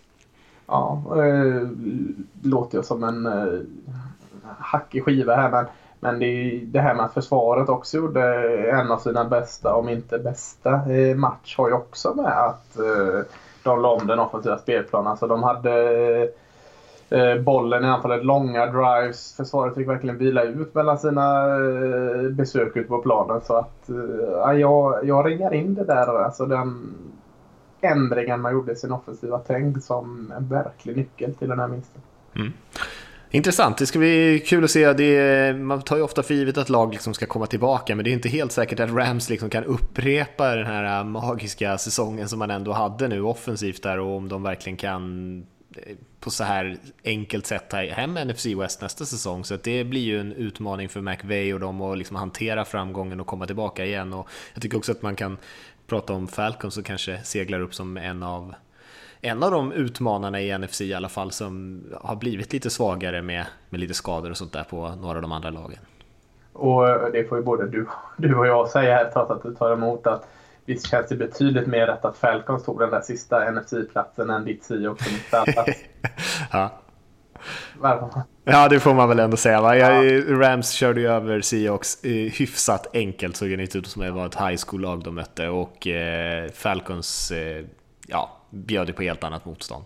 Ja, 0.73 1.03
eh, 1.17 1.67
låter 2.43 2.77
jag 2.77 2.85
som 2.85 3.03
en 3.03 3.25
eh, 3.25 3.59
hackig 4.57 5.03
skiva 5.03 5.35
här 5.35 5.51
men, 5.51 5.65
men 5.99 6.19
det, 6.19 6.25
är 6.25 6.65
det 6.65 6.79
här 6.79 6.95
med 6.95 7.05
att 7.05 7.13
försvaret 7.13 7.69
också 7.69 7.97
gjorde 7.97 8.23
en 8.69 8.91
av 8.91 8.97
sina 8.97 9.25
bästa, 9.25 9.75
om 9.75 9.89
inte 9.89 10.19
bästa, 10.19 10.91
eh, 10.93 11.15
match 11.15 11.57
har 11.57 11.67
ju 11.67 11.73
också 11.73 12.13
med 12.13 12.45
att 12.45 12.79
eh, 12.79 13.25
de 13.63 13.81
la 13.81 13.89
om 13.89 14.07
den 14.07 14.19
offensiva 14.19 14.57
spelplanen. 14.57 15.07
Alltså 15.07 15.27
de 15.27 15.43
hade 15.43 15.73
eh, 17.09 17.35
bollen 17.41 17.83
i 17.83 17.87
anfallet, 17.87 18.25
långa 18.25 18.65
drives. 18.65 19.35
Försvaret 19.35 19.75
fick 19.75 19.87
verkligen 19.87 20.17
vila 20.17 20.43
ut 20.43 20.75
mellan 20.75 20.97
sina 20.97 21.45
eh, 21.47 22.29
besök 22.29 22.75
ute 22.75 22.89
på 22.89 22.97
planen. 22.97 23.41
Så 23.43 23.55
att 23.55 23.89
eh, 23.89 23.95
ja, 24.31 24.53
jag, 24.53 25.05
jag 25.05 25.25
ringar 25.25 25.53
in 25.53 25.73
det 25.73 25.83
där. 25.83 26.23
Alltså 26.23 26.45
den, 26.45 26.93
ändringen 27.83 28.41
man 28.41 28.53
gjorde 28.53 28.71
i 28.71 28.75
sin 28.75 28.91
offensiva 28.91 29.39
tänk 29.47 29.83
som 29.83 30.33
en 30.37 30.47
verklig 30.47 30.97
nyckel 30.97 31.35
till 31.35 31.49
den 31.49 31.59
här 31.59 31.67
vinsten. 31.67 32.01
Mm. 32.35 32.53
Intressant, 33.35 33.77
det 33.77 33.85
ska 33.85 33.99
bli 33.99 34.43
kul 34.45 34.63
att 34.63 34.71
se. 34.71 34.93
Det 34.93 35.53
man 35.57 35.81
tar 35.81 35.97
ju 35.97 36.01
ofta 36.01 36.23
för 36.23 36.33
givet 36.33 36.57
att 36.57 36.69
lag 36.69 36.93
liksom 36.93 37.13
ska 37.13 37.25
komma 37.25 37.45
tillbaka, 37.45 37.95
men 37.95 38.05
det 38.05 38.11
är 38.11 38.13
inte 38.13 38.29
helt 38.29 38.51
säkert 38.51 38.79
att 38.79 38.89
Rams 38.89 39.29
liksom 39.29 39.49
kan 39.49 39.63
upprepa 39.63 40.55
den 40.55 40.65
här 40.65 40.99
äh, 40.99 41.05
magiska 41.05 41.77
säsongen 41.77 42.29
som 42.29 42.39
man 42.39 42.51
ändå 42.51 42.71
hade 42.71 43.07
nu 43.07 43.21
offensivt 43.21 43.83
där 43.83 43.99
och 43.99 44.17
om 44.17 44.29
de 44.29 44.43
verkligen 44.43 44.77
kan 44.77 45.37
eh, 45.75 45.95
på 46.19 46.29
så 46.29 46.43
här 46.43 46.77
enkelt 47.03 47.45
sätt 47.45 47.69
ta 47.69 47.77
hem 47.77 48.13
NFC 48.13 48.45
West 48.45 48.81
nästa 48.81 49.05
säsong. 49.05 49.45
Så 49.45 49.57
det 49.63 49.83
blir 49.83 50.01
ju 50.01 50.19
en 50.19 50.33
utmaning 50.33 50.89
för 50.89 51.01
McVay 51.01 51.53
och 51.53 51.59
dem 51.59 51.81
att 51.81 51.97
liksom 51.97 52.15
hantera 52.15 52.65
framgången 52.65 53.19
och 53.19 53.27
komma 53.27 53.45
tillbaka 53.45 53.85
igen. 53.85 54.13
Och 54.13 54.29
jag 54.53 54.61
tycker 54.61 54.77
också 54.77 54.91
att 54.91 55.01
man 55.01 55.15
kan 55.15 55.37
prata 55.93 56.13
om 56.13 56.27
Falcon 56.27 56.71
så 56.71 56.83
kanske 56.83 57.17
seglar 57.23 57.59
upp 57.59 57.73
som 57.73 57.97
en 57.97 58.23
av 58.23 58.53
en 59.21 59.43
av 59.43 59.51
de 59.51 59.71
utmanarna 59.71 60.41
i 60.41 60.57
NFC 60.57 60.81
i 60.81 60.93
alla 60.93 61.09
fall 61.09 61.31
som 61.31 61.83
har 62.01 62.15
blivit 62.15 62.53
lite 62.53 62.69
svagare 62.69 63.21
med, 63.21 63.45
med 63.69 63.79
lite 63.79 63.93
skador 63.93 64.29
och 64.29 64.37
sånt 64.37 64.53
där 64.53 64.63
på 64.63 64.95
några 64.95 65.15
av 65.15 65.21
de 65.21 65.31
andra 65.31 65.49
lagen. 65.49 65.79
Och 66.53 66.89
eh, 66.89 67.11
det 67.11 67.29
får 67.29 67.37
ju 67.37 67.43
både 67.43 67.67
du, 67.67 67.87
du 68.17 68.35
och 68.35 68.47
jag 68.47 68.69
säga 68.69 68.95
här 68.95 69.11
trots 69.13 69.31
att 69.31 69.43
du 69.43 69.55
tar 69.55 69.73
emot 69.73 70.07
att 70.07 70.27
visst 70.65 70.89
känns 70.89 71.07
det 71.07 71.15
betydligt 71.15 71.67
mer 71.67 71.87
rätt 71.87 72.05
att 72.05 72.17
Falcons 72.17 72.63
tog 72.63 72.79
den 72.79 72.89
där 72.89 73.01
sista 73.01 73.51
NFC-platsen 73.51 74.29
än 74.29 74.45
ditt 74.45 74.63
Seahawks 74.63 75.05
ja. 76.51 76.69
Ja, 78.43 78.69
det 78.69 78.79
får 78.79 78.93
man 78.93 79.09
väl 79.09 79.19
ändå 79.19 79.37
säga. 79.37 79.61
Va? 79.61 79.77
Jag, 79.77 80.23
Rams 80.41 80.71
körde 80.71 81.01
ju 81.01 81.07
över 81.07 81.41
Seahawks 81.41 81.97
hyfsat 82.31 82.87
enkelt, 82.93 83.37
såg 83.37 83.49
det 83.49 83.61
inte 83.61 83.77
ut 83.77 83.87
som 83.87 84.01
det 84.01 84.11
var 84.11 84.25
ett 84.25 84.35
high 84.35 84.61
school-lag 84.67 85.03
de 85.03 85.15
mötte. 85.15 85.47
Och 85.47 85.87
eh, 85.87 86.51
Falcons 86.51 87.31
eh, 87.31 87.65
ja, 88.07 88.37
bjöd 88.49 88.95
på 88.95 89.01
helt 89.01 89.23
annat 89.23 89.45
motstånd. 89.45 89.85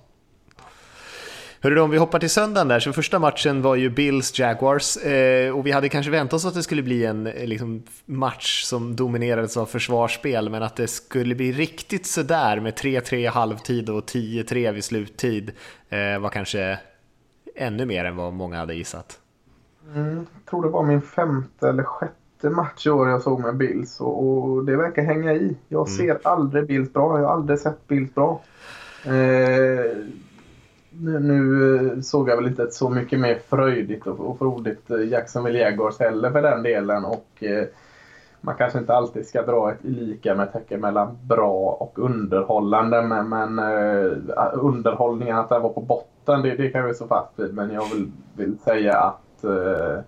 Hörru, 1.61 1.79
om 1.79 1.89
vi 1.89 1.97
hoppar 1.97 2.19
till 2.19 2.29
söndagen 2.29 2.67
där, 2.67 2.79
så 2.79 2.93
första 2.93 3.19
matchen 3.19 3.61
var 3.61 3.75
ju 3.75 3.89
Bills 3.89 4.39
Jaguars 4.39 4.97
eh, 4.97 5.57
och 5.57 5.67
vi 5.67 5.71
hade 5.71 5.89
kanske 5.89 6.11
väntat 6.11 6.33
oss 6.33 6.45
att 6.45 6.53
det 6.53 6.63
skulle 6.63 6.81
bli 6.81 7.05
en 7.05 7.27
eh, 7.27 7.47
liksom, 7.47 7.83
match 8.05 8.63
som 8.63 8.95
dominerades 8.95 9.57
av 9.57 9.65
försvarsspel, 9.65 10.49
men 10.49 10.63
att 10.63 10.75
det 10.75 10.87
skulle 10.87 11.35
bli 11.35 11.51
riktigt 11.51 12.05
sådär 12.05 12.59
med 12.59 12.73
3-3 12.73 13.15
i 13.15 13.25
halvtid 13.25 13.89
och 13.89 14.05
10-3 14.09 14.71
vid 14.71 14.83
sluttid 14.83 15.51
eh, 15.89 16.19
var 16.19 16.29
kanske 16.29 16.79
ännu 17.57 17.85
mer 17.85 18.05
än 18.05 18.15
vad 18.15 18.33
många 18.33 18.57
hade 18.57 18.73
gissat. 18.73 19.19
Mm, 19.95 20.15
jag 20.15 20.45
tror 20.49 20.63
det 20.63 20.69
var 20.69 20.83
min 20.83 21.01
femte 21.01 21.69
eller 21.69 21.83
sjätte 21.83 22.49
match 22.49 22.87
i 22.87 22.89
år 22.89 23.09
jag 23.09 23.21
såg 23.21 23.39
med 23.39 23.57
Bills 23.57 24.01
och, 24.01 24.23
och 24.23 24.65
det 24.65 24.75
verkar 24.75 25.01
hänga 25.01 25.33
i. 25.33 25.57
Jag 25.67 25.87
mm. 25.87 25.97
ser 25.97 26.27
aldrig 26.27 26.67
Bills 26.67 26.93
bra. 26.93 27.19
Jag 27.19 27.27
har 27.27 27.33
aldrig 27.33 27.59
sett 27.59 27.87
Bills 27.87 28.15
bra. 28.15 28.41
Eh, 29.05 29.97
nu, 30.89 31.19
nu, 31.19 32.01
såg 32.01 32.29
jag 32.29 32.35
väl 32.35 32.47
inte 32.47 32.71
så 32.71 32.89
mycket 32.89 33.19
mer 33.19 33.39
fröjdigt 33.49 34.07
och, 34.07 34.19
och 34.19 34.37
frodigt 34.37 34.89
Jacksonville 35.09 35.59
Jaguars 35.59 35.99
heller 35.99 36.31
för 36.31 36.41
den 36.41 36.63
delen. 36.63 37.05
Och, 37.05 37.43
eh, 37.43 37.67
man 38.41 38.55
kanske 38.55 38.79
inte 38.79 38.93
alltid 38.93 39.27
ska 39.27 39.41
dra 39.41 39.71
ett 39.71 39.83
lika 39.83 40.35
med 40.35 40.53
tecken 40.53 40.81
mellan 40.81 41.17
bra 41.23 41.77
och 41.79 41.99
underhållande. 41.99 43.01
Men, 43.01 43.29
men 43.29 43.59
uh, 43.59 44.17
underhållningen, 44.53 45.37
att 45.37 45.49
den 45.49 45.61
var 45.61 45.69
på 45.69 45.81
botten, 45.81 46.16
det, 46.31 46.55
det 46.55 46.69
kan 46.69 46.87
vi 46.87 46.93
stå 46.93 47.07
fast 47.07 47.39
vid. 47.39 47.53
Men 47.53 47.71
jag 47.71 47.89
vill, 47.93 48.11
vill 48.35 48.57
säga 48.59 48.97
att 48.97 49.43
eh, 49.43 49.99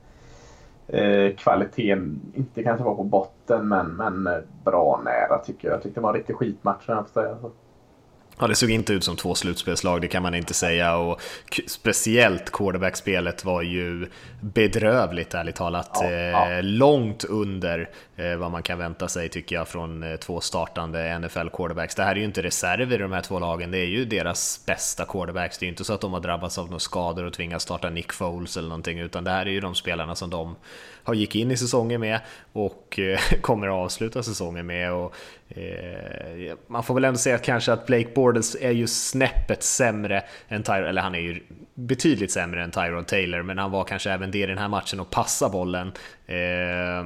eh, 0.99 1.35
kvaliteten 1.35 2.21
inte 2.33 2.63
kanske 2.63 2.83
var 2.83 2.95
på 2.95 3.03
botten, 3.03 3.67
men, 3.67 3.87
men 3.87 4.27
eh, 4.27 4.39
bra 4.65 5.01
nära 5.05 5.37
tycker 5.37 5.67
jag. 5.67 5.75
Jag 5.75 5.83
tyckte 5.83 5.99
det 5.99 6.03
var 6.03 6.09
en 6.09 6.15
riktig 6.15 6.35
skitmatch, 6.35 6.83
jag 6.87 7.07
får 7.09 7.21
säga 7.21 7.37
så. 7.41 7.51
Ja, 8.41 8.47
det 8.47 8.55
såg 8.55 8.69
inte 8.69 8.93
ut 8.93 9.03
som 9.03 9.15
två 9.15 9.35
slutspelslag, 9.35 10.01
det 10.01 10.07
kan 10.07 10.23
man 10.23 10.35
inte 10.35 10.53
säga. 10.53 10.97
Och 10.97 11.21
speciellt 11.67 12.51
quarterback-spelet 12.51 13.45
var 13.45 13.61
ju 13.61 14.07
bedrövligt, 14.41 15.33
ärligt 15.33 15.55
talat. 15.55 15.89
Ja, 15.93 16.11
ja. 16.11 16.51
Eh, 16.51 16.63
långt 16.63 17.23
under 17.23 17.89
eh, 18.15 18.35
vad 18.35 18.51
man 18.51 18.63
kan 18.63 18.77
vänta 18.77 19.07
sig, 19.07 19.29
tycker 19.29 19.55
jag, 19.55 19.67
från 19.67 20.03
eh, 20.03 20.15
två 20.15 20.41
startande 20.41 21.19
NFL-quarterbacks. 21.19 21.95
Det 21.95 22.03
här 22.03 22.11
är 22.11 22.15
ju 22.15 22.25
inte 22.25 22.41
reserver 22.41 22.95
i 22.95 23.01
de 23.01 23.11
här 23.11 23.21
två 23.21 23.39
lagen, 23.39 23.71
det 23.71 23.77
är 23.77 23.85
ju 23.85 24.05
deras 24.05 24.65
bästa 24.65 25.05
quarterbacks. 25.05 25.57
Det 25.57 25.63
är 25.63 25.67
ju 25.67 25.71
inte 25.71 25.83
så 25.83 25.93
att 25.93 26.01
de 26.01 26.13
har 26.13 26.19
drabbats 26.19 26.57
av 26.57 26.65
några 26.65 26.79
skador 26.79 27.25
och 27.25 27.33
tvingas 27.33 27.63
starta 27.63 27.89
Nick 27.89 28.13
Foles 28.13 28.57
eller 28.57 28.69
någonting, 28.69 28.99
utan 28.99 29.23
det 29.23 29.31
här 29.31 29.45
är 29.45 29.51
ju 29.51 29.59
de 29.59 29.75
spelarna 29.75 30.15
som 30.15 30.29
de 30.29 30.55
har 31.03 31.13
gick 31.13 31.35
in 31.35 31.51
i 31.51 31.57
säsongen 31.57 32.01
med 32.01 32.19
och 32.53 32.99
kommer 33.41 33.67
att 33.67 33.73
avsluta 33.73 34.23
säsongen 34.23 34.65
med. 34.65 34.93
Och, 34.93 35.13
eh, 35.49 36.57
man 36.67 36.83
får 36.83 36.93
väl 36.93 37.03
ändå 37.03 37.17
säga 37.17 37.35
att 37.35 37.43
kanske 37.43 37.73
att 37.73 37.85
Blake 37.85 38.09
Bortles 38.15 38.55
är 38.61 38.71
ju 38.71 38.87
snäppet 38.87 39.63
sämre 39.63 40.23
än 40.47 40.63
Tyrod, 40.63 40.87
eller 40.87 41.01
han 41.01 41.15
är 41.15 41.19
ju 41.19 41.43
betydligt 41.73 42.31
sämre 42.31 42.63
än 42.63 42.71
Tyrod 42.71 43.07
Taylor, 43.07 43.41
men 43.41 43.57
han 43.57 43.71
var 43.71 43.83
kanske 43.83 44.11
även 44.11 44.28
det 44.31 44.39
i 44.39 44.45
den 44.45 44.57
här 44.57 44.67
matchen 44.67 44.99
och 44.99 45.09
passa 45.09 45.49
bollen. 45.49 45.91
Eh, 46.25 47.05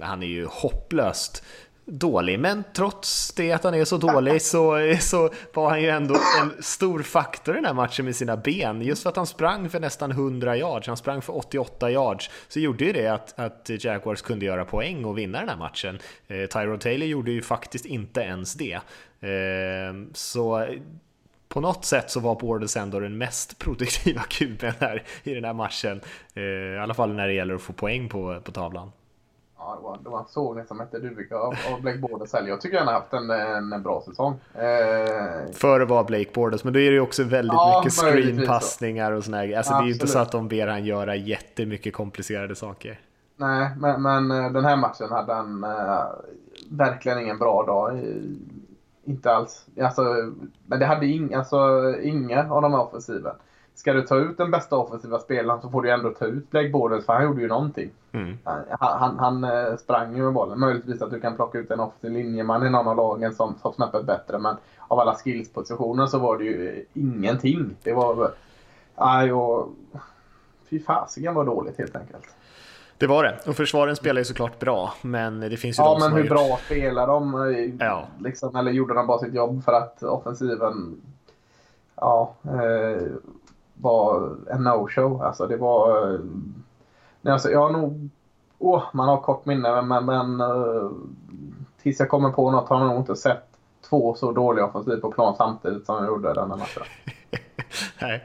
han 0.00 0.22
är 0.22 0.26
ju 0.26 0.46
hopplöst 0.46 1.44
dålig, 1.84 2.40
men 2.40 2.64
trots 2.74 3.32
det 3.34 3.52
att 3.52 3.64
han 3.64 3.74
är 3.74 3.84
så 3.84 3.96
dålig 3.96 4.42
så, 4.42 4.96
så 5.00 5.30
var 5.54 5.70
han 5.70 5.82
ju 5.82 5.88
ändå 5.88 6.14
en 6.40 6.62
stor 6.62 7.02
faktor 7.02 7.54
i 7.54 7.58
den 7.58 7.64
här 7.64 7.74
matchen 7.74 8.04
med 8.04 8.16
sina 8.16 8.36
ben. 8.36 8.82
Just 8.82 9.02
för 9.02 9.10
att 9.10 9.16
han 9.16 9.26
sprang 9.26 9.70
för 9.70 9.80
nästan 9.80 10.10
100 10.10 10.56
yards, 10.56 10.86
han 10.86 10.96
sprang 10.96 11.22
för 11.22 11.36
88 11.36 11.90
yards, 11.90 12.30
så 12.48 12.60
gjorde 12.60 12.84
ju 12.84 12.92
det 12.92 13.08
att, 13.08 13.38
att 13.38 13.84
Jaguars 13.84 14.22
kunde 14.22 14.46
göra 14.46 14.64
poäng 14.64 15.04
och 15.04 15.18
vinna 15.18 15.38
den 15.38 15.48
här 15.48 15.56
matchen. 15.56 15.98
Eh, 16.28 16.46
Tyrod 16.46 16.80
Taylor 16.80 17.08
gjorde 17.08 17.30
ju 17.30 17.42
faktiskt 17.42 17.84
inte 17.84 18.20
ens 18.20 18.54
det. 18.54 18.74
Eh, 19.20 19.94
så 20.12 20.66
på 21.52 21.60
något 21.60 21.84
sätt 21.84 22.10
så 22.10 22.20
var 22.20 22.34
Bordes 22.34 22.76
ändå 22.76 23.00
den 23.00 23.18
mest 23.18 23.58
produktiva 23.58 24.20
kuben 24.28 24.72
här 24.80 25.02
i 25.22 25.34
den 25.34 25.44
här 25.44 25.52
matchen. 25.52 26.00
Eh, 26.34 26.42
I 26.42 26.78
alla 26.78 26.94
fall 26.94 27.12
när 27.12 27.26
det 27.26 27.32
gäller 27.32 27.54
att 27.54 27.62
få 27.62 27.72
poäng 27.72 28.08
på, 28.08 28.40
på 28.44 28.52
tavlan. 28.52 28.92
Ja, 29.58 29.76
det 29.76 29.82
var, 29.82 29.98
det 30.04 30.08
var 30.08 30.24
såg 30.28 30.56
nästan 30.56 30.80
ett 30.80 30.92
Duvika 30.92 31.36
av, 31.36 31.54
av 31.72 31.80
Blake 31.80 31.98
Borders 31.98 32.30
Jag 32.32 32.60
tycker 32.60 32.78
han 32.78 32.86
har 32.86 32.94
haft 32.94 33.12
en, 33.12 33.30
en, 33.30 33.72
en 33.72 33.82
bra 33.82 34.02
säsong. 34.06 34.40
Eh... 34.54 35.52
Före 35.52 35.84
var 35.84 36.04
Blake 36.04 36.30
Borders, 36.34 36.64
men 36.64 36.72
då 36.72 36.78
är 36.78 36.90
det 36.90 36.94
ju 36.94 37.00
också 37.00 37.24
väldigt 37.24 37.52
ja, 37.52 37.82
mycket 37.84 37.98
screenpassningar 37.98 39.12
och 39.12 39.24
sådär. 39.24 39.56
Alltså, 39.56 39.72
ja, 39.72 39.78
det 39.78 39.84
är 39.84 39.86
ju 39.86 39.92
inte 39.92 40.06
så 40.06 40.18
att 40.18 40.32
de 40.32 40.48
ber 40.48 40.66
han 40.66 40.84
göra 40.84 41.16
jättemycket 41.16 41.94
komplicerade 41.94 42.54
saker. 42.54 43.00
Nej, 43.36 43.70
men, 43.78 44.02
men 44.02 44.30
eh, 44.30 44.52
den 44.52 44.64
här 44.64 44.76
matchen 44.76 45.10
hade 45.10 45.34
han 45.34 45.64
äh, 45.64 46.04
verkligen 46.70 47.18
ingen 47.20 47.38
bra 47.38 47.64
dag. 47.66 48.00
Inte 49.04 49.32
alls. 49.32 49.66
Alltså, 49.80 50.32
men 50.66 50.78
det 50.78 50.86
hade 50.86 51.06
ing, 51.06 51.34
alltså, 51.34 51.58
inga 52.02 52.52
av 52.52 52.62
de 52.62 52.72
här 52.72 52.80
offensiven 52.80 53.34
ska 53.74 53.92
du 53.92 54.02
ta 54.02 54.16
ut 54.16 54.38
den 54.38 54.50
bästa 54.50 54.76
offensiva 54.76 55.18
spelaren 55.18 55.60
så 55.60 55.70
får 55.70 55.82
du 55.82 55.90
ändå 55.90 56.10
ta 56.10 56.24
ut 56.24 56.50
Blake 56.50 56.68
Bortles 56.68 57.06
för 57.06 57.12
han 57.12 57.24
gjorde 57.24 57.42
ju 57.42 57.48
någonting. 57.48 57.90
Mm. 58.12 58.38
Han, 58.44 58.64
han, 58.78 59.18
han, 59.18 59.44
eh, 59.44 59.76
sprang 59.76 60.16
ju 60.16 60.22
med 60.22 60.32
bollen. 60.32 60.60
Möjligtvis 60.60 61.02
att 61.02 61.10
du 61.10 61.20
kan 61.20 61.36
plocka 61.36 61.58
ut 61.58 61.70
en 61.70 61.80
offensiv 61.80 62.12
linjeman 62.12 62.66
i 62.66 62.70
någon 62.70 62.88
av 62.88 62.96
lagen 62.96 63.34
som, 63.34 63.54
som 63.62 63.72
snäppet 63.72 64.06
bättre 64.06 64.38
men 64.38 64.56
av 64.88 64.98
alla 64.98 65.14
skillspositioner 65.14 66.06
så 66.06 66.18
var 66.18 66.38
det 66.38 66.44
ju 66.44 66.84
ingenting. 66.94 67.76
Det 67.82 67.92
var... 67.92 68.30
Aj, 68.94 69.32
och, 69.32 69.68
fy 70.70 70.80
fasiken 70.80 71.34
var 71.34 71.44
dåligt 71.44 71.78
helt 71.78 71.96
enkelt. 71.96 72.26
Det 73.02 73.08
var 73.08 73.24
det. 73.24 73.38
Och 73.46 73.56
försvaren 73.56 73.96
spelar 73.96 74.20
ju 74.20 74.24
såklart 74.24 74.58
bra, 74.58 74.94
men 75.02 75.40
det 75.40 75.56
finns 75.56 75.78
ju 75.78 75.82
Ja, 75.82 75.88
de 75.88 76.00
men 76.00 76.08
som 76.08 76.18
hur 76.18 76.28
bra 76.28 76.58
spelar 76.64 77.06
de? 77.06 77.76
Ja. 77.80 78.06
Liksom, 78.20 78.56
eller 78.56 78.72
gjorde 78.72 78.94
de 78.94 79.06
bara 79.06 79.18
sitt 79.18 79.34
jobb 79.34 79.64
för 79.64 79.72
att 79.72 80.02
offensiven... 80.02 81.00
Ja, 81.96 82.34
eh, 82.44 83.02
var 83.74 84.36
en 84.50 84.68
no-show. 84.68 85.22
Alltså 85.22 85.46
det 85.46 85.56
var... 85.56 86.10
Nej, 87.20 87.32
alltså, 87.32 87.50
jag 87.50 87.58
har 87.58 87.70
nog... 87.70 88.08
Åh, 88.58 88.82
man 88.92 89.08
har 89.08 89.20
kort 89.20 89.46
minne 89.46 89.82
men, 89.82 90.06
men 90.06 90.40
uh, 90.40 90.90
tills 91.82 92.00
jag 92.00 92.08
kommer 92.08 92.30
på 92.30 92.50
något 92.50 92.68
har 92.68 92.78
jag 92.78 92.88
nog 92.88 92.98
inte 92.98 93.16
sett 93.16 93.46
två 93.88 94.14
så 94.14 94.32
dåliga 94.32 94.66
offensiv 94.66 94.96
på 94.96 95.12
plan 95.12 95.34
samtidigt 95.36 95.86
som 95.86 95.96
jag 95.96 96.06
gjorde 96.06 96.34
den 96.34 96.50
här 96.50 96.58
matchen. 96.58 96.82
Nej, 98.00 98.24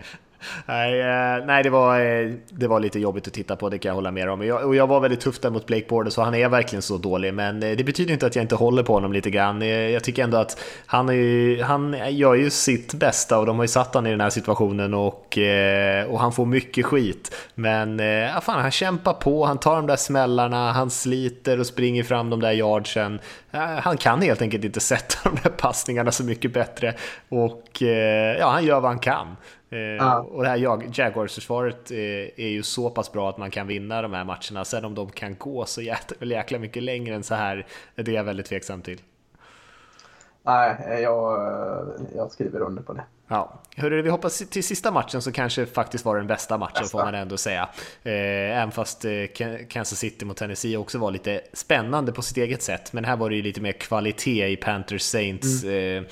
Nej, 0.65 1.02
eh, 1.02 1.45
nej 1.45 1.63
det, 1.63 1.69
var, 1.69 2.00
eh, 2.00 2.32
det 2.50 2.67
var 2.67 2.80
lite 2.80 3.00
jobbigt 3.00 3.28
att 3.28 3.34
titta 3.34 3.56
på, 3.56 3.69
det 3.69 3.78
kan 3.78 3.89
jag 3.89 3.95
hålla 3.95 4.12
med 4.12 4.30
om. 4.30 4.45
Jag, 4.45 4.65
och 4.65 4.76
jag 4.76 4.88
var 4.88 5.00
väldigt 5.00 5.21
tuff 5.21 5.39
där 5.39 5.50
mot 5.50 5.65
Blake 5.65 5.86
Border, 5.89 6.12
så 6.12 6.21
han 6.21 6.36
är 6.36 6.50
verkligen 6.50 6.82
så 6.82 6.97
dålig. 6.97 7.34
Men 7.34 7.63
eh, 7.63 7.78
det 7.78 7.84
betyder 7.84 8.13
inte 8.13 8.26
att 8.26 8.36
jag 8.36 8.43
inte 8.43 8.56
håller 8.56 8.84
på 8.84 8.93
honom 8.93 9.13
lite 9.13 9.30
grann. 9.30 9.62
Eh, 9.62 9.67
jag 9.67 10.04
tycker 10.04 10.23
ändå 10.23 10.38
att 10.38 10.60
han, 10.86 11.10
är 11.10 11.13
ju, 11.13 11.62
han 11.62 11.95
gör 12.10 12.34
ju 12.34 12.50
sitt 12.50 12.93
bästa 12.93 13.39
och 13.39 13.45
de 13.45 13.56
har 13.56 13.63
ju 13.63 13.67
satt 13.67 13.93
honom 13.93 14.08
i 14.08 14.12
den 14.12 14.21
här 14.21 14.30
situationen 14.30 14.93
och, 14.93 15.38
eh, 15.38 16.06
och 16.06 16.19
han 16.19 16.32
får 16.32 16.45
mycket 16.45 16.86
skit. 16.86 17.36
Men 17.56 18.00
eh, 18.00 18.06
ja, 18.06 18.41
fan, 18.41 18.62
han 18.62 18.71
kämpar 18.71 19.13
på, 19.13 19.45
han 19.45 19.58
tar 19.58 19.76
de 19.76 19.88
där 19.88 19.95
smällarna, 19.95 20.71
han 20.71 20.89
sliter 20.89 21.60
och 21.60 21.67
springer 21.67 22.04
fram 22.04 22.30
de 22.30 22.39
där 22.39 22.52
yardsen. 22.52 23.19
Han 23.82 23.97
kan 23.97 24.21
helt 24.21 24.41
enkelt 24.41 24.63
inte 24.63 24.80
sätta 24.93 25.30
de 25.30 25.38
där 25.43 25.50
passningarna 25.50 26.12
så 26.12 26.23
mycket 26.23 26.54
bättre 26.54 26.93
och 27.30 27.82
ja, 28.39 28.50
han 28.50 28.65
gör 28.65 28.80
vad 28.80 28.91
han 28.91 29.00
kan. 29.00 29.36
Eh, 29.69 30.17
Och 30.17 30.43
det 30.43 30.49
här 30.49 30.58
Jaguars-försvaret 30.99 31.91
eh, 31.91 31.97
är 32.45 32.47
ju 32.47 32.63
så 32.63 32.89
pass 32.89 33.12
bra 33.12 33.30
att 33.30 33.38
man 33.38 33.51
kan 33.51 33.67
vinna 33.67 34.01
de 34.01 34.13
här 34.13 34.23
matcherna. 34.23 34.65
Sen 34.65 34.86
om 34.86 34.95
de 34.95 35.10
kan 35.10 35.36
gå 35.36 35.65
så 35.65 35.82
jäkla, 35.82 36.27
jäkla 36.27 36.60
mycket 36.60 36.84
längre 36.84 37.15
än 37.15 37.23
så 37.23 37.36
här, 37.36 37.67
det 37.95 38.12
är 38.12 38.15
jag 38.15 38.23
väldigt 38.23 38.45
tveksam 38.45 38.82
till. 38.82 39.01
Nej, 40.43 41.01
jag, 41.03 41.39
jag 42.15 42.32
skriver 42.32 42.60
under 42.62 42.84
på 42.84 42.93
det. 42.93 43.03
Ja, 43.30 43.62
hörru, 43.76 44.02
vi 44.02 44.10
hoppas 44.10 44.38
till 44.38 44.63
sista 44.63 44.92
matchen 44.92 45.22
så 45.22 45.32
kanske 45.32 45.66
faktiskt 45.66 46.06
var 46.06 46.18
den 46.18 46.28
bästa 46.28 46.58
matchen 46.58 46.82
bästa. 46.82 46.98
får 46.98 47.06
man 47.06 47.16
ändå 47.16 47.38
säga. 47.38 47.70
Eh, 48.04 48.12
även 48.58 48.72
fast 48.72 49.06
eh, 49.06 49.12
Kansas 49.70 50.00
City 50.00 50.26
mot 50.26 50.38
Tennessee 50.38 50.78
också 50.78 50.98
var 50.98 51.12
lite 51.12 51.42
spännande 51.54 52.12
på 52.12 52.22
sitt 52.22 52.38
eget 52.38 52.62
sätt. 52.62 52.94
Men 52.94 53.06
här 53.06 53.18
var 53.18 53.30
det 53.30 53.36
ju 53.36 53.42
lite 53.42 53.62
mer 53.62 53.72
kvalitet 53.72 54.48
i 54.48 54.56
Panthers 54.56 55.02
Saints. 55.02 55.63
Mm. 55.63 55.98
Eh, 55.98 56.04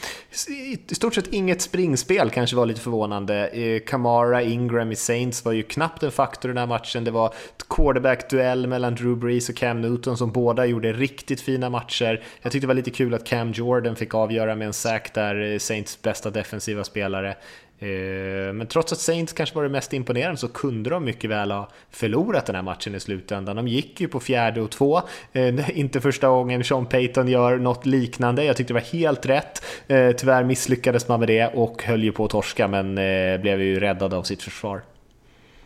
I 0.92 0.96
stort 0.96 1.16
sett 1.16 1.28
inget 1.28 1.62
springspel 1.62 2.30
kanske 2.30 2.56
var 2.56 2.66
lite 2.66 2.82
förvånande. 2.82 3.82
Kamara, 3.88 4.42
Ingram 4.42 4.92
i 4.92 4.96
Saints 4.96 5.46
var 5.46 5.52
ju 5.52 5.64
knappt 5.64 6.04
en 6.04 6.12
faktor 6.12 6.52
i 6.52 6.54
den 6.54 6.58
här 6.58 6.68
matchen. 6.68 7.04
Det 7.04 7.12
var 7.12 7.34
quarterback-duell 7.70 8.68
mellan 8.68 8.96
Drew 8.96 9.18
Brees 9.18 9.50
och 9.50 9.56
Cam 9.56 9.82
Newton 9.82 10.18
som 10.18 10.32
båda 10.32 10.66
gjorde 10.66 10.94
riktigt 10.94 11.42
fina 11.42 11.70
matcher. 11.70 12.24
Jag 12.42 12.52
tyckte 12.52 12.64
det 12.64 12.68
var 12.68 12.74
lite 12.74 12.92
kul 12.92 13.14
att 13.14 13.26
Cam 13.26 13.52
Jordan 13.52 13.96
fick 13.96 14.14
avgöra 14.14 14.56
med 14.56 14.68
en 14.68 14.74
sack 14.74 15.14
där, 15.14 15.60
Saints 15.60 16.02
bästa 16.02 16.30
defensiva 16.30 16.84
spel 16.84 17.05
spelare. 17.06 17.36
Eh, 17.80 18.54
men 18.54 18.68
trots 18.68 18.92
att 18.92 19.00
Saints 19.00 19.34
kanske 19.34 19.56
var 19.56 19.64
det 19.64 19.70
mest 19.70 19.94
imponerande 19.94 20.38
så 20.38 20.48
kunde 20.48 20.90
de 20.90 21.04
mycket 21.04 21.30
väl 21.30 21.52
ha 21.52 21.70
förlorat 21.90 22.46
den 22.46 22.56
här 22.56 22.64
matchen 22.64 22.96
i 22.96 23.00
slutändan. 23.00 23.56
De 23.56 23.68
gick 23.68 24.02
ju 24.02 24.08
på 24.08 24.20
fjärde 24.20 24.62
och 24.62 24.72
två, 24.72 25.02
eh, 25.34 25.80
inte 25.80 26.02
första 26.02 26.28
gången 26.28 26.64
Sean 26.64 26.86
Payton 26.86 27.28
gör 27.28 27.58
något 27.58 27.86
liknande. 27.86 28.44
Jag 28.44 28.58
tyckte 28.58 28.74
det 28.74 28.80
var 28.80 29.00
helt 29.00 29.26
rätt. 29.26 29.64
Eh, 29.88 30.12
tyvärr 30.12 30.44
misslyckades 30.44 31.08
man 31.08 31.20
med 31.20 31.30
det 31.30 31.48
och 31.56 31.84
höll 31.84 32.04
ju 32.04 32.12
på 32.12 32.26
att 32.26 32.32
torska 32.32 32.68
men 32.68 32.96
blev 33.42 33.62
ju 33.62 33.80
räddad 33.80 34.14
av 34.14 34.24
sitt 34.24 34.44
försvar. 34.44 34.82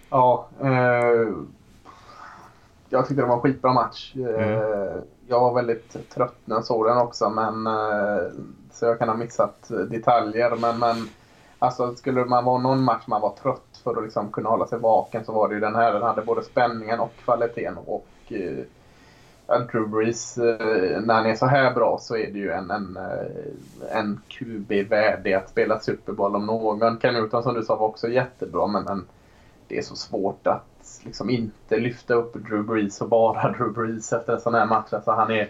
Ja, 0.10 0.50
eh, 0.62 0.70
jag 2.90 3.08
tyckte 3.08 3.22
det 3.22 3.28
var 3.28 3.36
en 3.36 3.42
skitbra 3.42 3.74
match. 3.74 4.14
Mm. 4.16 4.62
Jag 5.28 5.40
var 5.40 5.54
väldigt 5.54 6.10
trött 6.10 6.36
när 6.46 6.56
jag 6.56 6.66
såg 6.66 6.86
den 6.86 6.98
också 6.98 7.30
men 7.30 7.68
så 8.72 8.86
jag 8.86 9.00
kan 9.00 9.10
ha 9.10 9.16
missat 9.16 9.72
detaljer 9.90 10.56
men, 10.56 10.80
men 10.80 11.10
Alltså 11.60 11.96
skulle 11.96 12.26
man 12.26 12.46
vara 12.46 12.62
någon 12.62 12.84
match 12.84 13.04
man 13.08 13.22
var 13.22 13.36
trött 13.44 13.82
för 13.84 13.98
att 13.98 14.04
liksom 14.04 14.32
kunna 14.32 14.50
hålla 14.50 14.68
sig 14.68 14.80
vaken 14.80 15.26
så 15.26 15.34
var 15.34 15.48
det 15.48 15.54
ju 15.54 15.60
den 15.60 15.76
här. 15.76 15.94
Den 15.94 16.04
hade 16.04 16.22
både 16.22 16.44
spänningen 16.44 17.00
och 17.00 17.14
kvaliteten. 17.24 17.78
Och 17.78 18.08
eh, 18.30 18.66
Drew 19.72 19.90
Brees, 19.90 20.38
eh, 20.38 21.02
när 21.02 21.14
han 21.14 21.26
är 21.26 21.36
så 21.36 21.46
här 21.46 21.74
bra 21.74 21.98
så 22.02 22.16
är 22.16 22.32
det 22.32 22.40
ju 22.40 22.52
en, 22.52 22.72
en, 22.72 22.98
eh, 22.98 23.98
en 23.98 24.22
QB 24.28 24.72
värdig 24.90 25.34
att 25.34 25.50
spela 25.50 25.80
Super 25.80 26.14
Bowl 26.14 26.36
om 26.36 26.46
någon. 26.46 26.98
Ken 26.98 27.14
Newton 27.14 27.44
som 27.44 27.54
du 27.54 27.64
sa 27.64 27.76
var 27.76 27.88
också 27.88 28.08
jättebra 28.08 28.68
men, 28.68 28.84
men 28.84 29.06
det 29.68 29.78
är 29.78 29.82
så 29.82 29.96
svårt 29.96 30.48
att 30.48 31.02
liksom 31.04 31.30
inte 31.30 31.80
lyfta 31.80 32.14
upp 32.14 32.34
Drew 32.34 32.64
Brees 32.64 33.02
och 33.02 33.10
bara 33.10 33.52
Drew 33.58 33.74
Brees 33.74 34.14
efter 34.14 34.34
en 34.34 34.42
sån 34.42 34.54
här 34.54 34.66
match. 34.66 34.94
Alltså 34.94 35.12
han 35.12 35.32
är 35.32 35.50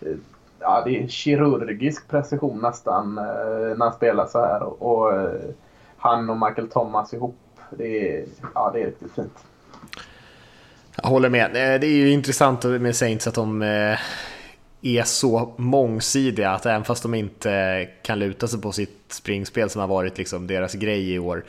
eh, 0.00 0.16
ja, 0.62 0.82
det 0.84 1.02
är 1.02 1.08
kirurgisk 1.08 2.08
precision 2.08 2.60
nästan 2.60 3.18
eh, 3.18 3.24
när 3.76 3.84
han 3.84 3.92
spelar 3.92 4.26
så 4.26 4.38
här. 4.38 4.62
Och, 4.62 4.82
och 4.82 5.12
eh, 5.12 5.40
han 5.96 6.30
och 6.30 6.36
Michael 6.36 6.68
Thomas 6.68 7.14
ihop, 7.14 7.38
det 7.70 8.16
är, 8.16 8.24
ja, 8.54 8.70
det 8.74 8.80
är 8.80 8.86
riktigt 8.86 9.14
fint. 9.14 9.38
Jag 11.02 11.08
håller 11.08 11.28
med. 11.28 11.46
Eh, 11.46 11.80
det 11.80 11.86
är 11.86 11.96
ju 11.96 12.10
intressant 12.10 12.64
med 12.64 12.96
Saints 12.96 13.26
att 13.26 13.34
de 13.34 13.62
är 14.82 15.02
så 15.02 15.54
mångsidiga 15.56 16.50
att 16.50 16.66
även 16.66 16.84
fast 16.84 17.02
de 17.02 17.14
inte 17.14 17.88
kan 18.02 18.18
luta 18.18 18.48
sig 18.48 18.60
på 18.60 18.72
sitt 18.72 19.04
springspel 19.08 19.70
som 19.70 19.80
har 19.80 19.88
varit 19.88 20.18
liksom 20.18 20.46
deras 20.46 20.74
grej 20.74 21.12
i 21.12 21.18
år 21.18 21.44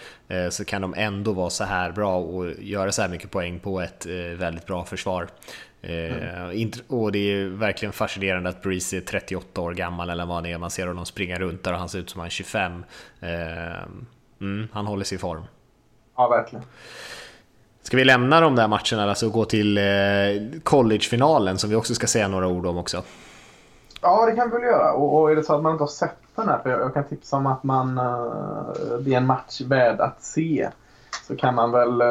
så 0.50 0.66
kan 0.66 0.82
de 0.82 0.94
ändå 0.98 1.32
vara 1.32 1.50
så 1.50 1.64
här 1.64 1.92
bra 1.92 2.18
och 2.18 2.52
göra 2.60 2.92
så 2.92 3.02
här 3.02 3.10
mycket 3.10 3.32
poäng 3.32 3.60
på 3.60 3.82
ett 3.82 4.06
väldigt 4.38 4.66
bra 4.66 4.86
försvar. 4.86 5.28
Mm. 5.84 6.72
och 6.88 7.12
det 7.12 7.20
är 7.20 7.46
verkligen 7.46 7.94
fascinerande 7.94 8.50
att 8.50 8.62
Breeze 8.62 8.98
är 8.98 9.02
38 9.02 9.62
år 9.62 9.74
gammal 9.74 10.10
eller 10.10 10.26
vad 10.26 10.44
det 10.44 10.52
är. 10.52 10.58
Man 10.58 10.72
ser 10.72 10.88
honom 10.88 11.06
springa 11.06 11.40
runt 11.40 11.64
där 11.64 11.74
och 11.74 11.80
han 11.80 11.90
ser 11.90 12.00
ut 12.00 12.10
som 12.10 12.20
han 12.20 12.26
är 12.26 12.30
25. 12.30 12.86
Mm, 14.42 14.68
han 14.72 14.88
håller 14.88 15.04
sig 15.06 15.16
i 15.16 15.20
form. 15.20 15.44
Ja, 16.18 16.28
verkligen. 16.28 16.66
Ska 17.82 17.98
vi 17.98 18.06
lämna 18.06 18.42
de 18.42 18.56
där 18.56 18.68
matcherna 18.68 19.10
alltså 19.10 19.26
och 19.26 19.32
gå 19.32 19.46
till 19.46 19.80
collegefinalen 20.64 21.58
som 21.58 21.70
vi 21.70 21.76
också 21.76 21.96
ska 21.96 22.08
säga 22.08 22.28
några 22.28 22.48
ord 22.48 22.66
om 22.66 22.78
också? 22.78 23.04
Ja, 24.02 24.26
det 24.26 24.36
kan 24.36 24.50
vi 24.50 24.56
väl 24.56 24.64
göra. 24.64 24.94
Och, 24.94 25.22
och 25.22 25.32
är 25.32 25.36
det 25.36 25.44
så 25.44 25.56
att 25.56 25.64
man 25.64 25.72
inte 25.72 25.84
har 25.84 25.88
sett 25.88 26.18
den 26.36 26.50
här, 26.50 26.60
för 26.60 26.70
jag, 26.70 26.82
jag 26.82 26.94
kan 26.94 27.04
tipsa 27.04 27.38
om 27.38 27.48
att 27.48 27.64
man, 27.64 27.96
det 29.00 29.14
är 29.14 29.18
en 29.18 29.26
match 29.26 29.62
värd 29.62 30.00
att 30.00 30.24
se, 30.24 30.70
så 31.28 31.36
kan 31.36 31.56
man 31.56 31.72
väl 31.72 32.02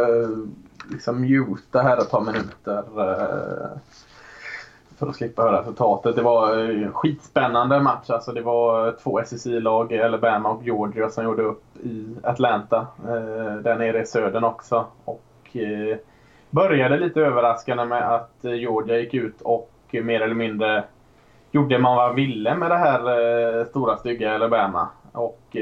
liksom 0.91 1.21
muta 1.21 1.83
här 1.83 1.97
ett 1.97 2.11
par 2.11 2.21
minuter 2.21 2.85
eh, 2.97 3.79
för 4.99 5.07
att 5.07 5.17
slippa 5.17 5.43
höra 5.43 5.61
resultatet. 5.61 6.17
Det 6.17 6.23
var 6.23 6.59
eh, 6.59 6.83
en 6.83 6.93
skitspännande 6.93 7.81
match. 7.81 8.11
Alltså 8.11 8.33
det 8.33 8.43
var 8.43 8.93
två 9.03 9.21
SEC-lag, 9.27 9.95
Alabama 9.95 10.49
och 10.49 10.63
Georgia, 10.63 11.11
som 11.11 11.25
gjorde 11.25 11.43
upp 11.43 11.65
i 11.83 12.17
Atlanta. 12.23 12.87
Eh, 13.07 13.57
där 13.63 13.77
nere 13.79 14.03
i 14.03 14.07
södern 14.07 14.45
också. 14.45 14.87
Och 15.05 15.57
började 16.51 16.99
lite 16.99 17.21
överraskande 17.21 17.85
med 17.85 18.15
att 18.15 18.37
Georgia 18.43 18.99
gick 18.99 19.15
ut 19.15 19.41
och 19.41 19.71
mer 19.93 20.21
eller 20.21 20.35
mindre 20.35 20.85
gjorde 21.51 21.79
man 21.79 21.97
vad 21.97 22.15
ville 22.15 22.55
med 22.55 22.71
det 22.71 22.77
här 22.77 23.65
stora 23.65 23.97
stygga 23.97 24.35
Alabama. 24.35 24.89
Och 25.13 25.57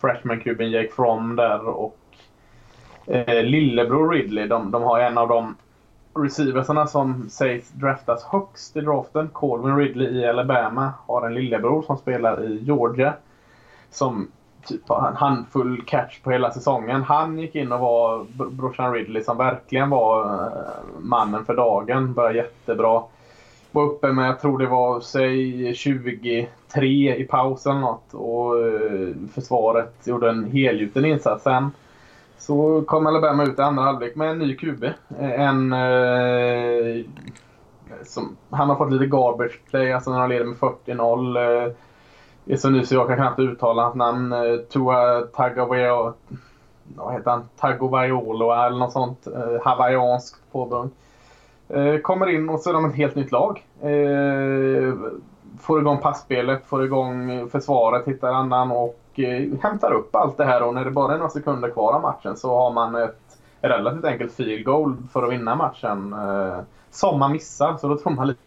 freshman-kuben 0.00 0.70
Jake 0.70 0.92
From 0.92 1.36
där 1.36 1.66
och 1.68 2.01
eh, 3.06 3.42
lillebror 3.42 4.10
Ridley. 4.10 4.46
De, 4.46 4.70
de 4.70 4.82
har 4.82 5.00
en 5.00 5.18
av 5.18 5.28
de 5.28 5.54
receiversarna 6.14 6.86
som 6.86 7.28
sägs 7.28 7.70
draftas 7.70 8.24
högst 8.24 8.76
i 8.76 8.80
draften. 8.80 9.28
Colvin 9.28 9.76
Ridley 9.76 10.08
i 10.08 10.26
Alabama 10.26 10.92
har 11.06 11.26
en 11.26 11.34
lillebror 11.34 11.82
som 11.82 11.96
spelar 11.96 12.44
i 12.44 12.58
Georgia. 12.62 13.14
Som 13.90 14.28
typ 14.66 14.88
har 14.88 15.08
en 15.08 15.16
handfull 15.16 15.82
catch 15.86 16.20
på 16.22 16.30
hela 16.30 16.50
säsongen. 16.50 17.02
Han 17.02 17.38
gick 17.38 17.54
in 17.54 17.72
och 17.72 17.80
var 17.80 18.26
brorsan 18.50 18.92
Ridley 18.92 19.22
som 19.22 19.36
verkligen 19.36 19.90
var 19.90 20.24
eh, 20.24 21.00
mannen 21.00 21.44
för 21.44 21.54
dagen. 21.54 22.14
Började 22.14 22.38
jättebra 22.38 23.02
var 23.72 23.82
uppe 23.82 24.12
med, 24.12 24.28
jag 24.28 24.40
tror 24.40 24.58
det 24.58 24.66
var, 24.66 25.00
säg 25.00 25.74
23 25.74 27.16
i 27.16 27.24
pausen. 27.24 27.80
något. 27.80 28.14
Och 28.14 28.58
eh, 28.58 29.08
försvaret 29.34 29.94
gjorde 30.04 30.30
en 30.30 30.50
helgjuten 30.50 31.04
insats 31.04 31.44
sen. 31.44 31.70
Så 32.42 32.82
kom 32.86 33.06
Alabama 33.06 33.44
ut 33.44 33.58
i 33.58 33.62
andra 33.62 33.82
halvlek 33.82 34.16
med 34.16 34.30
en 34.30 34.38
ny 34.38 34.56
QB. 34.56 34.84
Eh, 35.18 35.40
en... 35.40 35.72
Eh, 35.72 37.04
som, 38.04 38.36
han 38.50 38.68
har 38.68 38.76
fått 38.76 38.92
lite 38.92 39.06
garbage 39.06 39.60
play, 39.70 39.92
alltså 39.92 40.10
när 40.10 40.18
han 40.18 40.28
leder 40.28 40.44
med 40.44 40.56
40-0. 40.56 41.66
Eh, 41.66 41.72
är 42.46 42.56
så 42.56 42.70
ny 42.70 42.84
så 42.84 42.94
jag 42.94 43.06
kan 43.06 43.16
knappt 43.16 43.38
uttala 43.38 43.82
hans 43.82 43.94
namn. 43.94 44.32
Eh, 44.32 44.56
Tua 44.56 45.20
Tagovailoa. 45.20 46.14
Vad 46.96 47.12
heter 47.12 47.30
han? 47.30 47.48
Tagovailoa 47.56 48.66
eller 48.66 48.78
något 48.78 48.92
sånt. 48.92 49.26
Eh, 49.26 49.62
Hawaiianskt 49.64 50.52
påbund. 50.52 50.90
Eh, 51.68 51.96
kommer 51.96 52.26
in 52.26 52.48
och 52.48 52.60
så 52.60 52.70
är 52.70 52.74
de 52.74 52.84
ett 52.84 52.96
helt 52.96 53.14
nytt 53.14 53.32
lag. 53.32 53.66
Eh, 53.80 54.94
får 55.60 55.80
igång 55.80 55.98
passspelet, 55.98 56.66
får 56.66 56.84
igång 56.84 57.48
försvaret, 57.48 58.08
hittar 58.08 58.32
annan 58.32 58.70
och 58.70 59.01
och 59.12 59.20
eh, 59.20 59.48
hämtar 59.62 59.92
upp 59.92 60.16
allt 60.16 60.36
det 60.36 60.44
här. 60.44 60.62
Och 60.62 60.74
när 60.74 60.84
det 60.84 60.90
bara 60.90 61.14
är 61.14 61.18
några 61.18 61.30
sekunder 61.30 61.70
kvar 61.70 61.92
av 61.92 62.02
matchen 62.02 62.36
så 62.36 62.56
har 62.56 62.70
man 62.70 62.94
ett 62.94 63.38
relativt 63.60 64.04
enkelt 64.04 64.32
field 64.32 64.64
goal 64.64 64.96
för 65.12 65.22
att 65.22 65.32
vinna 65.32 65.54
matchen. 65.54 66.12
Eh, 66.12 66.60
som 66.90 67.18
man 67.18 67.32
missar, 67.32 67.76
så 67.76 67.88
då 67.88 67.98
tror 67.98 68.12
man 68.12 68.28
lite 68.28 68.40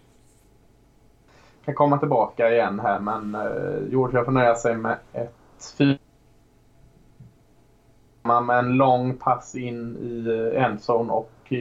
kan 1.65 1.75
komma 1.75 1.97
tillbaka 1.97 2.51
igen 2.51 2.80
här 2.80 2.99
men 2.99 3.36
eh, 3.36 3.89
Georgia 3.89 4.25
får 4.25 4.32
nöja 4.32 4.56
sig 4.56 4.78
med 4.78 4.97
ett 5.13 5.75
fyra 5.78 5.97
med 8.23 8.60
en 8.60 8.73
lång 8.73 9.17
pass 9.17 9.56
in 9.56 9.97
i 9.97 10.56
endzone 10.58 11.13
och 11.13 11.54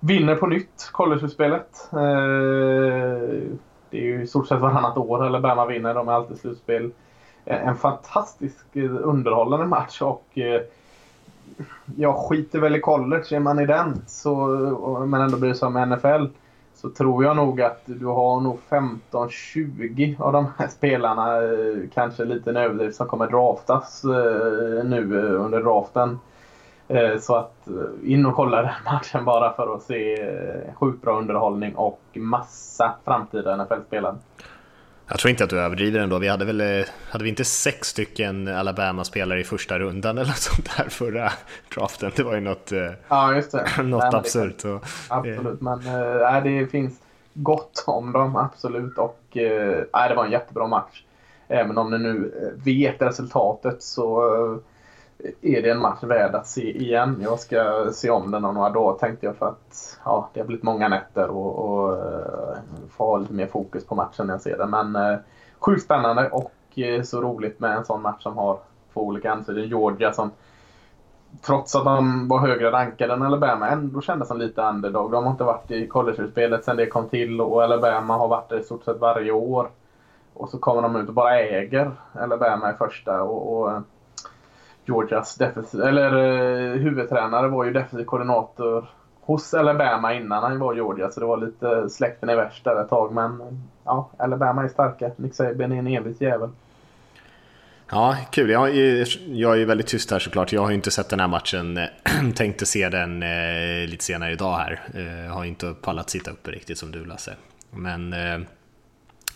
vinner 0.00 0.36
på 0.36 0.46
nytt 0.46 0.90
collegespelet. 0.92 1.88
Eh, 1.92 1.98
det 3.90 3.98
är 3.98 4.02
ju 4.02 4.22
i 4.22 4.26
stort 4.26 4.48
sett 4.48 4.60
varannat 4.60 4.96
år 4.96 5.18
eller 5.18 5.26
Alabama 5.26 5.66
vinner. 5.66 5.94
De 5.94 6.08
är 6.08 6.12
alltid 6.12 6.38
slutspel. 6.38 6.90
Eh, 7.44 7.68
en 7.68 7.76
fantastisk 7.76 8.76
eh, 8.76 8.90
underhållande 9.02 9.66
match 9.66 10.02
och 10.02 10.38
eh, 10.38 10.62
jag 11.96 12.16
skiter 12.16 12.58
väl 12.58 12.76
i 12.76 12.80
college. 12.80 13.36
Är 13.36 13.40
man 13.40 13.58
i 13.58 13.66
den 13.66 14.02
så, 14.06 14.46
men 15.06 15.20
ändå 15.20 15.36
bryr 15.36 15.54
sig 15.54 15.66
om 15.66 15.74
NFL 15.74 16.26
så 16.74 16.90
tror 16.90 17.24
jag 17.24 17.36
nog 17.36 17.62
att 17.62 17.82
du 17.84 18.06
har 18.06 18.40
nog 18.40 18.58
15-20 18.68 20.20
av 20.20 20.32
de 20.32 20.46
här 20.58 20.68
spelarna, 20.68 21.40
kanske 21.94 22.24
lite 22.24 22.50
överdrivet, 22.50 22.94
som 22.94 23.06
kommer 23.06 23.26
draftas 23.26 24.04
nu 24.84 25.36
under 25.38 25.62
draften. 25.62 26.18
Så 27.20 27.36
att 27.36 27.68
in 28.04 28.26
och 28.26 28.34
kolla 28.34 28.62
den 28.62 28.70
matchen 28.84 29.24
bara 29.24 29.52
för 29.52 29.74
att 29.74 29.82
se 29.82 30.16
sjukt 30.74 31.02
bra 31.02 31.18
underhållning 31.18 31.74
och 31.74 32.02
massa 32.14 32.94
framtida 33.04 33.56
NFL-spelare. 33.56 34.16
Jag 35.12 35.18
tror 35.18 35.30
inte 35.30 35.44
att 35.44 35.50
du 35.50 35.60
överdriver 35.60 36.00
ändå. 36.00 36.18
Vi 36.18 36.28
hade 36.28 36.44
väl, 36.44 36.84
hade 37.10 37.24
vi 37.24 37.30
inte 37.30 37.44
sex 37.44 37.88
stycken 37.88 38.48
Alabama-spelare 38.48 39.40
i 39.40 39.44
första 39.44 39.78
rundan 39.78 40.18
eller 40.18 40.32
sånt 40.32 40.76
där 40.76 40.88
förra 40.88 41.32
draften? 41.74 42.12
Det 42.16 42.22
var 42.22 42.34
ju 42.34 42.40
något, 42.40 42.72
ja, 43.08 43.34
just 43.34 43.52
det. 43.52 43.66
något 43.82 44.02
Nej, 44.02 44.14
absurt. 44.14 44.62
Det, 44.62 44.80
absolut, 45.08 45.60
men 45.60 45.86
äh, 46.20 46.42
det 46.42 46.66
finns 46.66 47.00
gott 47.34 47.84
om 47.86 48.12
dem, 48.12 48.36
absolut. 48.36 48.98
Och 48.98 49.36
äh, 49.36 50.08
det 50.08 50.14
var 50.14 50.24
en 50.24 50.30
jättebra 50.30 50.66
match. 50.66 51.02
Även 51.48 51.78
om 51.78 51.90
ni 51.90 51.98
nu 51.98 52.32
vet 52.64 53.02
resultatet 53.02 53.82
så 53.82 54.60
är 55.42 55.62
det 55.62 55.70
en 55.70 55.80
match 55.80 56.02
värd 56.02 56.34
att 56.34 56.46
se 56.46 56.76
igen. 56.78 57.20
Jag 57.22 57.40
ska 57.40 57.90
se 57.92 58.10
om 58.10 58.30
den 58.30 58.44
om 58.44 58.54
några 58.54 58.70
dagar 58.70 58.98
tänkte 58.98 59.26
jag 59.26 59.36
för 59.36 59.46
att 59.46 59.98
ja, 60.04 60.28
det 60.32 60.40
har 60.40 60.46
blivit 60.46 60.64
många 60.64 60.88
nätter 60.88 61.28
och, 61.28 61.58
och 61.58 61.96
eh, 61.96 62.56
få 62.90 63.04
ha 63.04 63.16
lite 63.16 63.32
mer 63.32 63.46
fokus 63.46 63.86
på 63.86 63.94
matchen 63.94 64.26
när 64.26 64.34
jag 64.34 64.40
ser 64.40 64.58
den. 64.58 64.70
Men 64.70 64.96
eh, 64.96 65.18
sjukt 65.58 65.82
spännande 65.82 66.28
och 66.30 66.78
eh, 66.78 67.02
så 67.02 67.20
roligt 67.20 67.60
med 67.60 67.76
en 67.76 67.84
sån 67.84 68.02
match 68.02 68.22
som 68.22 68.36
har 68.36 68.58
två 68.92 69.00
olika 69.00 69.32
ansikten. 69.32 69.68
Georgia 69.68 70.12
som 70.12 70.30
trots 71.46 71.76
att 71.76 71.84
de 71.84 72.28
var 72.28 72.38
högre 72.38 72.72
rankade 72.72 73.12
än 73.12 73.22
Alabama 73.22 73.68
ändå 73.68 74.00
kändes 74.00 74.28
som 74.28 74.38
lite 74.38 74.62
underdog. 74.62 75.12
De 75.12 75.24
har 75.24 75.30
inte 75.30 75.44
varit 75.44 75.70
i 75.70 75.86
college-utspelet 75.86 76.64
sedan 76.64 76.76
det 76.76 76.86
kom 76.86 77.08
till 77.08 77.40
och 77.40 77.62
Alabama 77.62 78.16
har 78.16 78.28
varit 78.28 78.48
där 78.48 78.58
i 78.58 78.62
stort 78.62 78.84
sett 78.84 78.98
varje 78.98 79.32
år. 79.32 79.70
Och 80.34 80.48
så 80.48 80.58
kommer 80.58 80.82
de 80.82 80.96
ut 80.96 81.08
och 81.08 81.14
bara 81.14 81.40
äger 81.40 81.90
Alabama 82.12 82.70
i 82.70 82.74
första. 82.74 83.22
och, 83.22 83.62
och 83.62 83.82
Georgias 84.84 85.34
defensiv, 85.34 85.80
eller 85.80 86.12
eh, 86.12 86.80
huvudtränare 86.80 87.48
var 87.48 87.64
ju 87.64 87.72
defensiv 87.72 88.04
koordinator 88.04 88.90
hos 89.20 89.54
Alabama 89.54 90.14
innan 90.14 90.42
han 90.42 90.58
var 90.58 90.74
Georgia. 90.74 91.10
Så 91.10 91.20
det 91.20 91.26
var 91.26 91.36
lite 91.36 91.68
eh, 91.68 91.86
släkten 91.88 92.30
i 92.30 92.34
värst 92.34 92.64
där 92.64 92.82
ett 92.82 92.88
tag. 92.88 93.12
Men 93.12 93.40
eh, 93.40 93.46
ja, 93.84 94.10
Alabama 94.16 94.64
är 94.64 94.68
starka. 94.68 95.10
Nick 95.16 95.34
Saban 95.34 95.72
är 95.72 95.76
en 95.76 95.86
evigt 95.86 96.20
jävel. 96.20 96.50
Ja, 97.90 98.16
kul. 98.30 98.50
Jag, 98.50 98.68
eh, 98.68 99.06
jag 99.26 99.60
är 99.60 99.66
väldigt 99.66 99.86
tyst 99.86 100.10
här 100.10 100.18
såklart. 100.18 100.52
Jag 100.52 100.62
har 100.62 100.70
inte 100.70 100.90
sett 100.90 101.08
den 101.08 101.20
här 101.20 101.28
matchen. 101.28 101.78
Tänkte 102.34 102.66
se 102.66 102.88
den 102.88 103.22
eh, 103.22 103.88
lite 103.88 104.04
senare 104.04 104.32
idag 104.32 104.56
här. 104.56 104.80
Eh, 104.94 105.34
har 105.34 105.44
inte 105.44 105.74
pallat 105.82 106.10
sitta 106.10 106.30
uppe 106.30 106.50
riktigt 106.50 106.78
som 106.78 106.92
du 106.92 107.04
Lasse. 107.04 107.34
Men 107.70 108.12
eh, 108.12 108.38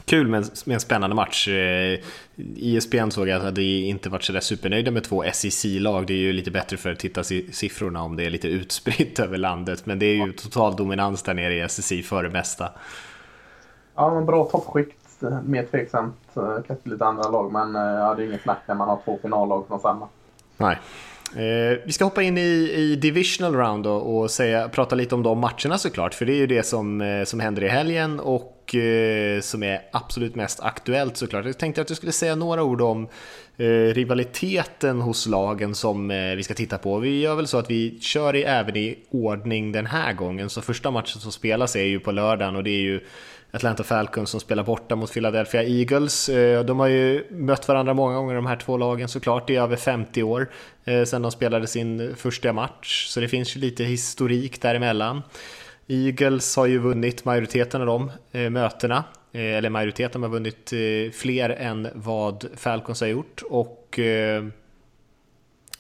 kul 0.07 0.29
med, 0.29 0.49
med 0.65 0.75
en 0.75 0.81
spännande 0.81 1.17
match. 1.17 1.49
ISBN 2.57 2.99
eh, 2.99 3.09
såg 3.09 3.29
jag 3.29 3.47
att 3.47 3.55
det 3.55 3.81
inte 3.81 4.09
varit 4.09 4.23
sådär 4.23 4.41
supernöjda 4.41 4.91
med 4.91 5.05
två 5.05 5.25
SEC-lag. 5.33 6.07
Det 6.07 6.13
är 6.13 6.19
ju 6.19 6.33
lite 6.33 6.51
bättre 6.51 6.77
för 6.77 6.93
att 6.93 6.99
titta 6.99 7.25
siffrorna 7.25 8.03
om 8.03 8.17
det 8.17 8.27
är 8.27 8.31
lite 8.31 8.49
utspritt 8.49 9.19
över 9.19 9.39
landet. 9.39 9.87
Men 9.87 9.99
det 9.99 10.07
är 10.07 10.27
ju 10.27 10.33
total 10.33 10.77
dominans 10.77 11.23
där 11.23 11.35
nere 11.35 11.65
i 11.65 11.69
SEC 11.69 12.09
för 12.09 12.23
det 12.23 12.31
mesta. 12.31 12.71
Ja, 13.95 14.15
men 14.15 14.27
bra 14.27 14.45
toppskikt. 14.45 14.97
Mer 15.45 15.67
tveksamt 15.71 16.17
eh, 16.37 16.57
kanske 16.67 16.89
lite 16.89 17.05
andra 17.05 17.29
lag, 17.29 17.53
men 17.53 17.77
eh, 17.77 17.83
ja, 17.83 18.15
det 18.15 18.23
är 18.23 18.27
inget 18.27 18.43
snack 18.43 18.59
när 18.67 18.75
man 18.75 18.89
har 18.89 18.99
två 19.05 19.19
finallag 19.23 19.65
från 19.69 19.81
samma. 19.81 20.09
Nej. 20.57 20.79
Eh, 21.37 21.79
vi 21.85 21.93
ska 21.93 22.05
hoppa 22.05 22.23
in 22.23 22.39
i, 22.39 22.73
i 22.75 22.97
Divisional 22.97 23.55
Round 23.55 23.87
och, 23.87 24.31
säga, 24.31 24.69
prata 24.69 24.95
lite 24.95 25.15
om 25.15 25.23
de 25.23 25.39
matcherna 25.39 25.79
såklart, 25.79 26.15
för 26.15 26.27
det 26.27 26.33
är 26.33 26.37
ju 26.37 26.47
det 26.47 26.63
som, 26.63 27.23
som 27.27 27.41
händer 27.41 27.65
i 27.65 27.69
helgen 27.69 28.21
och 28.21 28.56
eh, 28.75 29.41
som 29.41 29.63
är 29.63 29.83
absolut 29.93 30.35
mest 30.35 30.61
aktuellt 30.61 31.17
såklart. 31.17 31.45
Jag 31.45 31.59
tänkte 31.59 31.81
att 31.81 31.89
du 31.89 31.95
skulle 31.95 32.13
säga 32.13 32.35
några 32.35 32.63
ord 32.63 32.81
om 32.81 33.09
eh, 33.57 33.67
rivaliteten 33.69 35.01
hos 35.01 35.27
lagen 35.27 35.75
som 35.75 36.11
eh, 36.11 36.35
vi 36.35 36.43
ska 36.43 36.55
titta 36.55 36.79
på. 36.79 36.99
Vi 36.99 37.21
gör 37.21 37.35
väl 37.35 37.47
så 37.47 37.59
att 37.59 37.71
vi 37.71 38.01
kör 38.01 38.37
i, 38.37 38.43
även 38.43 38.77
i 38.77 38.99
ordning 39.11 39.73
den 39.73 39.87
här 39.87 40.13
gången, 40.13 40.51
så 40.51 40.63
första 40.63 40.91
matchen 40.91 41.21
som 41.21 41.33
spelas 41.33 41.77
är 41.77 41.85
ju 41.85 42.01
på 42.01 42.13
lördagen 42.13 42.57
och 42.57 42.65
det 42.65 42.71
är 42.71 42.83
ju 42.83 43.01
Atlanta 43.51 43.85
Falcons 43.85 44.31
som 44.31 44.41
spelar 44.41 44.65
borta 44.65 44.97
mot 44.97 45.13
Philadelphia 45.13 45.63
Eagles. 45.63 46.29
Eh, 46.29 46.65
de 46.65 46.81
har 46.81 46.87
ju 46.87 47.25
mött 47.31 47.69
varandra 47.69 47.95
många 47.95 48.15
gånger 48.15 48.35
de 48.35 48.47
här 48.47 48.57
två 48.57 48.77
lagen 48.77 49.09
såklart. 49.09 49.47
Det 49.47 49.57
är 49.57 49.63
över 49.63 49.77
50 49.77 50.23
år 50.23 50.51
eh, 50.85 51.05
sedan 51.05 51.23
de 51.23 51.31
spelade 51.31 51.67
sin 51.67 52.17
första 52.17 52.53
match, 52.53 53.07
så 53.09 53.21
det 53.21 53.29
finns 53.29 53.57
ju 53.57 53.61
lite 53.61 53.85
historik 53.85 54.63
däremellan. 54.63 55.23
Eagles 55.89 56.57
har 56.57 56.67
ju 56.67 56.79
vunnit 56.79 57.25
majoriteten 57.25 57.81
av 57.81 57.87
de 57.87 58.11
eh, 58.33 58.51
mötena, 58.51 59.05
eh, 59.33 59.41
eller 59.41 59.71
majoriteten 59.71 60.23
har 60.23 60.31
vunnit 60.31 60.73
eh, 60.73 61.13
fler 61.13 61.51
än 61.51 61.89
vad 61.95 62.45
Falcons 62.57 63.01
har 63.01 63.09
gjort 63.09 63.43
och 63.51 63.99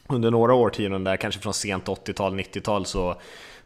under 0.08 0.30
några 0.30 0.54
årtionden 0.54 1.04
där, 1.04 1.16
kanske 1.16 1.40
från 1.40 1.54
sent 1.54 1.86
80-tal, 1.86 2.34
90-tal 2.34 2.86
så 2.86 3.16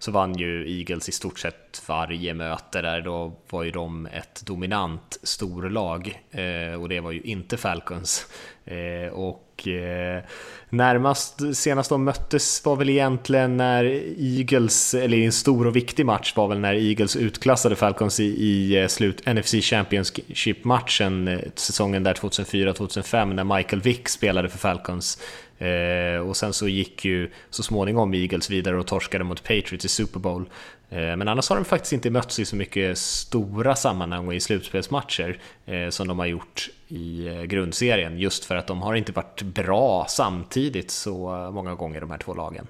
så 0.00 0.10
vann 0.10 0.38
ju 0.38 0.78
Eagles 0.78 1.08
i 1.08 1.12
stort 1.12 1.38
sett 1.38 1.82
varje 1.86 2.34
möte 2.34 2.82
där. 2.82 3.00
Då 3.00 3.32
var 3.50 3.62
ju 3.62 3.70
de 3.70 4.06
ett 4.06 4.42
dominant 4.46 5.18
storlag 5.22 6.22
eh, 6.30 6.80
och 6.80 6.88
det 6.88 7.00
var 7.00 7.10
ju 7.10 7.20
inte 7.20 7.56
Falcons. 7.56 8.26
Eh, 8.64 9.12
och 9.12 9.49
eh, 9.66 10.22
närmast 10.68 11.56
senast 11.56 11.90
de 11.90 12.04
möttes 12.04 12.64
var 12.64 12.76
väl 12.76 12.90
egentligen 12.90 13.56
när 13.56 13.84
Eagles, 14.18 14.94
eller 14.94 15.16
i 15.16 15.24
en 15.24 15.32
stor 15.32 15.66
och 15.66 15.76
viktig 15.76 16.06
match 16.06 16.32
var 16.36 16.48
väl 16.48 16.60
när 16.60 16.74
Eagles 16.74 17.16
utklassade 17.16 17.76
Falcons 17.76 18.20
i, 18.20 18.24
i 18.24 18.82
eh, 18.82 18.88
slut 18.88 19.26
NFC 19.26 19.54
Championship-matchen 19.54 21.28
eh, 21.28 21.38
säsongen 21.54 22.02
där 22.02 22.14
2004-2005 22.14 23.34
när 23.34 23.56
Michael 23.56 23.82
Vick 23.82 24.08
spelade 24.08 24.48
för 24.48 24.58
Falcons 24.58 25.18
Eh, 25.60 26.20
och 26.20 26.36
sen 26.36 26.52
så 26.52 26.68
gick 26.68 27.04
ju 27.04 27.30
så 27.50 27.62
småningom 27.62 28.14
Eagles 28.14 28.50
vidare 28.50 28.78
och 28.78 28.86
torskade 28.86 29.24
mot 29.24 29.42
Patriots 29.42 29.84
i 29.84 29.88
Super 29.88 30.20
Bowl. 30.20 30.48
Eh, 30.90 31.16
men 31.16 31.28
annars 31.28 31.48
har 31.48 31.56
de 31.56 31.64
faktiskt 31.64 31.92
inte 31.92 32.10
mötts 32.10 32.38
i 32.38 32.44
så 32.44 32.56
mycket 32.56 32.98
stora 32.98 33.74
sammanhang 33.74 34.26
och 34.26 34.34
i 34.34 34.40
slutspelsmatcher 34.40 35.38
eh, 35.66 35.88
som 35.88 36.08
de 36.08 36.18
har 36.18 36.26
gjort 36.26 36.68
i 36.88 37.28
eh, 37.28 37.42
grundserien. 37.42 38.18
Just 38.18 38.44
för 38.44 38.56
att 38.56 38.66
de 38.66 38.82
har 38.82 38.94
inte 38.94 39.12
varit 39.12 39.42
bra 39.42 40.06
samtidigt 40.08 40.90
så 40.90 41.50
många 41.52 41.74
gånger 41.74 42.00
de 42.00 42.10
här 42.10 42.18
två 42.18 42.34
lagen. 42.34 42.66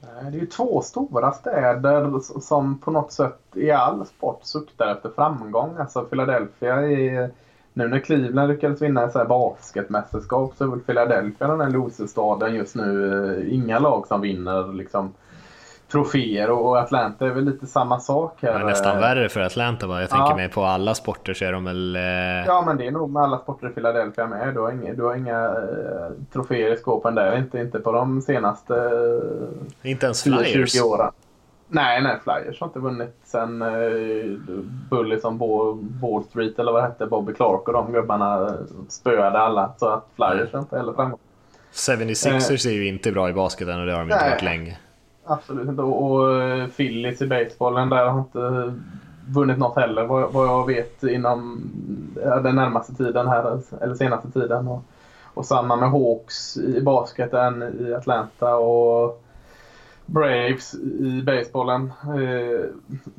Det 0.00 0.36
är 0.36 0.40
ju 0.40 0.46
två 0.46 0.82
stora 0.82 1.32
städer 1.32 2.20
som 2.40 2.78
på 2.78 2.90
något 2.90 3.12
sätt 3.12 3.40
i 3.54 3.70
all 3.70 4.06
sport 4.06 4.40
suktar 4.42 4.92
efter 4.92 5.10
framgång. 5.10 5.76
Alltså 5.78 6.04
Philadelphia 6.04 6.74
är 6.74 7.30
nu 7.72 7.88
när 7.88 8.00
Cleveland 8.00 8.48
lyckades 8.48 8.82
vinna 8.82 9.04
ett 9.04 9.28
basketmästerskap 9.28 10.54
så 10.56 10.64
är 10.64 10.68
väl 10.68 10.80
Philadelphia 10.80 11.48
den 11.48 11.60
här 11.60 11.70
loserstaden 11.70 12.54
just 12.54 12.74
nu. 12.74 13.48
Inga 13.50 13.78
lag 13.78 14.06
som 14.06 14.20
vinner 14.20 14.72
liksom 14.72 15.12
troféer 15.96 16.50
och 16.50 16.78
Atlanta 16.78 17.26
är 17.26 17.30
väl 17.30 17.44
lite 17.44 17.66
samma 17.66 18.00
sak 18.00 18.38
här. 18.42 18.60
Ja, 18.60 18.66
nästan 18.66 19.00
värre 19.00 19.28
för 19.28 19.40
Atlanta 19.40 19.86
va? 19.86 20.00
Jag 20.00 20.10
tänker 20.10 20.30
ja. 20.30 20.36
mig 20.36 20.48
på 20.48 20.64
alla 20.64 20.94
sporter 20.94 21.34
så 21.34 21.44
är 21.44 21.52
de 21.52 21.64
väl... 21.64 21.96
Eh... 21.96 22.02
Ja 22.46 22.62
men 22.66 22.76
det 22.76 22.86
är 22.86 22.90
nog 22.90 23.10
med 23.10 23.22
alla 23.22 23.38
sporter 23.38 23.68
i 23.68 23.70
Philadelphia 23.70 24.26
med. 24.26 24.54
Du 24.54 24.60
har 24.60 24.72
inga, 24.72 24.92
du 24.92 25.02
har 25.02 25.14
inga 25.14 25.44
eh, 25.44 26.12
troféer 26.32 26.74
i 26.74 26.76
skåpen 26.76 27.14
där. 27.14 27.38
Inte, 27.38 27.58
inte 27.58 27.78
på 27.80 27.92
de 27.92 28.22
senaste 28.22 28.74
eh, 28.74 29.90
Inte 29.90 30.06
ens 30.06 30.22
Flyers? 30.22 30.72
20 30.72 30.82
åren. 30.82 31.12
Nej, 31.68 32.02
nej, 32.02 32.18
Flyers 32.24 32.60
har 32.60 32.66
inte 32.66 32.78
vunnit 32.78 33.16
sen 33.24 33.62
uh, 33.62 34.38
Bully 34.90 35.20
som 35.20 35.38
Wall 36.02 36.24
Street 36.24 36.58
eller 36.58 36.72
vad 36.72 36.82
det 36.82 36.86
hette, 36.86 37.06
Bobby 37.06 37.32
Clark 37.32 37.68
och 37.68 37.72
de 37.72 37.92
gubbarna 37.92 38.54
spöade 38.88 39.38
alla. 39.38 39.74
Så 39.78 39.88
att 39.88 40.08
Flyers 40.16 40.52
har 40.52 40.60
inte 40.60 40.76
heller 40.76 40.92
framgång. 40.92 41.18
76ers 41.72 42.66
uh, 42.66 42.72
är 42.72 42.76
ju 42.76 42.88
inte 42.88 43.12
bra 43.12 43.28
i 43.28 43.32
basketen 43.32 43.80
och 43.80 43.86
det 43.86 43.92
har 43.92 43.98
de 43.98 44.08
nej, 44.08 44.18
inte 44.18 44.30
varit 44.30 44.42
länge. 44.42 44.78
Absolut 45.26 45.68
inte. 45.68 45.82
Och, 45.82 46.12
och 46.12 46.42
eh, 46.42 46.68
Phillies 46.68 47.22
i 47.22 47.26
basebollen 47.26 47.90
där 47.90 48.06
har 48.06 48.18
inte 48.18 48.74
vunnit 49.28 49.58
något 49.58 49.76
heller 49.76 50.06
vad, 50.06 50.32
vad 50.32 50.46
jag 50.46 50.66
vet 50.66 51.02
inom 51.02 51.60
den 52.14 52.56
närmaste 52.56 52.94
tiden 52.94 53.28
här, 53.28 53.60
eller 53.80 53.94
senaste 53.94 54.30
tiden. 54.30 54.68
Och, 54.68 54.82
och 55.34 55.46
samma 55.46 55.76
med 55.76 55.90
Hawks 55.90 56.56
i 56.56 56.80
basketen 56.80 57.62
i 57.80 57.94
Atlanta. 57.94 58.56
och 58.56 59.22
Braves 60.06 60.74
i 60.74 61.22
basebollen. 61.26 61.92
Eh, 62.02 62.66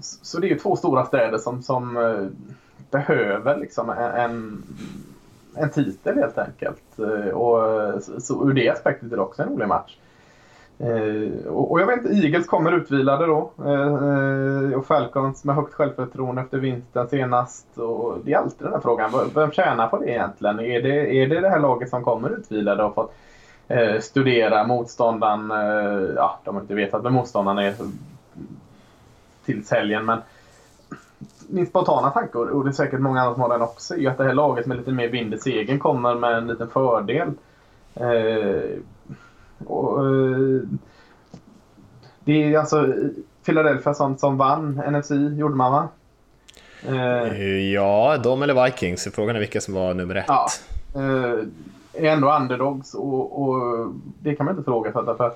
så 0.01 0.39
det 0.39 0.51
är 0.51 0.59
två 0.59 0.75
stora 0.75 1.05
städer 1.05 1.37
som, 1.37 1.63
som 1.63 1.97
eh, 1.97 2.27
behöver 2.91 3.57
liksom 3.57 3.89
en, 3.89 4.63
en 5.55 5.69
titel 5.69 6.15
helt 6.17 6.37
enkelt. 6.37 6.99
Och 7.33 7.59
så 8.21 8.49
ur 8.49 8.53
det 8.53 8.69
aspektet 8.69 9.11
är 9.11 9.15
det 9.15 9.21
också 9.21 9.41
en 9.41 9.49
rolig 9.49 9.67
match. 9.67 9.97
Eh, 10.79 11.47
och 11.47 11.81
jag 11.81 11.87
vet 11.87 11.97
inte, 11.97 12.25
Eagles 12.25 12.47
kommer 12.47 12.71
utvilade 12.71 13.25
då. 13.25 13.51
Eh, 13.65 13.93
eh, 13.93 14.77
och 14.77 14.85
Falcons 14.85 15.43
med 15.43 15.55
högt 15.55 15.73
självförtroende 15.73 16.41
efter 16.41 16.57
vinsten 16.57 17.09
senast. 17.09 17.77
Och 17.77 18.17
det 18.23 18.33
är 18.33 18.37
alltid 18.37 18.67
den 18.67 18.73
här 18.73 18.79
frågan, 18.79 19.11
vem 19.35 19.51
tjänar 19.51 19.87
på 19.87 19.97
det 19.97 20.09
egentligen? 20.09 20.59
Är 20.59 20.81
det, 20.81 21.15
är 21.15 21.27
det 21.27 21.41
det 21.41 21.49
här 21.49 21.59
laget 21.59 21.89
som 21.89 22.03
kommer 22.03 22.29
utvilade 22.29 22.83
och 22.83 22.95
fått 22.95 23.13
eh, 23.67 23.99
studera 23.99 24.67
motståndaren. 24.67 25.51
Eh, 25.51 26.13
ja, 26.15 26.39
de 26.43 26.55
har 26.55 26.61
inte 26.61 26.73
vetat 26.73 27.05
vem 27.05 27.13
motståndaren 27.13 27.57
är 27.57 27.75
tills 29.45 29.71
helgen. 29.71 30.05
Men 30.05 30.19
min 31.49 31.67
spontana 31.67 32.09
tanke, 32.09 32.37
och 32.37 32.63
det 32.63 32.69
är 32.69 32.73
säkert 32.73 32.99
många 32.99 33.21
andra 33.21 33.33
som 33.33 33.41
har 33.41 33.49
den 33.49 33.61
också, 33.61 33.97
är 33.97 34.09
att 34.09 34.17
det 34.17 34.23
här 34.23 34.33
laget 34.33 34.65
med 34.65 34.77
lite 34.77 34.91
mer 34.91 35.07
vind 35.07 35.33
i 35.33 35.37
segern 35.37 35.79
kommer 35.79 36.15
med 36.15 36.37
en 36.37 36.47
liten 36.47 36.69
fördel. 36.69 37.31
Och, 39.65 40.05
eh, 40.05 40.61
det 42.19 42.53
är 42.53 42.59
alltså 42.59 42.93
Philadelphia 43.45 43.93
som, 43.93 44.17
som 44.17 44.37
vann 44.37 44.81
NFC, 44.91 45.11
gjorde 45.11 45.55
man 45.55 45.71
va? 45.71 45.87
Eh, 46.87 47.71
ja, 47.73 48.17
de 48.23 48.43
eller 48.43 48.65
Vikings. 48.65 49.07
Frågan 49.13 49.35
är 49.35 49.39
vilka 49.39 49.61
som 49.61 49.73
var 49.73 49.93
nummer 49.93 50.15
ett. 50.15 50.25
Ja, 50.27 50.47
eh, 50.95 51.39
är 51.93 52.11
ändå 52.11 52.35
underdogs 52.35 52.93
och, 52.93 53.41
och 53.41 53.87
det 54.19 54.35
kan 54.35 54.45
man 54.45 54.53
inte 54.53 54.61
ifrågasätta. 54.61 55.15
För, 55.15 55.31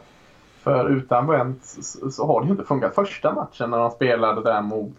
för 0.64 0.90
utan 0.90 1.28
Went 1.28 1.66
så, 2.12 2.28
har 2.28 2.42
det 2.42 2.46
ju 2.46 2.52
inte 2.52 2.64
funkat. 2.64 2.96
Första 2.96 3.34
matchen 3.34 3.70
när 3.70 3.78
de 3.78 3.92
spelade 3.92 4.44
där 4.44 4.62
mot 4.62 4.98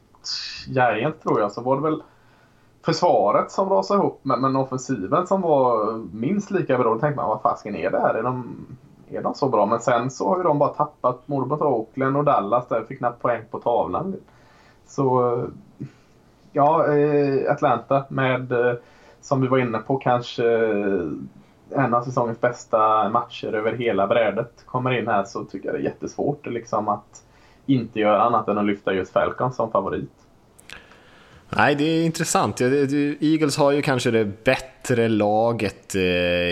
Giants 0.67 1.23
tror 1.23 1.41
jag 1.41 1.53
så 1.53 1.61
var 1.61 1.77
det 1.77 1.83
väl 1.83 2.03
försvaret 2.85 3.51
som 3.51 3.69
rasade 3.69 4.01
ihop 4.01 4.21
men, 4.23 4.41
men 4.41 4.57
offensiven 4.57 5.27
som 5.27 5.41
var 5.41 5.95
minst 6.13 6.51
lika 6.51 6.79
bra. 6.79 6.95
Då 6.95 7.01
tänkte 7.01 7.17
man 7.17 7.29
vad 7.29 7.43
fasken 7.43 7.77
är 7.77 7.91
det 7.91 8.01
här? 8.01 8.15
Är 8.15 8.23
de, 8.23 8.67
är 9.17 9.23
de 9.23 9.35
så 9.35 9.49
bra? 9.49 9.67
Men 9.67 9.81
sen 9.81 10.11
så 10.11 10.29
har 10.29 10.37
ju 10.37 10.43
de 10.43 10.59
bara 10.59 10.75
tappat 10.75 11.27
både 11.27 11.47
mot 11.47 11.61
Oakland 11.61 12.17
och 12.17 12.25
Dallas 12.25 12.69
där 12.69 12.85
fick 12.85 12.99
knappt 12.99 13.23
poäng 13.23 13.43
på 13.51 13.59
tavlan. 13.59 14.17
Så 14.87 15.37
ja, 16.53 16.95
eh, 16.95 17.53
Atlanta 17.53 18.05
med 18.09 18.53
eh, 18.53 18.75
som 19.21 19.41
vi 19.41 19.49
var 19.49 19.59
inne 19.59 19.79
på 19.79 19.97
kanske 19.97 20.45
eh, 20.45 21.07
en 21.71 21.95
av 21.95 22.03
säsongens 22.03 22.41
bästa 22.41 23.09
matcher 23.09 23.55
över 23.55 23.73
hela 23.73 24.07
brädet 24.07 24.53
kommer 24.67 24.99
in 24.99 25.07
här 25.07 25.25
så 25.25 25.45
tycker 25.45 25.69
jag 25.69 25.75
det 25.75 25.81
är 25.81 25.85
jättesvårt 25.85 26.47
liksom, 26.47 26.89
att 26.89 27.23
inte 27.67 28.01
göra 28.01 28.23
annat 28.23 28.49
än 28.49 28.59
att 28.59 28.65
lyfta 28.65 28.93
just 28.93 29.13
Falcon 29.13 29.53
som 29.53 29.71
favorit. 29.71 30.11
Nej, 31.57 31.75
det 31.75 31.85
är 31.85 32.05
intressant. 32.05 32.61
Eagles 32.61 33.57
har 33.57 33.73
ju 33.73 33.83
kanske 33.83 34.11
det 34.11 34.25
bättre 34.25 34.73
laget 34.91 35.95
eh, 35.95 36.03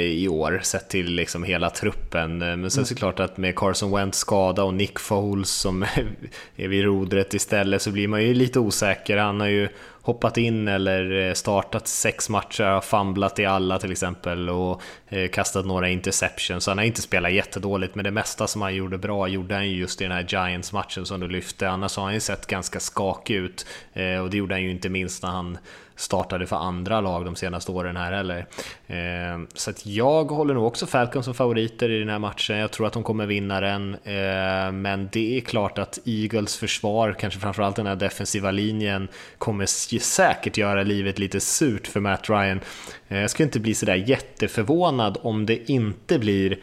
i 0.00 0.28
år 0.28 0.60
sett 0.62 0.88
till 0.88 1.12
liksom 1.14 1.44
hela 1.44 1.70
truppen. 1.70 2.38
Men 2.38 2.70
sen 2.70 2.78
mm. 2.78 2.86
såklart 2.86 3.20
att 3.20 3.36
med 3.36 3.56
Carson 3.56 3.90
Wentz 3.90 4.18
skada 4.18 4.64
och 4.64 4.74
Nick 4.74 4.98
Foles 4.98 5.50
som 5.50 5.82
är 6.56 6.68
vid 6.68 6.84
rodret 6.84 7.34
istället 7.34 7.82
så 7.82 7.90
blir 7.90 8.08
man 8.08 8.22
ju 8.22 8.34
lite 8.34 8.58
osäker. 8.58 9.16
Han 9.16 9.40
har 9.40 9.48
ju 9.48 9.68
hoppat 10.02 10.36
in 10.36 10.68
eller 10.68 11.28
eh, 11.28 11.32
startat 11.32 11.88
sex 11.88 12.28
matcher, 12.28 12.80
famlat 12.80 13.38
i 13.38 13.44
alla 13.44 13.78
till 13.78 13.92
exempel 13.92 14.50
och 14.50 14.82
eh, 15.08 15.28
kastat 15.28 15.66
några 15.66 15.88
interceptions. 15.88 16.64
Så 16.64 16.70
han 16.70 16.78
har 16.78 16.84
inte 16.84 17.02
spelat 17.02 17.32
jättedåligt, 17.32 17.94
men 17.94 18.04
det 18.04 18.10
mesta 18.10 18.46
som 18.46 18.62
han 18.62 18.74
gjorde 18.74 18.98
bra 18.98 19.28
gjorde 19.28 19.54
han 19.54 19.70
ju 19.70 19.76
just 19.76 20.00
i 20.00 20.04
den 20.04 20.12
här 20.12 20.26
Giants-matchen 20.28 21.06
som 21.06 21.20
du 21.20 21.28
lyfte. 21.28 21.68
Annars 21.68 21.96
har 21.96 22.04
han 22.04 22.14
ju 22.14 22.20
sett 22.20 22.46
ganska 22.46 22.80
skakig 22.80 23.34
ut 23.34 23.66
eh, 23.92 24.18
och 24.18 24.30
det 24.30 24.36
gjorde 24.36 24.54
han 24.54 24.62
ju 24.62 24.70
inte 24.70 24.88
minst 24.88 25.22
när 25.22 25.30
han 25.30 25.58
startade 26.00 26.46
för 26.46 26.56
andra 26.56 27.00
lag 27.00 27.24
de 27.24 27.36
senaste 27.36 27.72
åren 27.72 27.96
här 27.96 28.12
heller. 28.12 28.46
Eh, 28.86 29.46
så 29.54 29.70
att 29.70 29.86
jag 29.86 30.24
håller 30.24 30.54
nog 30.54 30.66
också 30.66 30.86
Falcons 30.86 31.24
som 31.24 31.34
favoriter 31.34 31.90
i 31.90 31.98
den 31.98 32.08
här 32.08 32.18
matchen. 32.18 32.56
Jag 32.56 32.70
tror 32.70 32.86
att 32.86 32.92
de 32.92 33.02
kommer 33.02 33.26
vinna 33.26 33.60
den, 33.60 33.94
eh, 33.94 34.72
men 34.72 35.08
det 35.12 35.36
är 35.36 35.40
klart 35.40 35.78
att 35.78 35.98
Eagles 36.04 36.56
försvar, 36.56 37.16
kanske 37.18 37.40
framförallt 37.40 37.76
den 37.76 37.86
här 37.86 37.96
defensiva 37.96 38.50
linjen, 38.50 39.08
kommer 39.38 39.66
säkert 40.00 40.56
göra 40.56 40.82
livet 40.82 41.18
lite 41.18 41.40
surt 41.40 41.86
för 41.86 42.00
Matt 42.00 42.30
Ryan. 42.30 42.60
Eh, 43.08 43.18
jag 43.18 43.30
skulle 43.30 43.44
inte 43.44 43.60
bli 43.60 43.74
sådär 43.74 43.94
jätteförvånad 43.94 45.18
om 45.22 45.46
det 45.46 45.70
inte 45.70 46.18
blir 46.18 46.58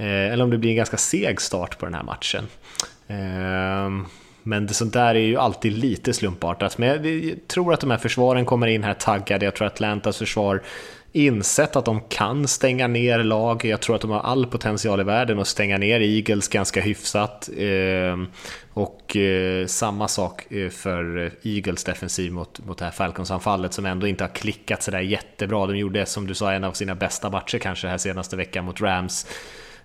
eller 0.00 0.44
om 0.44 0.50
det 0.50 0.58
blir 0.58 0.70
en 0.70 0.76
ganska 0.76 0.96
seg 0.96 1.40
start 1.40 1.78
på 1.78 1.86
den 1.86 1.94
här 1.94 2.02
matchen. 2.02 2.44
Men 4.48 4.66
det 4.66 4.74
sånt 4.74 4.92
där 4.92 5.14
är 5.14 5.18
ju 5.18 5.36
alltid 5.36 5.72
lite 5.72 6.12
slumpartat. 6.12 6.78
Men 6.78 6.88
jag 6.88 7.36
tror 7.48 7.72
att 7.72 7.80
de 7.80 7.90
här 7.90 7.98
försvaren 7.98 8.44
kommer 8.44 8.66
in 8.66 8.84
här 8.84 8.94
taggade. 8.94 9.44
Jag 9.44 9.54
tror 9.54 9.66
att 9.66 9.72
Atlantas 9.72 10.18
försvar 10.18 10.62
insett 11.12 11.76
att 11.76 11.84
de 11.84 12.00
kan 12.00 12.48
stänga 12.48 12.86
ner 12.86 13.18
lag. 13.18 13.64
Jag 13.64 13.80
tror 13.80 13.96
att 13.96 14.02
de 14.02 14.10
har 14.10 14.20
all 14.20 14.46
potential 14.46 15.00
i 15.00 15.04
världen 15.04 15.38
att 15.38 15.48
stänga 15.48 15.78
ner 15.78 16.00
Eagles 16.00 16.48
ganska 16.48 16.80
hyfsat. 16.80 17.48
Ehm, 17.58 18.26
och 18.72 19.16
eh, 19.16 19.66
samma 19.66 20.08
sak 20.08 20.52
eh, 20.52 20.68
för 20.68 21.32
Eagles 21.42 21.84
defensiv 21.84 22.32
mot, 22.32 22.66
mot 22.66 22.78
det 22.78 22.84
här 22.84 22.92
Falcons-anfallet 22.92 23.72
som 23.72 23.86
ändå 23.86 24.06
inte 24.06 24.24
har 24.24 24.28
klickat 24.28 24.82
sådär 24.82 25.00
jättebra. 25.00 25.66
De 25.66 25.76
gjorde, 25.76 26.06
som 26.06 26.26
du 26.26 26.34
sa, 26.34 26.52
en 26.52 26.64
av 26.64 26.72
sina 26.72 26.94
bästa 26.94 27.30
matcher 27.30 27.58
kanske 27.58 27.88
här 27.88 27.98
senaste 27.98 28.36
veckan 28.36 28.64
mot 28.64 28.80
Rams. 28.80 29.26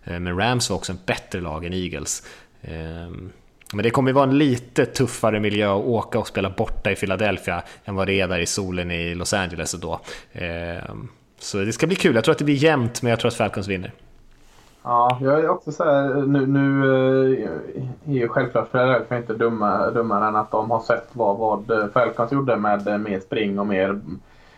Eh, 0.04 0.20
men 0.20 0.38
Rams 0.38 0.70
var 0.70 0.78
också 0.78 0.92
en 0.92 1.00
bättre 1.06 1.42
lag 1.42 1.66
än 1.66 1.74
Eagles. 1.74 2.24
Ehm, 2.62 3.32
men 3.74 3.84
det 3.84 3.90
kommer 3.90 4.10
ju 4.10 4.14
vara 4.14 4.30
en 4.30 4.38
lite 4.38 4.86
tuffare 4.86 5.40
miljö 5.40 5.76
att 5.76 5.86
åka 5.86 6.20
och 6.20 6.28
spela 6.28 6.50
borta 6.50 6.92
i 6.92 6.96
Philadelphia 6.96 7.64
än 7.86 7.96
vad 7.96 8.08
det 8.08 8.14
är 8.14 8.28
där 8.28 8.40
i 8.40 8.46
solen 8.46 8.92
i 8.92 9.16
Los 9.16 9.34
Angeles 9.34 9.72
då. 9.72 10.00
Ehm, 10.34 11.08
så 11.40 11.58
det 11.58 11.74
ska 11.74 11.88
bli 11.88 11.96
kul. 11.96 12.16
Jag 12.16 12.24
tror 12.24 12.32
att 12.32 12.40
det 12.40 12.46
blir 12.46 12.64
jämnt, 12.64 13.02
men 13.02 13.10
jag 13.10 13.20
tror 13.20 13.28
att 13.28 13.36
Falcons 13.36 13.68
vinner. 13.68 13.92
Ja, 14.84 15.18
jag 15.22 15.40
är 15.40 15.50
också 15.50 15.72
så 15.72 15.84
här, 15.84 16.14
nu, 16.14 16.48
nu 16.48 16.86
eh, 18.06 18.14
är 18.14 18.20
ju 18.20 18.28
självklart 18.28 18.72
Philadelphia 18.72 19.18
inte 19.18 19.34
dumma, 19.34 19.90
dummare 19.90 20.28
än 20.28 20.36
att 20.36 20.52
de 20.52 20.72
har 20.72 20.80
sett 20.80 21.10
vad, 21.14 21.38
vad 21.38 21.92
Falcons 21.94 22.32
gjorde 22.32 22.58
med 22.58 23.02
mer 23.02 23.20
spring 23.20 23.60
och 23.60 23.68
mer 23.68 24.02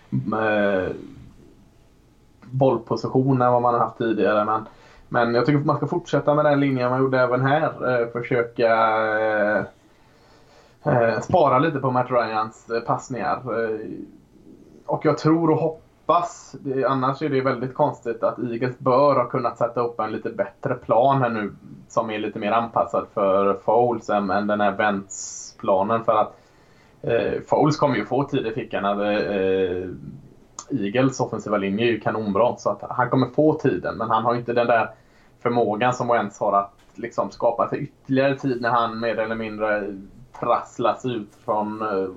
med 0.10 0.94
bollposition 2.42 3.42
än 3.42 3.52
vad 3.52 3.62
man 3.62 3.74
har 3.74 3.82
haft 3.82 3.98
tidigare. 3.98 4.46
Men, 4.46 4.66
men 5.10 5.36
jag 5.36 5.46
tycker 5.46 5.60
att 5.60 5.66
man 5.66 5.78
ska 5.78 5.88
fortsätta 5.88 6.36
med 6.36 6.46
den 6.46 6.60
linjen 6.60 6.90
man 6.90 7.00
gjorde 7.00 7.20
även 7.20 7.42
här. 7.42 8.02
Eh, 8.02 8.08
försöka 8.08 8.70
eh, 9.20 9.66
eh 10.84 11.20
spara 11.22 11.60
lite 11.60 11.80
på 11.80 11.92
Matt 11.92 12.12
Ryans 12.12 12.70
eh, 12.70 12.80
passningar. 12.80 13.36
Eh, 13.36 13.80
och 14.86 15.06
jag 15.06 15.18
tror 15.18 15.50
och 15.50 15.58
hoppas 15.58 16.56
annars 16.88 17.22
är 17.22 17.30
det 17.30 17.42
väldigt 17.42 17.74
konstigt 17.74 18.24
att 18.24 18.40
Eagles 18.40 18.80
bör 18.80 19.16
ha 19.16 19.26
kunnat 19.26 19.58
sätta 19.58 19.82
upp 19.82 20.00
en 20.00 20.12
lite 20.12 20.30
bättre 20.30 20.76
plan 20.76 21.22
här 21.22 21.30
nu 21.30 21.52
som 21.88 22.10
är 22.10 22.20
lite 22.20 22.40
mer 22.40 22.52
anpassad 22.52 23.08
för 23.14 23.54
Foles 23.54 24.10
än, 24.10 24.30
än 24.30 24.48
den 24.48 24.62
här 24.62 24.72
Vents-planen. 24.72 26.04
För 26.04 26.16
att 26.16 26.38
eh, 27.02 27.42
Foles 27.48 27.78
kommer 27.78 27.96
ju 27.96 28.06
få 28.06 28.24
tid 28.24 28.48
i 28.48 28.52
fickan. 28.52 28.86
Eh, 28.86 29.90
Eagles 30.72 31.20
offensiva 31.20 31.58
linje 31.58 31.86
är 31.86 31.92
ju 31.92 32.00
kanonbra 32.00 32.56
så 32.58 32.70
att 32.70 32.82
han 32.90 33.10
kommer 33.10 33.28
få 33.28 33.54
tiden 33.54 33.98
men 33.98 34.10
han 34.10 34.24
har 34.24 34.36
inte 34.36 34.54
den 34.54 34.68
där 34.68 34.90
förmågan 35.42 35.94
som 35.94 36.08
Wentz 36.08 36.40
har 36.40 36.54
att 36.54 36.74
liksom 36.94 37.32
skapa 37.32 37.70
för 37.70 37.78
ytterligare 37.78 38.36
tid 38.36 38.62
när 38.62 38.70
han 38.70 39.00
mer 39.00 39.20
eller 39.20 39.36
mindre 39.36 39.96
trasslas 40.40 41.06
ut 41.06 41.36
från 41.46 41.82
eh, 41.82 42.10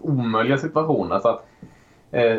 omöjliga 0.00 0.58
situationer. 0.58 1.18
Så 1.18 1.28
att, 1.28 1.46
eh, 2.10 2.38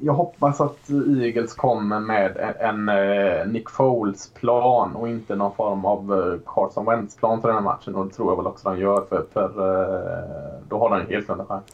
jag 0.00 0.12
hoppas 0.12 0.60
att 0.60 0.90
Eagles 1.22 1.54
kommer 1.54 2.00
med 2.00 2.36
en, 2.36 2.88
en 2.88 2.88
eh, 2.88 3.46
Nick 3.46 3.70
Foles-plan 3.70 4.96
och 4.96 5.08
inte 5.08 5.36
någon 5.36 5.54
form 5.54 5.84
av 5.84 6.14
eh, 6.14 6.40
Carson 6.46 6.86
Wentz-plan 6.86 7.40
för 7.40 7.48
den 7.48 7.56
här 7.56 7.64
matchen. 7.64 7.94
Och 7.94 8.06
det 8.06 8.14
tror 8.14 8.30
jag 8.30 8.36
väl 8.36 8.46
också 8.46 8.70
de 8.70 8.78
gör, 8.78 9.04
för, 9.08 9.26
för 9.32 9.48
eh, 9.48 10.60
då 10.68 10.78
har 10.78 10.90
de 10.90 11.00
en 11.00 11.06
helt 11.06 11.30
annan 11.30 11.46
chans. 11.46 11.64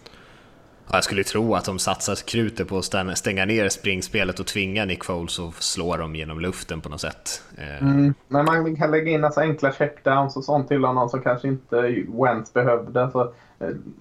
Ja, 0.86 0.96
jag 0.96 1.04
skulle 1.04 1.24
tro 1.24 1.54
att 1.54 1.64
de 1.64 1.78
satsar 1.78 2.14
krutet 2.14 2.68
på 2.68 2.78
att 2.78 3.18
stänga 3.18 3.44
ner 3.44 3.68
springspelet 3.68 4.40
och 4.40 4.46
tvinga 4.46 4.84
Nick 4.84 5.04
Foles 5.04 5.38
att 5.38 5.54
slå 5.54 5.96
dem 5.96 6.14
genom 6.14 6.40
luften 6.40 6.80
på 6.80 6.88
något 6.88 7.00
sätt. 7.00 7.42
Mm, 7.80 8.14
men 8.28 8.44
man 8.44 8.76
kan 8.76 8.90
lägga 8.90 9.10
in 9.10 9.24
alltså 9.24 9.40
enkla 9.40 9.72
checkdowns 9.72 10.36
och 10.36 10.44
sånt 10.44 10.68
till 10.68 10.84
honom 10.84 11.08
som 11.08 11.22
kanske 11.22 11.48
inte 11.48 12.04
Wentz 12.08 12.52
behövde. 12.52 13.10
Så, 13.10 13.32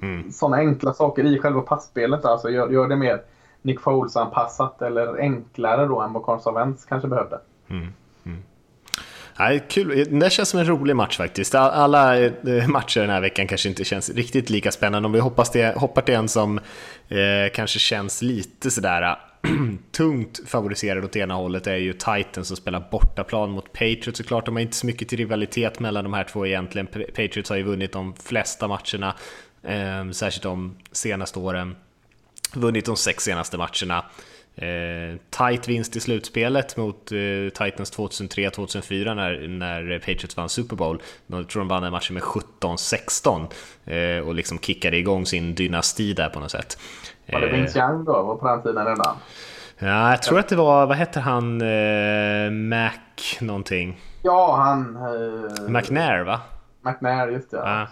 mm. 0.01 0.31
Sådana 0.31 0.57
enkla 0.57 0.93
saker 0.93 1.23
i 1.23 1.39
själva 1.39 1.61
passspelet 1.61 2.25
alltså, 2.25 2.49
gör, 2.49 2.69
gör 2.69 2.88
det 2.88 2.95
mer 2.95 3.21
Nick 3.61 3.79
Foles-anpassat 3.79 4.81
eller 4.81 5.19
enklare 5.19 5.86
då 5.86 6.01
än 6.01 6.13
vad 6.13 6.25
Carson 6.25 6.53
Wentz 6.53 6.86
kanske 6.86 7.07
behövde. 7.07 7.39
Mm. 7.67 7.93
Nej, 9.39 9.65
kul. 9.69 10.19
Det 10.19 10.29
känns 10.29 10.49
som 10.49 10.59
en 10.59 10.65
rolig 10.67 10.95
match 10.95 11.17
faktiskt. 11.17 11.55
Alla 11.55 12.19
eh, 12.19 12.67
matcher 12.67 13.01
den 13.01 13.09
här 13.09 13.21
veckan 13.21 13.47
kanske 13.47 13.69
inte 13.69 13.84
känns 13.84 14.09
riktigt 14.09 14.49
lika 14.49 14.71
spännande. 14.71 15.05
Om 15.05 15.13
vi 15.13 15.19
hoppas 15.19 15.51
det, 15.51 15.77
hoppar 15.77 16.01
till 16.01 16.15
en 16.15 16.27
som 16.27 16.57
eh, 17.07 17.51
kanske 17.53 17.79
känns 17.79 18.21
lite 18.21 18.71
sådär 18.71 19.15
tungt 19.91 20.41
favoriserad 20.45 21.05
åt 21.05 21.15
ena 21.15 21.34
hållet 21.34 21.67
är 21.67 21.75
ju 21.75 21.93
Titans 21.93 22.47
som 22.47 22.57
spelar 22.57 22.88
bortaplan 22.91 23.51
mot 23.51 23.73
Patriots 23.73 24.17
såklart. 24.17 24.45
De 24.45 24.55
har 24.55 24.61
inte 24.61 24.75
så 24.75 24.86
mycket 24.86 25.09
till 25.09 25.17
rivalitet 25.17 25.79
mellan 25.79 26.03
de 26.03 26.13
här 26.13 26.23
två 26.23 26.47
egentligen. 26.47 26.88
Patriots 26.88 27.49
har 27.49 27.57
ju 27.57 27.63
vunnit 27.63 27.91
de 27.91 28.15
flesta 28.15 28.67
matcherna, 28.67 29.15
eh, 29.63 30.11
särskilt 30.11 30.43
de 30.43 30.77
senaste 30.91 31.39
åren 31.39 31.75
vunnit 32.53 32.86
de 32.86 32.95
sex 32.95 33.23
senaste 33.23 33.57
matcherna. 33.57 34.05
Eh, 34.56 35.18
tight 35.30 35.68
vinst 35.68 35.95
i 35.95 35.99
slutspelet 35.99 36.78
mot 36.78 37.12
eh, 37.12 37.18
Titans 37.66 37.97
2003-2004 37.97 39.16
när, 39.16 39.47
när 39.47 39.99
Patriots 39.99 40.38
vann 40.38 40.49
Super 40.49 40.76
Bowl. 40.76 41.01
Jag 41.28 41.49
tror 41.49 41.62
de 41.62 41.68
vann 41.68 41.84
den 41.84 41.91
matchen 41.91 42.14
med 42.14 42.24
17-16 42.24 43.47
eh, 43.86 44.28
och 44.28 44.36
liksom 44.36 44.60
kickade 44.60 44.97
igång 44.97 45.26
sin 45.26 45.56
dynasti 45.56 46.14
där 46.14 46.30
på 46.30 46.39
något 46.39 46.51
sätt. 46.51 46.78
Var 47.32 47.39
det 47.41 47.47
Vince 47.47 47.80
Young 47.80 48.06
då? 48.06 48.24
Var 48.24 48.36
på 48.36 48.47
den 48.47 48.62
tiden 48.62 48.86
redan? 48.86 49.16
Ja, 49.80 50.10
jag 50.10 50.22
tror 50.22 50.39
att 50.39 50.49
det 50.49 50.56
var, 50.56 50.86
vad 50.86 50.97
hette 50.97 51.20
han, 51.20 51.62
eh, 51.62 52.51
Mac 52.51 52.91
någonting? 53.41 54.01
Ja, 54.22 54.56
han... 54.56 54.95
Eh... 54.95 55.70
McNair 55.70 56.24
va? 56.24 56.41
McNair, 56.82 57.28
just 57.28 57.51
det. 57.51 57.58
Ja, 57.58 57.88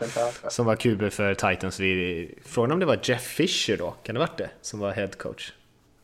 som 0.49 0.65
var 0.65 0.75
QB 0.75 1.11
för 1.11 1.33
Titans. 1.33 1.81
Frågan 2.45 2.71
om 2.71 2.79
det 2.79 2.85
var 2.85 2.99
Jeff 3.03 3.21
Fisher 3.21 3.77
då? 3.77 3.93
Kan 4.03 4.15
det 4.15 4.19
varit 4.19 4.37
det? 4.37 4.49
Som 4.61 4.79
var 4.79 4.91
head 4.91 5.07
coach? 5.07 5.51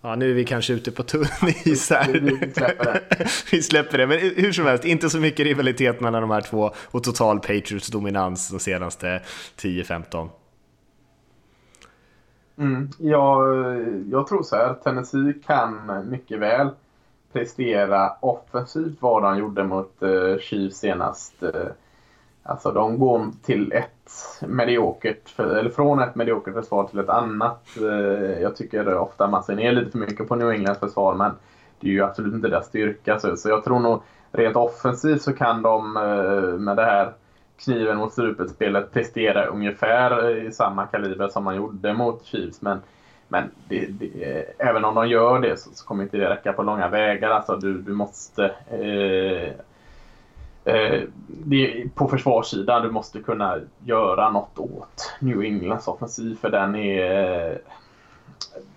Ja, 0.08 0.16
nu 0.16 0.30
är 0.30 0.34
vi 0.34 0.46
kanske 0.46 0.74
ute 0.74 0.92
på 0.92 1.04
tunn 1.04 1.26
is 1.66 1.90
här. 1.90 2.14
Vi, 2.14 2.52
släpper 2.52 2.86
det. 2.86 3.28
vi 3.52 3.62
släpper 3.62 3.98
det, 3.98 4.08
men 4.08 4.18
hur 4.20 4.52
som 4.52 4.66
helst, 4.66 4.86
inte 4.86 5.10
så 5.10 5.20
mycket 5.20 5.46
rivalitet 5.46 6.00
mellan 6.02 6.22
de 6.22 6.32
här 6.32 6.42
två 6.42 6.72
och 6.92 7.04
total 7.04 7.40
Patriots 7.40 7.88
dominans 7.88 8.50
de 8.50 8.60
senaste 8.60 9.22
10-15. 9.58 10.30
Mm, 12.58 12.90
jag, 12.98 13.48
jag 14.12 14.28
tror 14.28 14.44
så 14.44 14.56
här, 14.56 14.74
Tennessee 14.74 15.34
kan 15.46 16.04
mycket 16.10 16.40
väl 16.40 16.70
prestera 17.34 18.12
offensivt 18.20 18.98
vad 19.00 19.24
de 19.24 19.38
gjorde 19.38 19.64
mot 19.64 19.94
uh, 20.04 20.38
Chiefs 20.40 20.78
senast. 20.78 21.44
Uh, 21.44 21.50
Alltså 22.48 22.72
de 22.72 23.00
går 23.00 23.32
till 23.44 23.72
ett 23.72 24.12
mediokert, 24.48 25.40
eller 25.40 25.70
från 25.70 26.00
ett 26.00 26.16
mediokert 26.16 26.54
försvar 26.54 26.88
till 26.88 27.00
ett 27.00 27.10
annat. 27.10 27.68
Eh, 27.78 28.42
jag 28.42 28.56
tycker 28.56 28.98
ofta 28.98 29.28
man 29.28 29.44
ser 29.44 29.56
ner 29.56 29.72
lite 29.72 29.92
för 29.92 30.00
mycket 30.00 30.28
på 30.28 30.36
New 30.36 30.50
Englands 30.50 30.80
försvar 30.80 31.16
men 31.16 31.32
det 31.80 31.88
är 31.88 31.92
ju 31.92 32.04
absolut 32.04 32.34
inte 32.34 32.48
deras 32.48 32.68
styrka. 32.68 33.20
Så 33.20 33.50
jag 33.50 33.64
tror 33.64 33.80
nog 33.80 34.02
rent 34.32 34.56
offensivt 34.56 35.22
så 35.22 35.34
kan 35.34 35.62
de 35.62 35.98
eh, 35.98 36.60
med 36.60 36.76
det 36.76 36.86
här 36.86 37.14
kniven 37.60 37.98
mot 37.98 38.12
strupet-spelet 38.12 38.92
prestera 38.92 39.46
ungefär 39.46 40.30
eh, 40.30 40.48
i 40.48 40.52
samma 40.52 40.88
kaliber 40.88 41.28
som 41.28 41.44
man 41.44 41.56
gjorde 41.56 41.94
mot 41.94 42.26
Chiefs. 42.26 42.62
Men, 42.62 42.80
men 43.28 43.52
det, 43.68 43.86
det, 43.86 44.44
även 44.58 44.86
om 44.86 44.96
de 44.96 45.08
gör 45.08 45.40
det 45.40 45.60
så, 45.60 45.70
så 45.74 45.86
kommer 45.86 46.04
inte 46.04 46.18
det 46.18 46.30
räcka 46.30 46.54
på 46.54 46.64
långa 46.64 46.88
vägar. 46.90 47.30
Alltså 47.30 47.56
du, 47.56 47.82
du 47.82 47.94
måste 47.94 48.52
Eh, 48.72 49.54
Eh, 50.68 51.02
det, 51.28 51.96
på 51.96 52.08
försvarssidan 52.08 52.84
du 52.84 52.92
måste 52.92 53.20
kunna 53.20 53.60
göra 53.86 54.32
något 54.32 54.60
åt 54.60 55.16
New 55.20 55.42
Englands 55.42 55.88
offensiv 55.88 56.36
för 56.36 56.50
den 56.50 56.76
är... 56.76 57.52
Eh, 57.52 57.58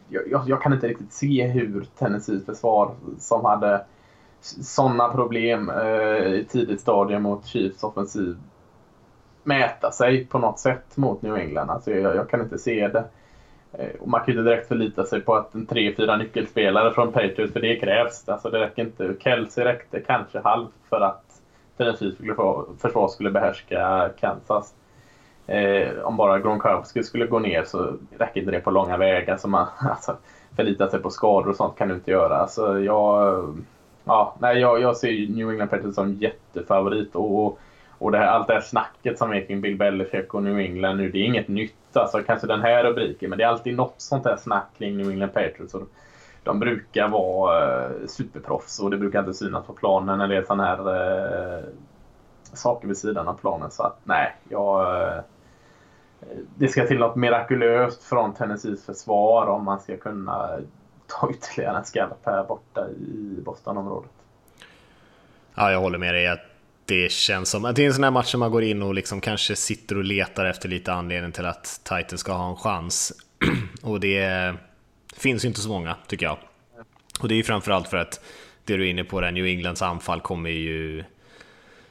jag, 0.09 0.43
jag, 0.47 0.63
kan 0.63 0.73
inte 0.73 0.89
riktigt 0.89 1.13
se 1.13 1.47
hur 1.47 1.87
Tennessees 1.99 2.47
försvar 2.47 2.95
som 3.19 3.45
hade 3.45 3.85
sådana 4.41 5.09
problem 5.09 5.71
eh, 5.71 6.33
i 6.33 6.47
tidigt 6.49 6.81
stadium 6.81 7.23
mot 7.23 7.47
Chiefs 7.47 7.85
offensiv 7.85 8.37
mäta 9.43 9.93
sig 9.93 10.27
på 10.27 10.39
något 10.39 10.59
sätt 10.59 10.97
mot 10.97 11.23
New 11.23 11.37
England. 11.37 11.71
Alltså 11.71 11.91
jag, 11.91 12.17
jag 12.17 12.31
kan 12.31 12.41
inte 12.41 12.59
se 12.59 12.89
det. 12.89 13.05
Eh, 13.73 14.01
och 14.01 14.09
man 14.09 14.21
kan 14.21 14.35
ju 14.35 14.41
inte 14.41 14.51
direkt 14.51 14.69
förlita 14.69 15.05
sig 15.05 15.21
på 15.21 15.35
att 15.35 15.55
en 15.55 15.67
tre, 15.67 15.95
fyra 15.95 16.17
nyckelspelare 16.17 16.95
från 16.95 17.13
Patriots, 17.13 17.53
för 17.53 17.61
det 17.61 17.77
krävs. 17.77 18.29
Alltså 18.29 18.51
det 18.51 18.61
räcker 18.61 18.83
inte. 18.83 19.15
Kelsey 19.21 19.65
räckte 19.65 20.01
kanske 20.01 20.41
halvt 20.41 20.75
för 20.89 21.01
att 21.01 21.30
Tennessees 21.81 22.15
försvar 22.81 23.09
skulle 23.09 23.31
behärska 23.31 24.11
Kansas. 24.21 24.75
Eh, 25.47 25.99
om 26.03 26.17
bara 26.17 26.39
Gronkowski 26.39 27.03
skulle 27.03 27.27
gå 27.27 27.39
ner 27.39 27.65
så 27.65 27.97
räcker 28.19 28.41
inte 28.41 28.53
det 28.53 28.61
på 28.61 28.71
långa 28.71 28.97
vägar. 28.97 29.37
Så 29.37 29.49
man, 29.49 29.67
alltså, 29.79 30.17
förlita 30.57 30.91
sig 30.91 31.01
på 31.01 31.11
skador 31.11 31.49
och 31.49 31.57
sånt 31.57 31.79
kan 31.79 31.89
du 31.89 31.95
inte 31.95 32.11
göra. 32.11 32.37
Alltså, 32.37 32.81
jag, 32.81 33.45
ja, 34.05 34.37
nej, 34.41 34.59
jag, 34.59 34.81
jag 34.81 34.97
ser 34.97 35.29
New 35.29 35.51
England 35.51 35.69
Patriots 35.69 35.95
som 35.95 36.13
jättefavorit. 36.13 37.15
Och, 37.15 37.59
och 37.99 38.13
det 38.13 38.19
här, 38.19 38.27
allt 38.27 38.47
det 38.47 38.55
här 38.55 38.61
snacket 38.61 39.19
som 39.19 39.33
är 39.33 39.41
kring 39.41 39.61
Bill 39.61 39.77
Belichick 39.77 40.35
och 40.35 40.43
New 40.43 40.59
England 40.59 40.97
nu, 40.97 41.11
det 41.11 41.19
är 41.19 41.25
inget 41.25 41.49
nytt. 41.49 41.97
Alltså, 41.97 42.23
kanske 42.23 42.47
den 42.47 42.63
här 42.63 42.85
rubriken, 42.85 43.31
men 43.31 43.39
det 43.39 43.45
är 43.45 43.49
alltid 43.49 43.77
något 43.77 43.95
sånt 43.97 44.25
här 44.25 44.37
snack 44.37 44.67
kring 44.79 44.97
New 44.97 45.11
England 45.11 45.33
Patriots. 45.35 45.75
Och 45.75 45.83
de 46.45 46.59
brukar 46.59 47.09
vara 47.09 47.85
eh, 47.85 48.07
superproffs 48.07 48.81
och 48.81 48.91
det 48.91 48.97
brukar 48.97 49.21
inte 49.21 49.35
synas 49.35 49.67
på 49.67 49.73
planen 49.73 50.19
när 50.19 50.29
det 50.29 50.37
är 50.37 50.43
sådana 50.43 50.65
här 50.65 50.79
eh, 51.59 51.65
saker 52.53 52.89
vid 52.89 52.97
sidan 52.97 53.29
av 53.29 53.35
planen. 53.35 53.71
Så 53.71 53.83
att 53.83 53.99
nej, 54.05 54.37
jag, 54.49 55.03
eh, 55.03 55.23
det 56.57 56.69
ska 56.69 56.87
till 56.87 56.99
något 56.99 57.17
mirakulöst 57.17 58.05
från 58.05 58.35
Tennessees 58.35 58.85
försvar 58.85 59.47
om 59.47 59.65
man 59.65 59.81
ska 59.81 59.97
kunna 59.97 60.59
ta 61.07 61.31
ytterligare 61.35 61.79
en 61.79 61.85
skalp 61.85 62.19
här 62.23 62.45
borta 62.45 62.89
i 62.89 63.41
Bostonområdet. 63.45 64.11
Ja, 65.55 65.73
jag 65.73 65.81
håller 65.81 65.99
med 65.99 66.15
dig. 66.15 66.29
Att 66.29 66.41
det 66.85 67.13
känns 67.13 67.51
som 67.51 67.65
att 67.65 67.77
det 67.77 67.83
är 67.83 67.87
en 67.87 67.95
sån 67.95 68.05
här 68.05 68.11
match 68.11 68.31
som 68.31 68.41
man 68.41 68.51
går 68.51 68.63
in 68.63 68.83
och 68.83 68.95
liksom 68.95 69.21
kanske 69.21 69.57
sitter 69.57 69.97
och 69.99 70.05
letar 70.05 70.45
efter 70.45 70.69
lite 70.69 70.93
anledning 70.93 71.33
till 71.33 71.47
att 71.47 71.81
Titan 71.85 72.19
ska 72.19 72.33
ha 72.33 72.51
en 72.51 72.57
chans. 72.57 73.13
och 73.83 74.01
det 74.01 74.55
finns 75.17 75.45
ju 75.45 75.49
inte 75.49 75.61
så 75.61 75.69
många, 75.69 75.97
tycker 76.07 76.27
jag. 76.27 76.39
Och 77.21 77.29
det 77.29 77.35
är 77.35 77.37
ju 77.37 77.43
framförallt 77.43 77.89
för 77.89 77.97
att 77.97 78.21
det 78.65 78.77
du 78.77 78.87
är 78.87 78.91
inne 78.91 79.05
på, 79.05 79.21
där 79.21 79.33
New 79.33 79.47
Englands 79.47 79.83
anfall 79.83 80.21
kommer 80.21 80.51
ju 80.51 81.05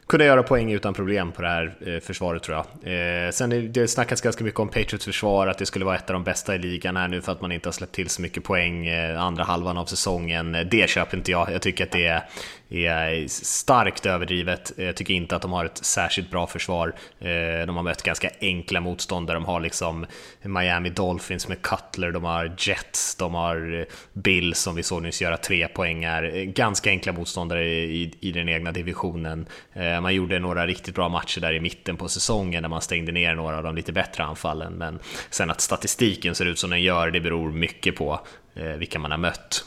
kunna 0.09 0.23
göra 0.23 0.43
poäng 0.43 0.71
utan 0.71 0.93
problem 0.93 1.31
på 1.31 1.41
det 1.41 1.47
här 1.47 1.75
eh, 1.85 1.99
försvaret 1.99 2.43
tror 2.43 2.57
jag. 2.57 2.93
Eh, 3.25 3.31
sen 3.31 3.73
det 3.73 3.87
snackas 3.87 4.21
ganska 4.21 4.43
mycket 4.43 4.59
om 4.59 4.67
Patriots 4.67 5.05
försvar, 5.05 5.47
att 5.47 5.57
det 5.57 5.65
skulle 5.65 5.85
vara 5.85 5.95
ett 5.95 6.09
av 6.09 6.13
de 6.13 6.23
bästa 6.23 6.55
i 6.55 6.57
ligan 6.57 6.97
här 6.97 7.07
nu 7.07 7.21
för 7.21 7.31
att 7.31 7.41
man 7.41 7.51
inte 7.51 7.67
har 7.67 7.73
släppt 7.73 7.95
till 7.95 8.09
så 8.09 8.21
mycket 8.21 8.43
poäng 8.43 8.87
eh, 8.87 9.21
andra 9.21 9.43
halvan 9.43 9.77
av 9.77 9.85
säsongen. 9.85 10.55
Eh, 10.55 10.61
det 10.61 10.89
köper 10.89 11.17
inte 11.17 11.31
jag. 11.31 11.51
Jag 11.51 11.61
tycker 11.61 11.83
att 11.83 11.91
det 11.91 12.07
är 12.07 12.23
är 12.69 13.27
starkt 13.27 14.05
överdrivet. 14.05 14.71
Jag 14.77 14.95
tycker 14.95 15.13
inte 15.13 15.35
att 15.35 15.41
de 15.41 15.51
har 15.51 15.65
ett 15.65 15.77
särskilt 15.77 16.31
bra 16.31 16.47
försvar. 16.47 16.95
Eh, 17.19 17.65
de 17.67 17.75
har 17.75 17.83
mött 17.83 18.03
ganska 18.03 18.29
enkla 18.41 18.81
motståndare. 18.81 19.37
De 19.37 19.45
har 19.45 19.59
liksom 19.59 20.05
Miami 20.41 20.89
Dolphins 20.89 21.47
med 21.47 21.61
Cutler, 21.61 22.11
de 22.11 22.23
har 22.23 22.55
Jets, 22.57 23.15
de 23.15 23.33
har 23.33 23.85
Bill 24.13 24.53
som 24.53 24.75
vi 24.75 24.83
såg 24.83 25.01
nyss 25.01 25.21
göra 25.21 25.37
tre 25.37 25.67
poängar. 25.67 26.45
Ganska 26.45 26.89
enkla 26.89 27.11
motståndare 27.11 27.65
i, 27.67 28.13
i 28.19 28.31
den 28.31 28.49
egna 28.49 28.71
divisionen. 28.71 29.45
Eh, 29.73 30.01
man 30.01 30.15
gjorde 30.15 30.39
några 30.39 30.67
riktigt 30.67 30.95
bra 30.95 31.09
matcher 31.09 31.41
där 31.41 31.53
i 31.53 31.59
mitten 31.59 31.97
på 31.97 32.07
säsongen 32.07 32.63
där 32.63 32.69
man 32.69 32.81
stängde 32.81 33.11
ner 33.11 33.35
några 33.35 33.57
av 33.57 33.63
de 33.63 33.75
lite 33.75 33.91
bättre 33.91 34.23
anfallen. 34.23 34.73
Men 34.73 34.99
sen 35.29 35.49
att 35.49 35.61
statistiken 35.61 36.35
ser 36.35 36.45
ut 36.45 36.59
som 36.59 36.69
den 36.69 36.81
gör, 36.81 37.11
det 37.11 37.19
beror 37.19 37.51
mycket 37.51 37.95
på 37.95 38.19
eh, 38.55 38.63
vilka 38.63 38.99
man 38.99 39.11
har 39.11 39.17
mött. 39.17 39.65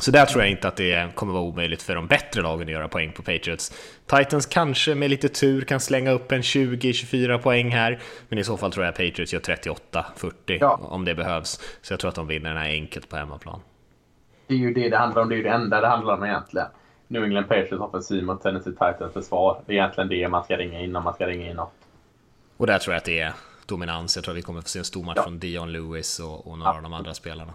Så 0.00 0.10
där 0.10 0.26
tror 0.26 0.42
jag 0.42 0.50
inte 0.50 0.68
att 0.68 0.76
det 0.76 1.14
kommer 1.14 1.32
vara 1.32 1.42
omöjligt 1.42 1.82
för 1.82 1.94
de 1.94 2.06
bättre 2.06 2.42
lagen 2.42 2.68
att 2.68 2.72
göra 2.72 2.88
poäng 2.88 3.12
på 3.12 3.22
Patriots. 3.22 3.72
Titans 4.06 4.46
kanske 4.46 4.94
med 4.94 5.10
lite 5.10 5.28
tur 5.28 5.62
kan 5.62 5.80
slänga 5.80 6.10
upp 6.10 6.32
en 6.32 6.42
20-24 6.42 7.38
poäng 7.38 7.70
här, 7.70 7.98
men 8.28 8.38
i 8.38 8.44
så 8.44 8.56
fall 8.56 8.72
tror 8.72 8.84
jag 8.84 8.94
Patriots 8.94 9.32
gör 9.32 9.40
38-40 9.40 10.32
ja. 10.46 10.80
om 10.82 11.04
det 11.04 11.14
behövs. 11.14 11.60
Så 11.82 11.92
jag 11.92 12.00
tror 12.00 12.08
att 12.08 12.14
de 12.14 12.26
vinner 12.26 12.48
den 12.48 12.58
här 12.58 12.70
enkelt 12.70 13.08
på 13.08 13.16
hemmaplan. 13.16 13.60
Det 14.46 14.54
är 14.54 14.58
ju 14.58 14.74
det 14.74 14.88
det 14.88 14.96
handlar 14.96 15.22
om, 15.22 15.28
det 15.28 15.34
är 15.34 15.36
ju 15.36 15.42
det 15.42 15.50
enda 15.50 15.80
det 15.80 15.86
handlar 15.86 16.14
om 16.14 16.24
egentligen. 16.24 16.66
New 17.08 17.24
England 17.24 17.48
Patriots 17.48 17.80
offensiv 17.80 18.24
mot 18.24 18.42
Tennessee 18.42 18.72
Titans 18.72 19.12
försvar. 19.12 19.62
Det 19.66 19.72
är 19.72 19.76
egentligen 19.76 20.08
det 20.08 20.28
man 20.28 20.44
ska 20.44 20.56
ringa 20.56 20.80
in 20.80 20.96
om 20.96 21.04
man 21.04 21.14
ska 21.14 21.26
ringa 21.26 21.50
in 21.50 21.56
något. 21.56 21.72
Och 22.56 22.66
där 22.66 22.78
tror 22.78 22.94
jag 22.94 22.98
att 22.98 23.04
det 23.04 23.20
är 23.20 23.32
dominans. 23.66 24.16
Jag 24.16 24.24
tror 24.24 24.32
att 24.32 24.38
vi 24.38 24.42
kommer 24.42 24.60
få 24.60 24.68
se 24.68 24.78
en 24.78 24.84
stor 24.84 25.04
match 25.04 25.16
ja. 25.16 25.22
från 25.22 25.38
Dion 25.38 25.72
Lewis 25.72 26.20
och, 26.20 26.46
och 26.46 26.58
några 26.58 26.70
ja. 26.70 26.76
av 26.76 26.82
de 26.82 26.92
andra 26.92 27.14
spelarna. 27.14 27.52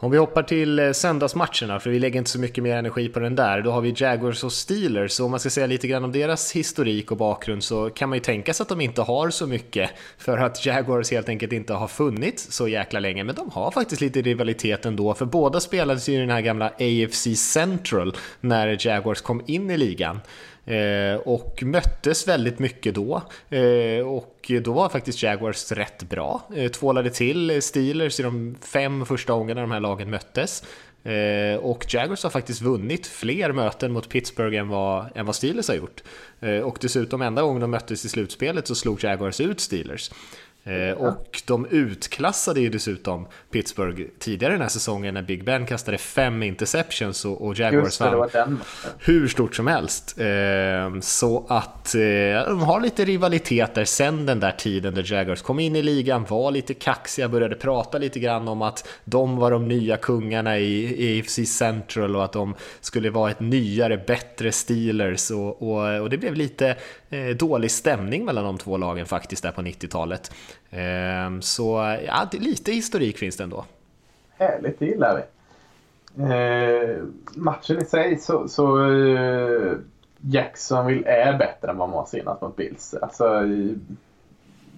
Om 0.00 0.10
vi 0.10 0.18
hoppar 0.18 0.42
till 0.42 0.78
eh, 0.78 0.92
söndagsmatcherna, 0.92 1.80
för 1.80 1.90
vi 1.90 1.98
lägger 1.98 2.18
inte 2.18 2.30
så 2.30 2.38
mycket 2.38 2.64
mer 2.64 2.76
energi 2.76 3.08
på 3.08 3.20
den 3.20 3.36
där, 3.36 3.62
då 3.62 3.70
har 3.70 3.80
vi 3.80 3.94
Jaguars 3.96 4.44
och 4.44 4.52
Steelers. 4.52 5.12
Så 5.12 5.24
om 5.24 5.30
man 5.30 5.40
ska 5.40 5.50
säga 5.50 5.66
lite 5.66 5.88
grann 5.88 6.04
om 6.04 6.12
deras 6.12 6.52
historik 6.52 7.10
och 7.10 7.16
bakgrund 7.16 7.64
så 7.64 7.90
kan 7.90 8.08
man 8.08 8.18
ju 8.18 8.24
tänka 8.24 8.54
sig 8.54 8.64
att 8.64 8.68
de 8.68 8.80
inte 8.80 9.02
har 9.02 9.30
så 9.30 9.46
mycket, 9.46 9.90
för 10.18 10.38
att 10.38 10.66
Jaguars 10.66 11.10
helt 11.10 11.28
enkelt 11.28 11.52
inte 11.52 11.72
har 11.72 11.88
funnits 11.88 12.52
så 12.52 12.68
jäkla 12.68 13.00
länge, 13.00 13.24
men 13.24 13.34
de 13.34 13.50
har 13.50 13.70
faktiskt 13.70 14.00
lite 14.00 14.22
rivalitet 14.22 14.86
ändå, 14.86 15.14
för 15.14 15.24
båda 15.24 15.60
spelades 15.60 16.08
ju 16.08 16.14
i 16.14 16.18
den 16.18 16.30
här 16.30 16.40
gamla 16.40 16.66
AFC 16.66 17.26
Central 17.36 18.16
när 18.40 18.86
Jaguars 18.86 19.20
kom 19.20 19.42
in 19.46 19.70
i 19.70 19.76
ligan. 19.76 20.20
Eh, 20.68 21.16
och 21.16 21.62
möttes 21.62 22.28
väldigt 22.28 22.58
mycket 22.58 22.94
då. 22.94 23.22
Eh, 23.50 24.06
och 24.06 24.52
då 24.62 24.72
var 24.72 24.88
faktiskt 24.88 25.22
Jaguars 25.22 25.72
rätt 25.72 26.02
bra. 26.02 26.42
Eh, 26.54 26.70
tvålade 26.70 27.10
till 27.10 27.62
Steelers 27.62 28.20
i 28.20 28.22
de 28.22 28.56
fem 28.60 29.06
första 29.06 29.32
gångerna 29.32 29.60
de 29.60 29.70
här 29.70 29.80
lagen 29.80 30.10
möttes. 30.10 30.64
Och 31.60 31.86
Jaguars 31.88 32.22
har 32.22 32.30
faktiskt 32.30 32.62
vunnit 32.62 33.06
fler 33.06 33.52
möten 33.52 33.92
mot 33.92 34.08
Pittsburgh 34.08 34.58
än 34.58 34.68
vad, 34.68 35.06
än 35.14 35.26
vad 35.26 35.34
Steelers 35.34 35.68
har 35.68 35.74
gjort. 35.74 36.02
Och 36.64 36.78
dessutom 36.80 37.22
enda 37.22 37.42
gången 37.42 37.60
de 37.60 37.70
möttes 37.70 38.04
i 38.04 38.08
slutspelet 38.08 38.66
så 38.66 38.74
slog 38.74 39.04
Jaguars 39.04 39.40
ut 39.40 39.60
Steelers. 39.60 40.10
Eh, 40.68 40.92
och 40.92 41.42
de 41.46 41.66
utklassade 41.66 42.60
ju 42.60 42.68
dessutom 42.68 43.26
Pittsburgh 43.50 44.02
tidigare 44.18 44.52
den 44.52 44.62
här 44.62 44.68
säsongen 44.68 45.14
när 45.14 45.22
Big 45.22 45.44
Ben 45.44 45.66
kastade 45.66 45.98
fem 45.98 46.42
interceptions 46.42 47.24
och, 47.24 47.46
och 47.46 47.58
Jaguars 47.58 48.00
vann 48.00 48.60
hur 48.98 49.28
stort 49.28 49.54
som 49.54 49.66
helst. 49.66 50.18
Eh, 50.18 51.00
så 51.00 51.46
att 51.48 51.94
eh, 51.94 52.00
de 52.48 52.60
har 52.62 52.80
lite 52.80 53.04
rivalitet 53.04 53.74
där 53.74 53.84
sen 53.84 54.26
den 54.26 54.40
där 54.40 54.50
tiden 54.50 54.94
där 54.94 55.12
Jaguars 55.12 55.42
kom 55.42 55.58
in 55.58 55.76
i 55.76 55.82
ligan, 55.82 56.24
var 56.28 56.50
lite 56.50 56.74
kaxiga, 56.74 57.28
började 57.28 57.54
prata 57.54 57.98
lite 57.98 58.20
grann 58.20 58.48
om 58.48 58.62
att 58.62 58.88
de 59.04 59.36
var 59.36 59.50
de 59.50 59.68
nya 59.68 59.96
kungarna 59.96 60.58
i 60.58 61.20
AFC 61.20 61.38
Central 61.58 62.16
och 62.16 62.24
att 62.24 62.32
de 62.32 62.54
skulle 62.80 63.10
vara 63.10 63.30
ett 63.30 63.40
nyare, 63.40 63.96
bättre 64.06 64.52
Steelers 64.52 65.30
och, 65.30 65.62
och, 65.62 66.00
och 66.00 66.10
det 66.10 66.18
blev 66.18 66.34
lite 66.34 66.76
dålig 67.36 67.70
stämning 67.70 68.24
mellan 68.24 68.44
de 68.44 68.58
två 68.58 68.76
lagen 68.76 69.06
faktiskt 69.06 69.42
där 69.42 69.50
på 69.50 69.62
90-talet. 69.62 70.30
Ehm, 70.70 71.42
så 71.42 71.96
ja, 72.06 72.28
lite 72.32 72.72
historik 72.72 73.18
finns 73.18 73.36
det 73.36 73.44
ändå. 73.44 73.64
Härligt, 74.38 74.78
det 74.78 74.86
gillar 74.86 75.16
vi. 75.16 75.22
Eh, 76.22 77.02
matchen 77.34 77.78
i 77.78 77.84
sig 77.84 78.18
så, 78.18 78.48
så 78.48 78.90
eh, 78.90 79.72
Jacksonville 80.20 81.08
är 81.08 81.38
bättre 81.38 81.70
än 81.70 81.76
vad 81.76 81.88
man 81.88 81.98
var 81.98 82.06
senast 82.06 82.42
mot 82.42 82.56
Bills. 82.56 82.94
Alltså, 82.94 83.44
i 83.44 83.78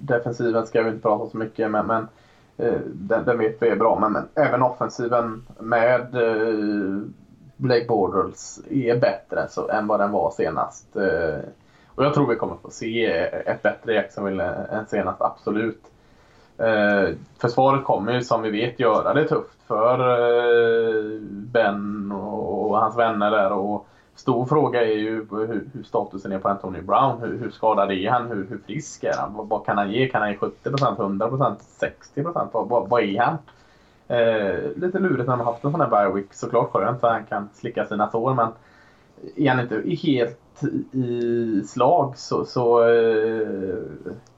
defensiven 0.01 0.67
ska 0.67 0.83
vi 0.83 0.89
inte 0.89 1.03
prata 1.03 1.31
så 1.31 1.37
mycket 1.37 1.71
men, 1.71 1.87
men 1.87 2.09
eh, 2.57 2.81
den, 2.85 3.25
den, 3.25 3.39
vet 3.39 3.63
vi 3.63 3.69
är 3.69 3.77
bra. 3.77 3.99
Men, 3.99 4.13
men 4.13 4.29
även 4.47 4.63
offensiven 4.63 5.47
med 5.59 6.15
eh, 6.15 7.03
Blake 7.57 7.87
Borders 7.89 8.59
är 8.71 9.01
bättre 9.01 9.49
så, 9.51 9.69
än 9.69 9.87
vad 9.87 10.01
den 10.01 10.11
var 10.11 10.31
senast. 10.31 10.97
Eh, 10.97 11.39
och 12.01 12.07
jag 12.07 12.15
tror 12.15 12.27
vi 12.27 12.37
kommer 12.37 12.57
få 12.63 12.71
se 12.71 13.07
eh, 13.07 13.53
ett 13.55 13.63
bättre 13.63 13.95
Jacksonville 13.95 14.45
än 14.45 14.87
senast, 14.87 15.21
absolut. 15.21 15.83
Eh, 16.59 17.09
försvaret 17.39 17.85
kommer 17.85 18.13
ju 18.13 18.23
som 18.23 18.43
vi 18.43 18.51
vet 18.51 18.81
göra 18.81 19.15
det 19.15 19.29
tufft 19.29 19.63
för 19.67 19.99
eh, 19.99 21.21
Ben 21.31 22.13
och, 22.13 22.71
och, 22.71 22.79
hans 22.79 22.99
vänner 22.99 23.31
där. 23.31 23.53
Och 23.53 23.87
stor 24.15 24.47
fråga 24.47 24.83
är 24.83 24.97
ju 24.97 25.27
hur, 25.31 25.47
hur 25.75 25.83
statusen 25.83 26.33
är 26.33 26.39
på 26.39 26.49
Anthony 26.49 26.81
Brown. 26.81 27.21
Hur, 27.21 27.39
hur 27.39 27.51
skadad 27.51 27.93
är 27.93 28.11
han? 28.11 28.29
Hur, 28.29 28.47
hur 28.51 28.59
frisk 28.67 29.05
är 29.05 29.17
han? 29.17 29.35
Vad, 29.35 29.49
vad, 29.49 29.67
kan 29.67 29.79
han 29.79 29.91
ge? 29.91 30.09
Kan 30.09 30.21
han 30.21 30.31
ge 30.31 30.37
70% 30.37 30.97
100% 30.97 31.57
60 31.61 32.23
Vad, 32.23 32.69
vad, 32.69 32.89
vad 32.89 33.03
är 33.03 33.21
han? 33.21 33.39
Eh, 34.09 34.71
lite 34.77 34.99
lurigt 34.99 35.29
när 35.29 35.37
man 35.37 35.47
haft 35.47 35.65
en 35.65 35.71
sån 35.71 35.81
här 35.81 35.89
bye 35.89 36.15
week. 36.15 36.35
Såklart 36.35 36.71
skönt 36.71 37.01
för 37.01 37.11
han 37.11 37.25
kan 37.25 37.49
slicka 37.55 37.85
sina 37.85 38.11
sår 38.11 38.35
men 38.35 38.49
är 39.37 39.51
han 39.51 39.61
inte 39.61 40.09
helt 40.09 40.65
i 40.93 41.63
slag 41.67 42.17
så, 42.17 42.45
så 42.45 42.89
eh, 42.89 43.77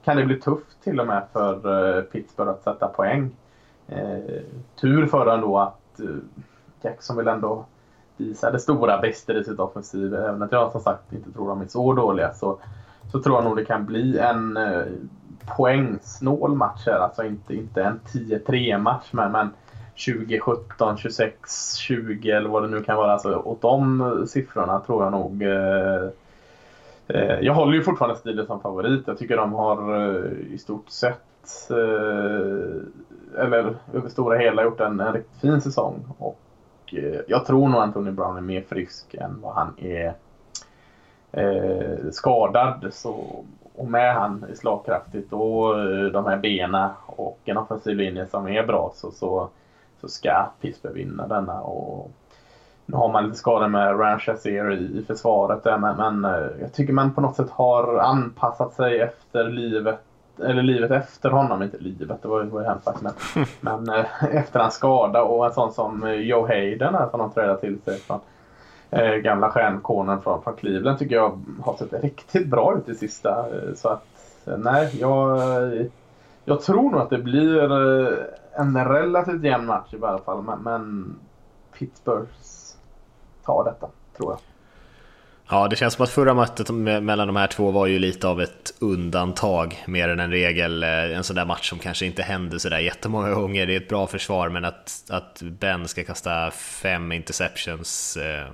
kan 0.03 0.17
det 0.17 0.25
bli 0.25 0.39
tufft 0.39 0.83
till 0.83 0.99
och 0.99 1.07
med 1.07 1.23
för 1.33 1.97
eh, 1.97 2.01
Pittsburgh 2.01 2.51
att 2.51 2.63
sätta 2.63 2.87
poäng. 2.87 3.35
Eh, 3.87 4.41
tur 4.81 5.05
för 5.05 5.25
dem 5.25 5.41
då 5.41 5.57
att 5.57 5.99
Jackson 6.81 7.17
vill 7.17 7.27
ändå 7.27 7.65
visa 8.17 8.51
det 8.51 8.59
stora 8.59 8.97
brister 8.97 9.41
i 9.41 9.43
sitt 9.43 9.59
offensiv. 9.59 10.15
Även 10.15 10.41
att 10.41 10.51
jag 10.51 10.71
som 10.71 10.81
sagt 10.81 11.13
inte 11.13 11.31
tror 11.31 11.47
de 11.47 11.61
är 11.61 11.67
så 11.67 11.93
dåliga 11.93 12.33
så, 12.33 12.59
så 13.11 13.21
tror 13.21 13.35
jag 13.35 13.43
nog 13.43 13.57
det 13.57 13.65
kan 13.65 13.85
bli 13.85 14.17
en 14.17 14.57
eh, 14.57 14.83
poängsnål 15.57 16.55
match 16.55 16.85
här. 16.85 16.99
Alltså 16.99 17.23
inte, 17.23 17.55
inte 17.55 17.83
en 17.83 17.99
10-3 17.99 18.77
match 18.77 19.09
men, 19.11 19.31
men 19.31 19.49
2017, 19.95 20.97
26, 20.97 21.75
20 21.77 22.31
eller 22.31 22.49
vad 22.49 22.63
det 22.63 22.69
nu 22.69 22.83
kan 22.83 22.97
vara. 22.97 23.11
Alltså, 23.13 23.35
åt 23.35 23.61
de 23.61 24.25
siffrorna 24.27 24.79
tror 24.79 25.03
jag 25.03 25.11
nog 25.11 25.41
eh, 25.41 26.09
eh, 27.07 27.39
jag 27.41 27.53
håller 27.53 27.73
ju 27.73 27.83
fortfarande 27.83 28.19
Steelers 28.19 28.47
som 28.47 28.61
favorit. 28.61 29.07
Jag 29.07 29.17
tycker 29.17 29.37
de 29.37 29.53
har 29.53 29.95
eh, 29.95 30.31
i 30.53 30.57
stort 30.57 30.89
sett, 30.89 31.69
eh, 31.69 33.43
eller 33.43 33.75
över 33.93 34.09
stora 34.09 34.37
hela, 34.37 34.63
gjort 34.63 34.79
en, 34.79 34.99
en 34.99 35.13
riktigt 35.13 35.41
fin 35.41 35.61
säsong. 35.61 36.05
Och 36.17 36.39
eh, 36.91 37.19
jag 37.27 37.45
tror 37.45 37.69
nog 37.69 37.81
Anthony 37.81 38.11
Brown 38.11 38.37
är 38.37 38.41
mer 38.41 38.61
frisk 38.61 39.13
än 39.13 39.41
vad 39.41 39.53
han 39.53 39.73
är 39.77 40.13
eh, 41.31 42.09
skadad. 42.11 42.87
Så, 42.91 43.43
och 43.75 43.87
med 43.87 44.15
han 44.15 44.45
är 44.51 44.55
slagkraftigt 44.55 45.33
och 45.33 45.79
eh, 45.79 46.05
de 46.05 46.25
här 46.25 46.37
benen 46.37 46.89
och 47.05 47.39
en 47.45 47.57
offensiv 47.57 47.97
linje 47.97 48.27
som 48.27 48.47
är 48.47 48.63
bra 48.67 48.91
så, 48.95 49.11
så 49.11 49.49
så 50.03 50.09
ska 50.09 50.45
Pittsburgh 50.61 50.95
vinna 50.95 51.27
denna. 51.27 51.61
Och 51.61 52.11
nu 52.85 52.97
har 52.97 53.11
man 53.11 53.25
lite 53.25 53.37
skador 53.37 53.67
med 53.67 53.99
Ranchazier 53.99 54.71
i, 54.71 54.97
i 54.99 55.03
försvaret 55.07 55.63
där, 55.63 55.77
men, 55.77 55.97
men, 55.97 56.25
eh, 56.25 56.49
jag 56.61 56.73
tycker 56.73 56.93
man 56.93 57.13
på 57.13 57.21
något 57.21 57.35
sätt 57.35 57.49
har 57.49 57.97
anpassat 57.97 58.73
sig 58.73 58.99
efter 58.99 59.43
livet 59.43 59.99
eller 60.39 60.63
livet 60.63 60.91
efter 60.91 61.29
honom, 61.29 61.63
inte 61.63 61.77
livet, 61.77 62.21
det 62.21 62.27
var, 62.27 62.43
ju 62.43 62.63
hemskt 62.63 63.01
men, 63.01 63.13
men 63.85 63.89
äh, 63.89 64.35
efter 64.35 64.59
hans 64.59 64.73
skada 64.73 65.23
och 65.23 65.45
en 65.45 65.53
sån 65.53 65.73
som 65.73 66.03
eh, 66.03 66.13
Joe 66.13 66.47
Hayden 66.47 66.95
här 66.95 67.09
som 67.09 67.19
de 67.19 67.31
trädde 67.31 67.59
till 67.59 67.81
sig 67.81 67.99
från 67.99 68.19
äh, 68.89 69.15
gamla 69.15 69.51
stjärnkonen 69.51 70.21
från, 70.21 70.43
från 70.43 70.55
Cleveland 70.55 70.99
tycker 70.99 71.15
jag 71.15 71.41
har 71.63 71.75
sett 71.75 72.03
riktigt 72.03 72.47
bra 72.47 72.77
ut 72.77 72.89
i 72.89 72.95
sista. 72.95 73.45
Så 73.75 73.89
att 73.89 74.05
nej, 74.57 74.97
jag, 74.99 75.39
jag 76.45 76.61
tror 76.61 76.91
nog 76.91 77.01
att 77.01 77.09
det 77.09 77.17
blir 77.17 77.63
eh, 77.63 78.17
en 78.53 78.85
relativt 78.85 79.43
jämn 79.43 79.65
match 79.65 79.93
i 79.93 80.03
alla 80.03 80.19
fall. 80.19 80.43
Men, 80.43 80.59
men 80.59 81.15
Pittsburghs 81.79 82.77
tar 83.45 83.63
detta, 83.63 83.87
tror 84.17 84.31
jag. 84.31 84.39
Ja, 85.49 85.67
det 85.67 85.75
känns 85.75 85.93
som 85.93 86.03
att 86.03 86.09
förra 86.09 86.33
mötet 86.33 86.69
mellan 86.69 87.27
de 87.27 87.35
här 87.35 87.47
två 87.47 87.71
var 87.71 87.87
ju 87.87 87.99
lite 87.99 88.27
av 88.27 88.41
ett 88.41 88.73
undantag 88.79 89.83
mer 89.87 90.09
än 90.09 90.19
en 90.19 90.31
regel. 90.31 90.83
Eh, 90.83 91.17
en 91.17 91.23
sån 91.23 91.35
där 91.35 91.45
match 91.45 91.69
som 91.69 91.79
kanske 91.79 92.05
inte 92.05 92.23
händer 92.23 92.57
sådär 92.57 92.79
jättemånga 92.79 93.33
gånger. 93.33 93.67
Det 93.67 93.73
är 93.73 93.77
ett 93.77 93.89
bra 93.89 94.07
försvar, 94.07 94.49
men 94.49 94.65
att, 94.65 95.03
att 95.09 95.41
Ben 95.41 95.87
ska 95.87 96.03
kasta 96.03 96.51
fem 96.51 97.11
interceptions 97.11 98.17
eh, 98.17 98.47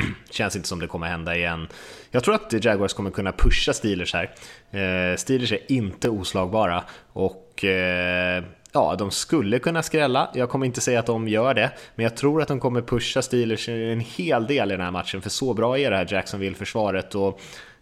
Känns 0.30 0.56
inte 0.56 0.68
som 0.68 0.78
det 0.80 0.86
kommer 0.86 1.06
hända 1.06 1.36
igen. 1.36 1.68
Jag 2.10 2.24
tror 2.24 2.34
att 2.34 2.64
Jaguars 2.64 2.92
kommer 2.92 3.10
kunna 3.10 3.32
pusha 3.32 3.72
Steelers 3.72 4.14
här. 4.14 4.30
Eh, 4.70 5.16
Steelers 5.16 5.52
är 5.52 5.72
inte 5.72 6.08
oslagbara 6.08 6.84
och 7.12 7.64
eh, 7.64 8.44
ja, 8.72 8.96
de 8.98 9.10
skulle 9.10 9.58
kunna 9.58 9.82
skrälla. 9.82 10.30
Jag 10.34 10.50
kommer 10.50 10.66
inte 10.66 10.80
säga 10.80 11.00
att 11.00 11.06
de 11.06 11.28
gör 11.28 11.54
det, 11.54 11.70
men 11.94 12.04
jag 12.04 12.16
tror 12.16 12.42
att 12.42 12.48
de 12.48 12.60
kommer 12.60 12.82
pusha 12.82 13.22
Steelers 13.22 13.68
en 13.68 14.00
hel 14.00 14.46
del 14.46 14.70
i 14.70 14.72
den 14.72 14.84
här 14.84 14.90
matchen, 14.90 15.22
för 15.22 15.30
så 15.30 15.54
bra 15.54 15.78
är 15.78 15.90
det 15.90 15.96
här 15.96 16.06
Jacksonville-försvaret. 16.10 17.14
Och 17.14 17.40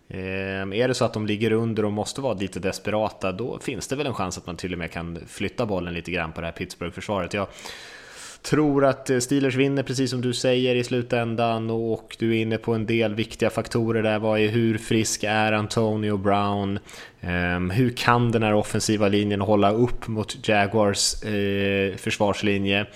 eh, 0.08 0.16
är 0.60 0.88
det 0.88 0.94
så 0.94 1.04
att 1.04 1.12
de 1.12 1.26
ligger 1.26 1.52
under 1.52 1.84
och 1.84 1.92
måste 1.92 2.20
vara 2.20 2.34
lite 2.34 2.60
desperata, 2.60 3.32
då 3.32 3.58
finns 3.58 3.88
det 3.88 3.96
väl 3.96 4.06
en 4.06 4.14
chans 4.14 4.38
att 4.38 4.46
man 4.46 4.56
till 4.56 4.72
och 4.72 4.78
med 4.78 4.92
kan 4.92 5.18
flytta 5.28 5.66
bollen 5.66 5.94
lite 5.94 6.10
grann 6.10 6.32
på 6.32 6.40
det 6.40 6.46
här 6.46 6.54
Pittsburgh-försvaret. 6.54 7.34
Jag 7.34 7.46
tror 8.50 8.84
att 8.84 9.10
eh, 9.10 9.18
Steelers 9.18 9.54
vinner, 9.54 9.82
precis 9.82 10.10
som 10.10 10.20
du 10.20 10.34
säger, 10.34 10.74
i 10.74 10.84
slutändan 10.84 11.70
och 11.70 12.16
du 12.18 12.36
är 12.36 12.42
inne 12.42 12.58
på 12.58 12.74
en 12.74 12.86
del 12.86 13.14
viktiga 13.14 13.50
faktorer 13.50 14.02
där. 14.02 14.18
Vad 14.18 14.40
är, 14.40 14.48
hur 14.48 14.78
frisk 14.78 15.24
är 15.24 15.52
Antonio 15.52 16.16
Brown? 16.16 16.78
Ehm, 17.20 17.70
hur 17.70 17.90
kan 17.90 18.32
den 18.32 18.42
här 18.42 18.54
offensiva 18.54 19.08
linjen 19.08 19.40
hålla 19.40 19.70
upp 19.70 20.08
mot 20.08 20.48
Jaguars 20.48 21.22
eh, 21.22 21.96
försvarslinje? 21.96 22.86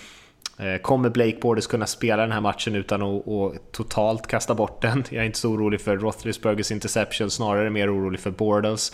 Eh, 0.58 0.76
kommer 0.82 1.10
Blake 1.10 1.38
Borders 1.40 1.66
kunna 1.66 1.86
spela 1.86 2.22
den 2.22 2.32
här 2.32 2.40
matchen 2.40 2.74
utan 2.74 3.02
att, 3.02 3.28
att, 3.28 3.72
totalt 3.72 4.26
kasta 4.26 4.54
bort 4.54 4.82
den? 4.82 5.04
Jag 5.10 5.22
är 5.22 5.26
inte 5.26 5.38
så 5.38 5.50
orolig 5.50 5.80
för 5.80 5.96
Roethlisbergers 5.96 6.72
interception, 6.72 7.30
snarare 7.30 7.70
mer 7.70 7.94
orolig 7.94 8.20
för 8.20 8.30
Borders. 8.30 8.90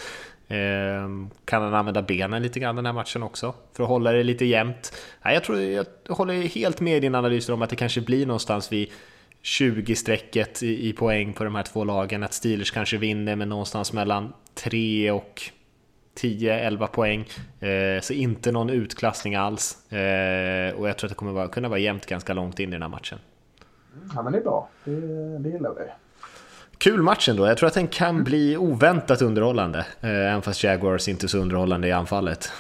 Ehm, 0.48 1.30
kan 1.44 1.62
han 1.62 1.74
använda 1.74 2.02
benen 2.02 2.42
lite 2.42 2.60
grann 2.60 2.76
den 2.76 2.86
här 2.86 2.92
matchen 2.92 3.22
också 3.22 3.54
för 3.72 3.82
att 3.82 3.88
hålla 3.88 4.12
det 4.12 4.22
lite 4.22 4.44
jämnt? 4.44 4.92
jag, 5.24 5.44
tror, 5.44 5.60
jag 5.60 5.86
håller 6.08 6.34
helt 6.34 6.80
med 6.80 6.96
i 6.96 7.00
din 7.00 7.14
analys 7.14 7.48
om 7.48 7.62
att 7.62 7.70
det 7.70 7.76
kanske 7.76 8.00
blir 8.00 8.26
någonstans 8.26 8.72
vid 8.72 8.90
20-strecket 9.42 10.62
i, 10.62 10.88
i 10.88 10.92
poäng 10.92 11.32
på 11.32 11.44
de 11.44 11.54
här 11.54 11.62
två 11.62 11.84
lagen. 11.84 12.22
Att 12.22 12.32
Steelers 12.32 12.70
kanske 12.70 12.96
vinner 12.96 13.36
med 13.36 13.48
någonstans 13.48 13.92
mellan 13.92 14.32
3 14.54 15.10
och 15.10 15.42
10-11 16.20 16.86
poäng, 16.86 17.28
ehm, 17.60 18.00
så 18.00 18.12
inte 18.12 18.52
någon 18.52 18.70
utklassning 18.70 19.34
alls. 19.34 19.78
Ehm, 19.90 20.76
och 20.76 20.88
jag 20.88 20.98
tror 20.98 21.08
att 21.08 21.10
det 21.10 21.14
kommer 21.14 21.32
vara, 21.32 21.48
kunna 21.48 21.68
vara 21.68 21.78
jämnt 21.78 22.06
ganska 22.06 22.34
långt 22.34 22.60
in 22.60 22.68
i 22.68 22.72
den 22.72 22.82
här 22.82 22.88
matchen. 22.88 23.18
Ja, 24.14 24.22
men 24.22 24.32
det 24.32 24.38
är 24.38 24.42
bra. 24.42 24.68
Det, 24.84 25.38
det 25.38 25.48
gillar 25.48 25.74
vi. 25.74 26.07
Kul 26.78 27.02
match 27.02 27.28
ändå. 27.28 27.46
Jag 27.46 27.58
tror 27.58 27.66
att 27.66 27.74
den 27.74 27.88
kan 27.88 28.24
bli 28.24 28.56
oväntat 28.56 29.22
underhållande, 29.22 29.78
eh, 30.00 30.10
även 30.10 30.42
fast 30.42 30.64
Jaguars 30.64 31.08
inte 31.08 31.26
är 31.26 31.28
så 31.28 31.38
underhållande 31.38 31.88
i 31.88 31.92
anfallet. 31.92 32.52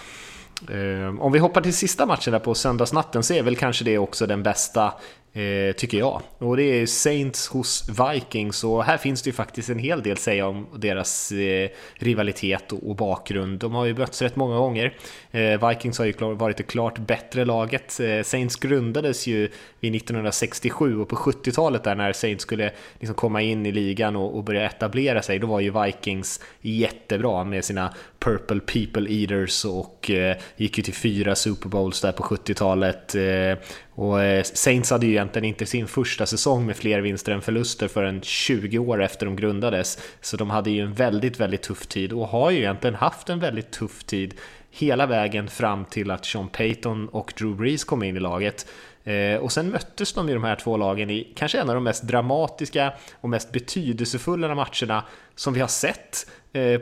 Eh, 0.70 1.20
om 1.20 1.32
vi 1.32 1.38
hoppar 1.38 1.60
till 1.60 1.74
sista 1.74 2.06
matchen 2.06 2.32
där 2.32 2.40
på 2.40 2.54
söndagsnatten 2.54 3.22
så 3.22 3.34
är 3.34 3.42
väl 3.42 3.56
kanske 3.56 3.84
det 3.84 3.98
också 3.98 4.26
den 4.26 4.42
bästa 4.42 4.92
Eh, 5.32 5.72
tycker 5.72 5.98
jag. 5.98 6.22
Och 6.38 6.56
det 6.56 6.62
är 6.62 6.86
Saints 6.86 7.48
hos 7.48 7.88
Vikings 7.88 8.64
och 8.64 8.84
här 8.84 8.96
finns 8.96 9.22
det 9.22 9.28
ju 9.28 9.34
faktiskt 9.34 9.70
en 9.70 9.78
hel 9.78 10.02
del 10.02 10.12
att 10.12 10.18
säga 10.18 10.46
om 10.46 10.66
deras 10.76 11.32
eh, 11.32 11.68
rivalitet 11.94 12.72
och, 12.72 12.90
och, 12.90 12.96
bakgrund. 12.96 13.58
De 13.58 13.74
har 13.74 13.84
ju 13.84 13.94
mötts 13.94 14.22
rätt 14.22 14.36
många 14.36 14.56
gånger. 14.58 14.94
Eh, 15.30 15.68
Vikings 15.68 15.98
har 15.98 16.04
ju 16.04 16.12
klar, 16.12 16.32
varit 16.32 16.56
det 16.56 16.62
klart 16.62 16.98
bättre 16.98 17.44
laget. 17.44 18.00
Eh, 18.00 18.22
Saints 18.22 18.56
grundades 18.56 19.26
ju 19.26 19.48
vid 19.80 19.94
1967 19.94 21.00
och 21.00 21.08
på 21.08 21.16
70-talet 21.16 21.84
där 21.84 21.94
när 21.94 22.12
Saints 22.12 22.42
skulle 22.42 22.70
liksom 22.98 23.14
komma 23.14 23.42
in 23.42 23.66
i 23.66 23.72
ligan 23.72 24.16
och, 24.16 24.36
och, 24.36 24.44
börja 24.44 24.66
etablera 24.66 25.22
sig, 25.22 25.38
då 25.38 25.46
var 25.46 25.60
ju 25.60 25.82
Vikings 25.82 26.40
jättebra 26.60 27.44
med 27.44 27.64
sina 27.64 27.94
Purple 28.18 28.60
People 28.60 29.12
Eaters 29.12 29.64
och 29.64 30.10
eh, 30.10 30.36
gick 30.56 30.78
ju 30.78 30.82
till 30.82 30.94
fyra 30.94 31.34
Super 31.34 31.68
Bowls 31.68 32.00
där 32.00 32.12
på 32.12 32.22
70-talet. 32.22 33.14
Eh, 33.14 33.64
och 33.94 34.22
eh, 34.22 34.42
Saints 34.42 34.90
hade 34.90 35.06
ju 35.06 35.12
egentligen 35.12 35.44
inte 35.44 35.66
sin 35.66 35.86
första 35.86 36.26
säsong 36.26 36.66
med 36.66 36.76
fler 36.76 37.00
vinster 37.00 37.32
än 37.32 37.42
förluster 37.42 37.88
förrän 37.88 38.22
20 38.22 38.78
år 38.78 39.02
efter 39.02 39.26
de 39.26 39.36
grundades. 39.36 39.98
Så 40.20 40.36
de 40.36 40.50
hade 40.50 40.70
ju 40.70 40.82
en 40.82 40.94
väldigt, 40.94 41.40
väldigt 41.40 41.62
tuff 41.62 41.86
tid 41.86 42.12
och 42.12 42.28
har 42.28 42.50
ju 42.50 42.58
egentligen 42.58 42.94
haft 42.94 43.28
en 43.28 43.40
väldigt 43.40 43.70
tuff 43.70 44.04
tid 44.04 44.34
hela 44.70 45.06
vägen 45.06 45.48
fram 45.48 45.84
till 45.84 46.10
att 46.10 46.24
Sean 46.24 46.48
Payton 46.48 47.08
och 47.08 47.32
Drew 47.38 47.56
Brees 47.56 47.84
kom 47.84 48.02
in 48.02 48.16
i 48.16 48.20
laget. 48.20 48.66
Eh, 49.04 49.36
och 49.36 49.52
sen 49.52 49.70
möttes 49.70 50.12
de 50.12 50.28
i 50.28 50.34
de 50.34 50.44
här 50.44 50.56
två 50.56 50.76
lagen 50.76 51.10
i 51.10 51.32
kanske 51.36 51.60
en 51.60 51.68
av 51.68 51.74
de 51.74 51.84
mest 51.84 52.02
dramatiska 52.02 52.92
och 53.20 53.28
mest 53.28 53.52
betydelsefulla 53.52 54.54
matcherna 54.54 55.04
som 55.34 55.54
vi 55.54 55.60
har 55.60 55.68
sett 55.68 56.26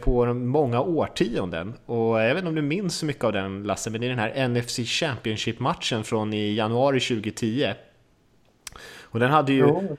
på 0.01 0.35
många 0.35 0.81
årtionden. 0.81 1.75
Och 1.87 2.21
jag 2.21 2.29
vet 2.29 2.39
inte 2.39 2.49
om 2.49 2.55
du 2.55 2.63
minns 2.63 2.97
så 2.97 3.07
mycket 3.07 3.25
av 3.25 3.33
den 3.33 3.63
Lasse, 3.63 3.91
men 3.91 4.01
det 4.01 4.07
är 4.07 4.09
den 4.09 4.19
här 4.19 4.49
NFC 4.49 4.79
Championship-matchen 4.79 6.05
från 6.05 6.33
i 6.33 6.55
januari 6.55 7.01
2010. 7.01 7.73
Och 9.03 9.21
den 9.21 9.31
hade 9.31 9.53
ju... 9.53 9.97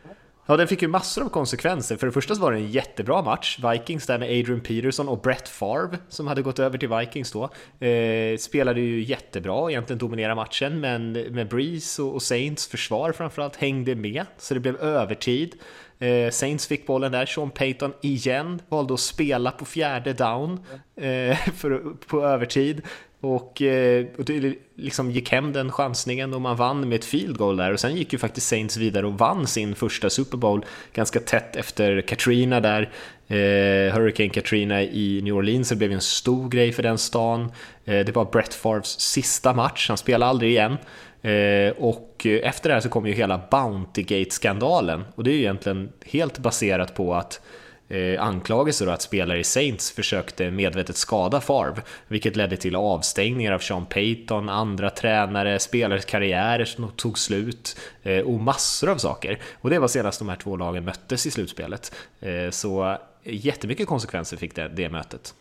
Ja, 0.50 0.58
den 0.58 0.68
fick 0.68 0.82
ju 0.82 0.88
massor 0.88 1.24
av 1.24 1.30
konsekvenser. 1.30 1.98
För 1.98 2.08
det 2.08 2.14
första 2.14 2.36
så 2.36 2.42
var 2.42 2.52
det 2.52 2.58
en 2.58 2.72
jättebra 2.72 3.22
match. 3.22 3.60
Vikings 3.72 4.06
där 4.06 4.20
med 4.20 4.30
Adrian 4.30 4.60
Peterson 4.60 5.08
och 5.08 5.22
Brett 5.22 5.50
Favre 5.50 5.98
som 6.10 6.28
hade 6.28 6.42
gått 6.42 6.60
över 6.60 6.78
till 6.78 6.90
Vikings 6.90 7.32
då. 7.32 7.44
Eh, 7.86 8.38
spelade 8.38 8.82
ju 8.82 9.04
jättebra 9.04 9.54
och 9.54 9.72
egentligen 9.72 9.98
dominerade 9.98 10.36
matchen, 10.36 10.80
men 10.80 11.12
med 11.12 11.50
Breeze 11.50 12.02
och, 12.02 12.14
och 12.14 12.22
Saints 12.22 12.68
försvar 12.68 13.12
framförallt 13.12 13.56
hängde 13.56 13.96
med, 13.96 14.26
så 14.38 14.54
det 14.54 14.60
blev 14.60 14.76
övertid. 14.76 15.56
Eh, 16.00 16.30
Saints 16.32 16.68
fick 16.68 16.88
bollen 16.88 17.12
där, 17.12 17.26
Sean 17.26 17.52
Payton 17.52 17.94
igen 18.02 18.62
valde 18.70 18.94
att 18.94 19.00
spela 19.00 19.52
på 19.52 19.66
fjärde 19.66 20.14
down 20.14 20.60
eh, 20.96 21.38
för, 21.56 21.94
på 22.08 22.24
övertid. 22.24 22.82
Och, 23.20 23.62
eh, 23.62 24.06
och 24.18 24.26
det 24.26 24.56
liksom 24.76 25.12
gick 25.12 25.32
hem 25.32 25.54
den 25.54 25.72
chansningen 25.72 26.34
och 26.34 26.42
man 26.42 26.56
vann 26.56 26.90
med 26.90 26.96
ett 26.96 27.06
field 27.06 27.38
goal 27.38 27.58
där 27.58 27.74
och 27.74 27.80
sen 27.80 27.96
gick 27.96 28.14
ju 28.14 28.20
faktiskt 28.20 28.48
Saints 28.48 28.78
vidare 28.78 29.06
och 29.06 29.18
vann 29.18 29.48
sin 29.48 29.76
första 29.76 30.10
Super 30.10 30.38
Bowl 30.38 30.66
ganska 30.94 31.20
tätt 31.20 31.56
efter 31.56 32.02
Katrina 32.02 32.60
där. 32.60 32.82
Eh, 33.28 33.94
Hurricane 33.94 34.30
Katrina 34.30 34.84
i 34.84 35.22
New 35.24 35.34
Orleans, 35.34 35.70
det 35.70 35.76
blev 35.76 35.92
en 35.92 36.02
stor 36.02 36.50
grej 36.50 36.72
för 36.72 36.84
den 36.84 36.98
stan. 36.98 37.52
Eh, 37.86 38.06
det 38.06 38.16
var 38.16 38.26
Brett 38.26 38.54
Favres 38.54 39.00
sista 39.00 39.54
match, 39.54 39.88
han 39.88 39.98
spelade 39.98 40.30
aldrig 40.30 40.52
igen. 40.52 40.78
Eh, 41.22 41.74
och 41.78 42.26
efter 42.26 42.70
det 42.70 42.74
här 42.74 42.82
så 42.82 42.90
kom 42.90 43.08
ju 43.08 43.14
hela 43.14 43.42
Bountygate-skandalen 43.52 45.04
och 45.16 45.24
det 45.24 45.30
är 45.30 45.34
ju 45.34 45.40
egentligen 45.40 45.92
helt 46.06 46.40
baserat 46.40 46.96
på 46.96 47.14
att 47.14 47.42
eh, 47.88 48.24
anklagelser 48.24 48.88
att 48.88 49.02
spelare 49.02 49.40
i 49.40 49.44
Saints 49.44 49.92
försökte 49.92 50.52
medvetet 50.52 50.96
skada 50.96 51.42
Favre, 51.42 51.82
vilket 52.08 52.36
ledde 52.36 52.58
till 52.58 52.76
avstängningar 52.76 53.52
av 53.52 53.60
Sean 53.60 53.86
Payton, 53.86 54.50
andra 54.50 54.90
tränare, 54.90 55.60
spelares 55.60 56.06
karriärer 56.06 56.66
som 56.66 56.90
tog 56.90 57.18
slut 57.18 57.80
eh, 58.04 58.26
och 58.26 58.40
massor 58.40 58.90
av 58.90 58.98
saker. 58.98 59.40
Och 59.62 59.70
det 59.70 59.80
var 59.80 59.88
senast 59.88 60.20
de 60.20 60.30
här 60.30 60.36
två 60.36 60.56
lagen 60.56 60.86
möttes 60.86 61.26
i 61.26 61.32
slutspelet. 61.32 61.96
Eh, 62.20 62.50
så 62.50 62.98
jättemycket 63.24 63.88
konsekvenser 63.88 64.38
fick 64.38 64.56
det, 64.56 64.68
det 64.68 64.90
mötet. 64.90 65.34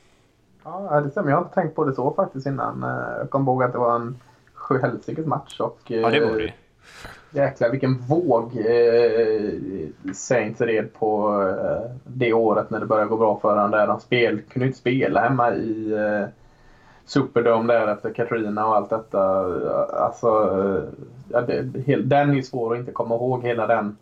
Ja, 0.64 1.00
det 1.00 1.10
stämmer. 1.10 1.30
Jag 1.30 1.36
har 1.36 1.42
inte 1.42 1.54
tänkt 1.54 1.74
på 1.76 1.84
det 1.84 1.94
så 1.94 2.14
faktiskt 2.14 2.46
innan. 2.46 2.82
Eh, 2.82 3.18
jag 3.18 3.30
kom 3.30 3.42
ihåg 3.42 3.62
att 3.62 3.72
det 3.72 3.78
var 3.78 3.96
en 3.96 4.18
sjuhelsikes 4.66 5.26
match. 5.26 5.60
Och, 5.60 5.80
ja, 5.86 6.10
det 6.10 6.20
var 6.20 6.38
det 6.38 6.52
Jäklar 7.30 7.70
vilken 7.70 7.98
våg 7.98 8.56
eh, 8.56 10.12
Saints 10.14 10.60
red 10.60 10.94
på 10.94 11.42
eh, 11.42 11.90
det 12.04 12.32
året 12.32 12.70
när 12.70 12.80
det 12.80 12.86
började 12.86 13.08
gå 13.08 13.16
bra 13.16 13.38
för 13.40 13.48
honom. 13.48 13.70
Där 13.70 13.86
de 13.86 14.00
spel, 14.00 14.42
kunde 14.42 14.66
inte 14.66 14.78
spela 14.78 15.20
hemma 15.20 15.54
i 15.54 15.92
eh, 15.92 16.28
Superdome 17.04 17.72
där 17.72 17.88
efter 17.92 18.12
Katrina 18.12 18.66
och 18.66 18.76
allt 18.76 18.90
detta. 18.90 19.20
Alltså, 20.04 20.28
eh, 20.28 21.04
ja, 21.28 21.40
det, 21.40 21.96
den 21.96 22.36
är 22.36 22.42
svår 22.42 22.74
att 22.74 22.80
inte 22.80 22.92
komma 22.92 23.14
ihåg 23.14 23.44
hela 23.44 23.66
den 23.66 23.96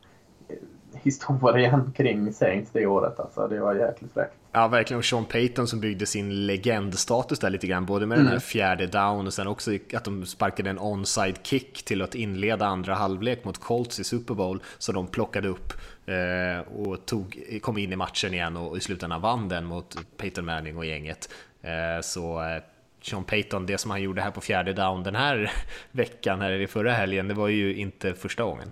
historien 0.92 1.92
kring 1.96 2.32
Saints 2.32 2.70
det 2.70 2.86
året. 2.86 3.20
Alltså, 3.20 3.48
det 3.48 3.60
var 3.60 3.74
jäkligt 3.74 4.12
fräckt. 4.12 4.43
Ja, 4.56 4.68
verkligen. 4.68 4.98
Och 4.98 5.04
Sean 5.04 5.24
Payton 5.24 5.66
som 5.66 5.80
byggde 5.80 6.06
sin 6.06 6.46
legendstatus 6.46 7.38
där 7.38 7.50
lite 7.50 7.66
grann, 7.66 7.86
både 7.86 8.06
med 8.06 8.16
mm. 8.16 8.24
den 8.24 8.32
här 8.32 8.40
fjärde 8.40 8.86
down 8.86 9.26
och 9.26 9.34
sen 9.34 9.46
också 9.46 9.70
att 9.94 10.04
de 10.04 10.26
sparkade 10.26 10.70
en 10.70 10.78
onside 10.78 11.38
kick 11.42 11.84
till 11.84 12.02
att 12.02 12.14
inleda 12.14 12.66
andra 12.66 12.94
halvlek 12.94 13.44
mot 13.44 13.58
Colts 13.58 14.00
i 14.00 14.04
Super 14.04 14.34
Bowl, 14.34 14.62
så 14.78 14.92
de 14.92 15.06
plockade 15.06 15.48
upp 15.48 15.72
eh, 16.06 16.72
och 16.72 17.06
tog, 17.06 17.58
kom 17.62 17.78
in 17.78 17.92
i 17.92 17.96
matchen 17.96 18.34
igen 18.34 18.56
och 18.56 18.76
i 18.76 18.80
slutändan 18.80 19.20
vann 19.20 19.48
den 19.48 19.64
mot 19.64 19.96
Peyton 20.16 20.44
Manning 20.44 20.76
och 20.76 20.86
gänget. 20.86 21.28
Eh, 21.62 22.02
så 22.02 22.42
eh, 22.42 22.62
Sean 23.02 23.24
Payton, 23.24 23.66
det 23.66 23.78
som 23.78 23.90
han 23.90 24.02
gjorde 24.02 24.22
här 24.22 24.30
på 24.30 24.40
fjärde 24.40 24.72
down 24.72 25.02
den 25.02 25.14
här 25.14 25.52
veckan, 25.90 26.40
här 26.40 26.50
i 26.50 26.66
förra 26.66 26.92
helgen, 26.92 27.28
det 27.28 27.34
var 27.34 27.48
ju 27.48 27.74
inte 27.76 28.14
första 28.14 28.42
gången. 28.42 28.68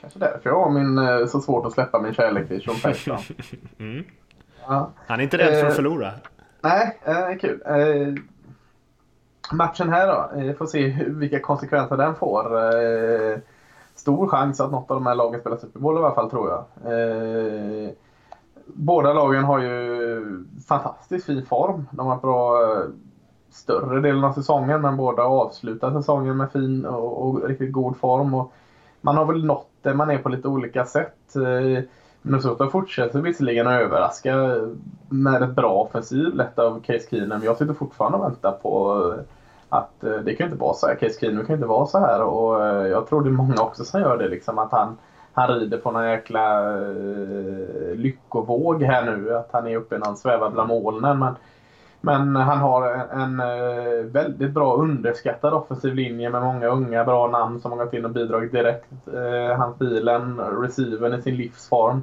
Kanske 0.00 0.18
därför 0.18 0.50
jag 0.50 0.64
har 0.64 0.70
min, 0.70 0.98
eh, 0.98 1.26
så 1.26 1.40
svårt 1.40 1.66
att 1.66 1.72
släppa 1.72 2.02
min 2.02 2.14
kärlek 2.14 2.48
till 2.48 2.62
Sean 2.62 2.76
Payton. 2.82 3.18
mm. 3.78 4.04
Ja. 4.68 4.90
Han 5.06 5.20
är 5.20 5.24
inte 5.24 5.38
rädd 5.38 5.60
för 5.60 5.66
att 5.66 5.72
eh, 5.72 5.76
förlora. 5.76 6.12
Nej, 6.60 6.98
eh, 7.04 7.38
kul. 7.40 7.62
Eh, 7.66 8.14
matchen 9.52 9.88
här 9.88 10.06
då. 10.06 10.30
Vi 10.34 10.54
får 10.54 10.66
se 10.66 11.04
vilka 11.06 11.40
konsekvenser 11.40 11.96
den 11.96 12.14
får. 12.14 12.48
Stor 13.94 14.28
chans 14.28 14.60
att 14.60 14.70
något 14.70 14.90
av 14.90 14.96
de 14.96 15.06
här 15.06 15.14
lagen 15.14 15.40
spelar 15.40 15.56
Super 15.56 15.80
Bowl 15.80 15.96
i 15.96 15.98
alla 15.98 16.14
fall 16.14 16.30
tror 16.30 16.50
jag. 16.50 16.64
Båda 18.66 19.12
lagen 19.12 19.44
har 19.44 19.58
ju 19.58 20.44
fantastiskt 20.68 21.26
fin 21.26 21.46
form. 21.46 21.88
De 21.90 22.06
har 22.06 22.16
bra 22.16 22.58
större 23.50 24.00
delen 24.00 24.24
av 24.24 24.32
säsongen 24.32 24.80
men 24.80 24.96
båda 24.96 25.22
avslutar 25.22 25.92
säsongen 25.92 26.36
med 26.36 26.52
fin 26.52 26.84
och, 26.84 27.28
och 27.28 27.48
riktigt 27.48 27.72
god 27.72 27.96
form. 27.96 28.34
Och 28.34 28.52
man 29.00 29.16
har 29.16 29.24
väl 29.24 29.44
nått 29.44 29.70
det 29.82 29.94
man 29.94 30.10
är 30.10 30.18
på 30.18 30.28
lite 30.28 30.48
olika 30.48 30.84
sätt. 30.84 31.34
Minnesota 32.28 32.70
fortsätter 32.70 33.20
visserligen 33.20 33.66
att 33.66 33.80
överraska 33.80 34.56
med 35.08 35.42
ett 35.42 35.54
bra 35.56 35.72
offensiv 35.72 36.34
lett 36.34 36.58
av 36.58 36.80
Case 36.80 37.06
Keenum. 37.10 37.44
Jag 37.44 37.56
sitter 37.56 37.74
fortfarande 37.74 38.18
och 38.18 38.24
väntar 38.24 38.52
på 38.52 39.02
eh, 39.12 39.24
att 39.68 40.04
eh, 40.04 40.12
det 40.12 40.34
kan 40.34 40.46
inte 40.46 40.58
vara 40.58 40.74
så 40.74 40.86
här. 40.86 40.94
Case 40.94 41.20
Keenum 41.20 41.46
kan 41.46 41.54
inte 41.54 41.66
vara 41.66 41.86
så 41.86 41.98
här 41.98 42.22
och 42.22 42.64
eh, 42.64 42.86
jag 42.86 43.06
tror 43.06 43.22
det 43.22 43.28
är 43.28 43.32
många 43.32 43.62
också 43.62 43.84
som 43.84 44.00
gör 44.00 44.18
det. 44.18 44.28
Liksom, 44.28 44.58
att 44.58 44.72
han, 44.72 44.96
han 45.32 45.48
rider 45.48 45.78
på 45.78 45.90
någon 45.90 46.08
jäkla 46.08 46.76
lyckovåg 47.94 48.82
här 48.82 49.04
nu. 49.04 49.34
Att 49.34 49.48
han 49.52 49.66
är 49.66 49.76
uppe 49.76 49.96
i 49.96 49.98
någon 49.98 50.16
svävar 50.16 50.50
bland 50.50 50.68
molnen. 50.68 51.18
Men, 51.18 51.34
men 52.00 52.36
han 52.36 52.58
har 52.58 52.92
en, 52.92 53.40
en 53.40 54.12
väldigt 54.12 54.50
bra 54.50 54.76
underskattad 54.76 55.54
offensiv 55.54 55.94
linje 55.94 56.30
med 56.30 56.42
många 56.42 56.66
unga 56.66 57.04
bra 57.04 57.26
namn 57.26 57.60
som 57.60 57.72
har 57.72 57.84
gått 57.84 57.94
in 57.94 58.04
och 58.04 58.10
bidragit 58.10 58.52
direkt. 58.52 58.92
Eh, 59.14 59.56
han 59.58 59.74
bilen, 59.78 60.40
receiven 60.40 61.14
i 61.14 61.22
sin 61.22 61.36
livsform. 61.36 62.02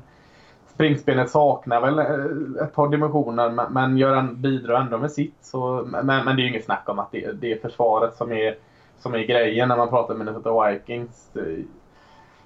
Springspelet 0.76 1.30
saknar 1.30 1.82
väl 1.82 2.00
eh, 2.00 2.64
ett 2.66 2.74
par 2.74 2.88
dimensioner 2.88 3.70
men 3.70 3.98
Göran 3.98 4.42
bidrar 4.42 4.82
ändå 4.82 4.98
med 4.98 5.12
sitt. 5.12 5.38
Så, 5.42 5.84
men, 5.86 6.06
men 6.06 6.26
det 6.26 6.32
är 6.32 6.44
ju 6.44 6.50
inget 6.50 6.66
snack 6.66 6.90
om 6.90 7.00
att 7.00 7.12
det, 7.12 7.32
det 7.32 7.52
är 7.52 7.58
försvaret 7.58 8.16
som 8.16 8.32
är, 8.32 8.58
som 9.00 9.14
är 9.14 9.20
grejen 9.20 9.68
när 9.68 9.78
man 9.78 9.90
pratar 9.90 10.14
med 10.14 10.26
Minnesota 10.26 10.70
Vikings 10.70 11.36
eh, 11.36 11.66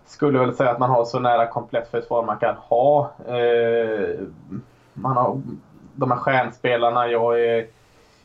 skulle 0.06 0.40
väl 0.40 0.56
säga 0.56 0.72
att 0.72 0.80
man 0.80 0.90
har 0.90 1.06
så 1.06 1.20
nära 1.20 1.48
komplett 1.48 1.92
försvar 1.92 2.26
man 2.26 2.38
kan 2.38 2.56
ha. 2.56 3.12
Eh, 3.28 4.20
man 4.94 5.18
har 5.18 5.42
de 5.96 6.12
här 6.12 6.18
stjärnspelarna. 6.18 7.08
Jag, 7.08 7.42
är, 7.42 7.68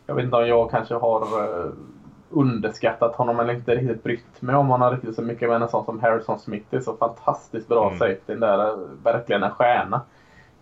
jag 0.07 0.15
vet 0.15 0.25
inte 0.25 0.37
om 0.37 0.49
jag 0.49 0.71
kanske 0.71 0.95
har 0.95 1.21
eh, 1.21 1.71
underskattat 2.35 3.15
honom 3.15 3.41
eller 3.41 3.55
inte 3.55 3.75
riktigt 3.75 4.03
brytt 4.03 4.43
mig 4.43 4.55
om 4.55 4.69
honom 4.69 4.93
riktigt 4.93 5.15
så 5.15 5.23
mycket. 5.23 5.49
Men 5.49 5.63
en 5.63 5.69
sån 5.69 5.85
som 5.85 6.01
Harrison 6.01 6.39
Smith 6.39 6.67
är 6.71 6.81
så 6.81 6.97
fantastiskt 6.97 7.69
bra 7.69 7.87
mm. 7.87 7.99
safety. 7.99 8.35
Där 8.35 8.77
verkligen 9.03 9.43
en 9.43 9.51
stjärna. 9.51 10.01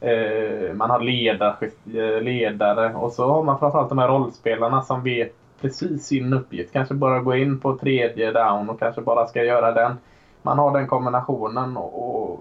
Eh, 0.00 0.74
man 0.74 0.90
har 0.90 1.00
ledare, 1.00 1.54
eh, 1.86 2.22
ledare 2.22 2.94
och 2.94 3.12
så 3.12 3.28
har 3.28 3.42
man 3.42 3.58
framförallt 3.58 3.88
de 3.88 3.98
här 3.98 4.08
rollspelarna 4.08 4.82
som 4.82 5.02
vet 5.02 5.34
precis 5.60 6.06
sin 6.06 6.32
uppgift. 6.32 6.72
Kanske 6.72 6.94
bara 6.94 7.20
gå 7.20 7.34
in 7.36 7.60
på 7.60 7.78
tredje 7.78 8.32
down 8.32 8.70
och 8.70 8.78
kanske 8.78 9.00
bara 9.00 9.26
ska 9.26 9.44
göra 9.44 9.72
den 9.72 9.96
man 10.42 10.58
har 10.58 10.78
den 10.78 10.86
kombinationen 10.86 11.76
och, 11.76 12.32
och 12.32 12.40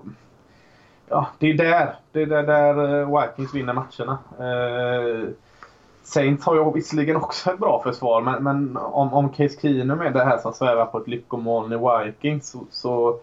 ja, 1.09 1.27
det 1.39 1.49
är 1.49 1.53
där, 1.53 1.95
det 2.11 2.21
är 2.21 2.25
där, 2.25 2.43
där 2.43 2.99
eh, 2.99 3.21
Vikings 3.21 3.55
vinner 3.55 3.73
matcherna. 3.73 4.17
Eh, 4.39 5.29
Saints 6.03 6.45
har 6.45 6.55
ju 6.55 6.71
visserligen 6.71 7.15
också 7.15 7.51
ett 7.51 7.59
bra 7.59 7.81
försvar 7.83 8.21
men, 8.21 8.43
men 8.43 8.77
om, 8.77 9.13
om 9.13 9.29
Case 9.29 9.61
Keenum 9.61 10.01
är 10.01 10.11
det 10.11 10.23
här 10.23 10.37
som 10.37 10.53
svävar 10.53 10.85
på 10.85 10.97
ett 10.97 11.07
lyckomoln 11.07 11.73
i 11.73 12.05
Vikings 12.05 12.51
så, 12.51 12.65
så 12.69 13.19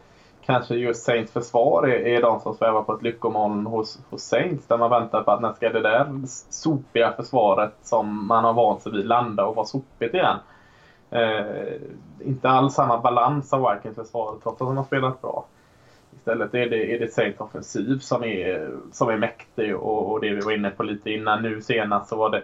kanske 0.47 0.74
just 0.74 1.05
Saints 1.05 1.33
försvar 1.33 1.89
är, 1.89 2.07
är 2.07 2.22
de 2.22 2.41
som 2.41 2.55
svävar 2.55 2.83
på 2.83 2.93
ett 2.93 3.03
lyckomoln 3.03 3.66
hos, 3.66 3.99
hos 4.11 4.22
Saints 4.22 4.66
där 4.66 4.76
man 4.76 4.91
väntar 4.91 5.22
på 5.22 5.31
att 5.31 5.41
när 5.41 5.53
ska 5.53 5.70
det 5.70 5.81
där 5.81 6.20
sopiga 6.51 7.12
försvaret 7.12 7.74
som 7.83 8.26
man 8.26 8.45
har 8.45 8.53
vant 8.53 8.83
sig 8.83 8.93
vid 8.93 9.07
landa 9.07 9.45
och 9.45 9.55
vara 9.55 9.66
sopigt 9.66 10.14
igen. 10.14 10.37
Eh, 11.11 11.47
inte 12.20 12.49
alls 12.49 12.74
samma 12.74 12.99
balans 12.99 13.53
av 13.53 13.72
Vikings 13.72 13.97
försvar 13.97 14.37
trots 14.43 14.62
att 14.62 14.68
de 14.68 14.76
har 14.76 14.85
spelat 14.85 15.22
bra. 15.22 15.45
Istället 16.16 16.55
är 16.55 16.66
det, 16.66 16.95
är 16.95 16.99
det 16.99 17.12
Saints 17.12 17.41
offensiv 17.41 17.99
som 17.99 18.24
är, 18.24 18.70
som 18.93 19.09
är 19.09 19.16
mäktig 19.16 19.76
och, 19.76 20.12
och 20.12 20.20
det 20.20 20.33
vi 20.33 20.41
var 20.41 20.53
inne 20.53 20.70
på 20.70 20.83
lite 20.83 21.11
innan. 21.11 21.43
Nu 21.43 21.61
senast 21.61 22.09
så 22.09 22.16
var 22.16 22.31
det 22.31 22.43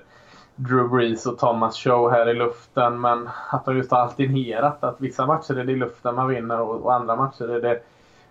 Drew 0.56 0.88
Brees 0.88 1.26
och 1.26 1.38
Thomas 1.38 1.76
Show 1.76 2.10
här 2.10 2.28
i 2.28 2.34
luften 2.34 3.00
men 3.00 3.28
att 3.50 3.64
de 3.64 3.76
just 3.76 3.90
har 3.90 3.98
alternerat. 3.98 4.84
Att 4.84 5.00
vissa 5.00 5.26
matcher 5.26 5.58
är 5.58 5.64
det 5.64 5.72
i 5.72 5.76
luften 5.76 6.14
man 6.14 6.28
vinner 6.28 6.60
och, 6.60 6.80
och 6.80 6.94
andra 6.94 7.16
matcher 7.16 7.48
är 7.48 7.60
det 7.60 7.80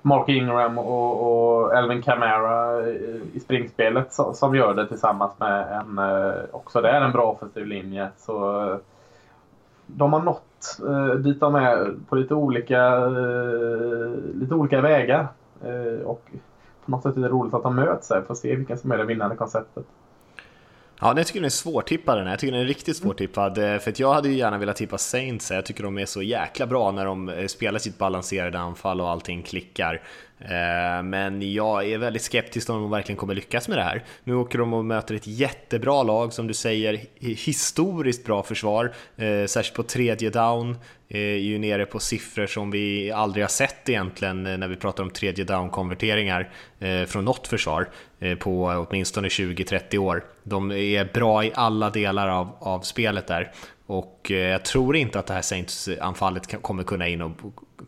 Mark 0.02 0.30
Ingram 0.30 0.78
och, 0.78 1.64
och 1.64 1.76
Elvin 1.76 2.02
Kamara 2.02 2.88
i, 2.88 3.22
i 3.34 3.40
springspelet 3.40 4.14
som, 4.14 4.34
som, 4.34 4.56
gör 4.56 4.74
det 4.74 4.88
tillsammans 4.88 5.32
med 5.40 5.80
en, 5.80 6.00
eh, 6.00 6.34
också 6.52 6.82
där 6.82 7.02
en 7.02 7.12
bra 7.12 7.32
offensiv 7.32 7.66
linje. 7.66 8.10
Så 8.18 8.62
eh, 8.72 8.78
de 9.86 10.14
har 10.14 10.20
nått 10.20 10.80
eh, 10.88 11.16
dit 11.16 11.40
de 11.40 11.56
är 11.56 11.96
på 12.10 12.16
lite 12.16 12.36
olika, 12.36 12.96
eh, 12.98 14.12
lite 14.34 14.56
olika 14.56 14.82
vägar. 14.82 15.28
Eh, 15.64 16.06
och 16.06 16.22
på 16.86 16.92
något 16.92 17.04
sätt 17.04 17.18
är 17.18 17.22
det 17.22 17.30
roligt 17.30 17.54
att 17.54 17.64
de 17.64 17.76
möts 17.76 18.10
här 18.10 18.22
får 18.22 18.36
se 18.36 18.56
vilken 18.56 18.78
som 18.78 18.92
är 18.92 18.98
det 18.98 19.06
vinnande 19.06 19.36
konceptet. 19.36 19.86
Ja, 21.04 21.14
jag 21.18 21.28
tycker 21.28 21.40
den 21.40 21.46
är 21.46 21.50
svårtippad 21.50 22.18
den 22.18 22.26
här. 22.26 22.34
Jag 22.34 22.40
tycker 22.40 22.52
den 22.52 22.62
är 22.62 22.66
riktigt 22.66 22.98
svårtippad. 22.98 23.58
Eh, 23.58 23.80
för 23.80 23.92
att 23.92 24.00
jag 24.00 24.14
hade 24.14 24.30
ju 24.30 24.36
gärna 24.36 24.58
velat 24.58 24.76
tippa 24.76 24.98
Saints. 24.98 25.52
Jag 25.52 25.66
tycker 25.66 25.84
de 25.84 25.98
är 25.98 26.06
så 26.06 26.22
jäkla 26.22 26.66
bra 26.68 26.92
när 26.92 27.06
de 27.06 27.30
eh, 27.30 27.48
spelar 27.48 27.80
sitt 27.80 27.98
balanserade 27.98 28.60
anfall 28.60 29.02
och 29.02 29.10
allting 29.10 29.44
klickar. 29.44 30.02
Eh, 30.44 31.04
men 31.04 31.54
jag 31.54 31.90
är 31.90 31.98
väldigt 31.98 32.22
skeptisk 32.22 32.70
om 32.70 32.82
de 32.82 32.92
verkligen 32.92 33.18
kommer 33.18 33.36
lyckas 33.36 33.68
med 33.68 33.78
det 33.78 33.84
här. 33.84 34.04
Nu 34.24 34.36
åker 34.36 34.60
de 34.60 34.74
och 34.74 34.86
möter 34.86 35.16
ett 35.16 35.28
jättebra 35.28 36.04
lag, 36.04 36.34
som 36.34 36.48
du 36.48 36.54
säger, 36.54 37.02
historiskt 37.20 38.26
bra 38.26 38.44
försvar, 38.44 38.94
eh, 39.16 39.46
särskilt 39.46 39.76
på 39.76 39.84
tredje 39.84 40.30
down 40.30 40.78
eh, 41.10 41.20
är 41.20 41.38
ju 41.38 41.60
nere 41.60 41.86
på 41.86 42.00
siffror 42.00 42.48
som 42.48 42.72
vi 42.72 43.12
aldrig 43.12 43.44
har 43.44 43.50
sett 43.50 43.90
egentligen 43.90 44.44
när 44.44 44.68
vi 44.68 44.76
pratar 44.76 45.04
om 45.04 45.10
tredje 45.10 45.46
down-konverteringar 45.46 46.50
från 47.06 47.26
något 47.26 47.48
försvar 47.48 47.90
på 48.40 48.86
åtminstone 48.90 49.28
20-30 49.28 49.98
år. 49.98 50.24
De 50.44 50.72
är 50.72 51.14
bra 51.14 51.44
i 51.44 51.52
alla 51.56 51.90
delar 51.90 52.28
av, 52.28 52.50
av 52.60 52.80
spelet 52.80 53.28
där 53.28 53.52
och 53.86 54.28
jag 54.30 54.66
tror 54.66 54.96
inte 54.96 55.20
att 55.20 55.28
det 55.28 55.34
här 55.34 55.42
Saints-anfallet 55.42 56.62
kommer 56.62 56.84
kunna 56.84 57.08
in 57.08 57.22
och, 57.22 57.32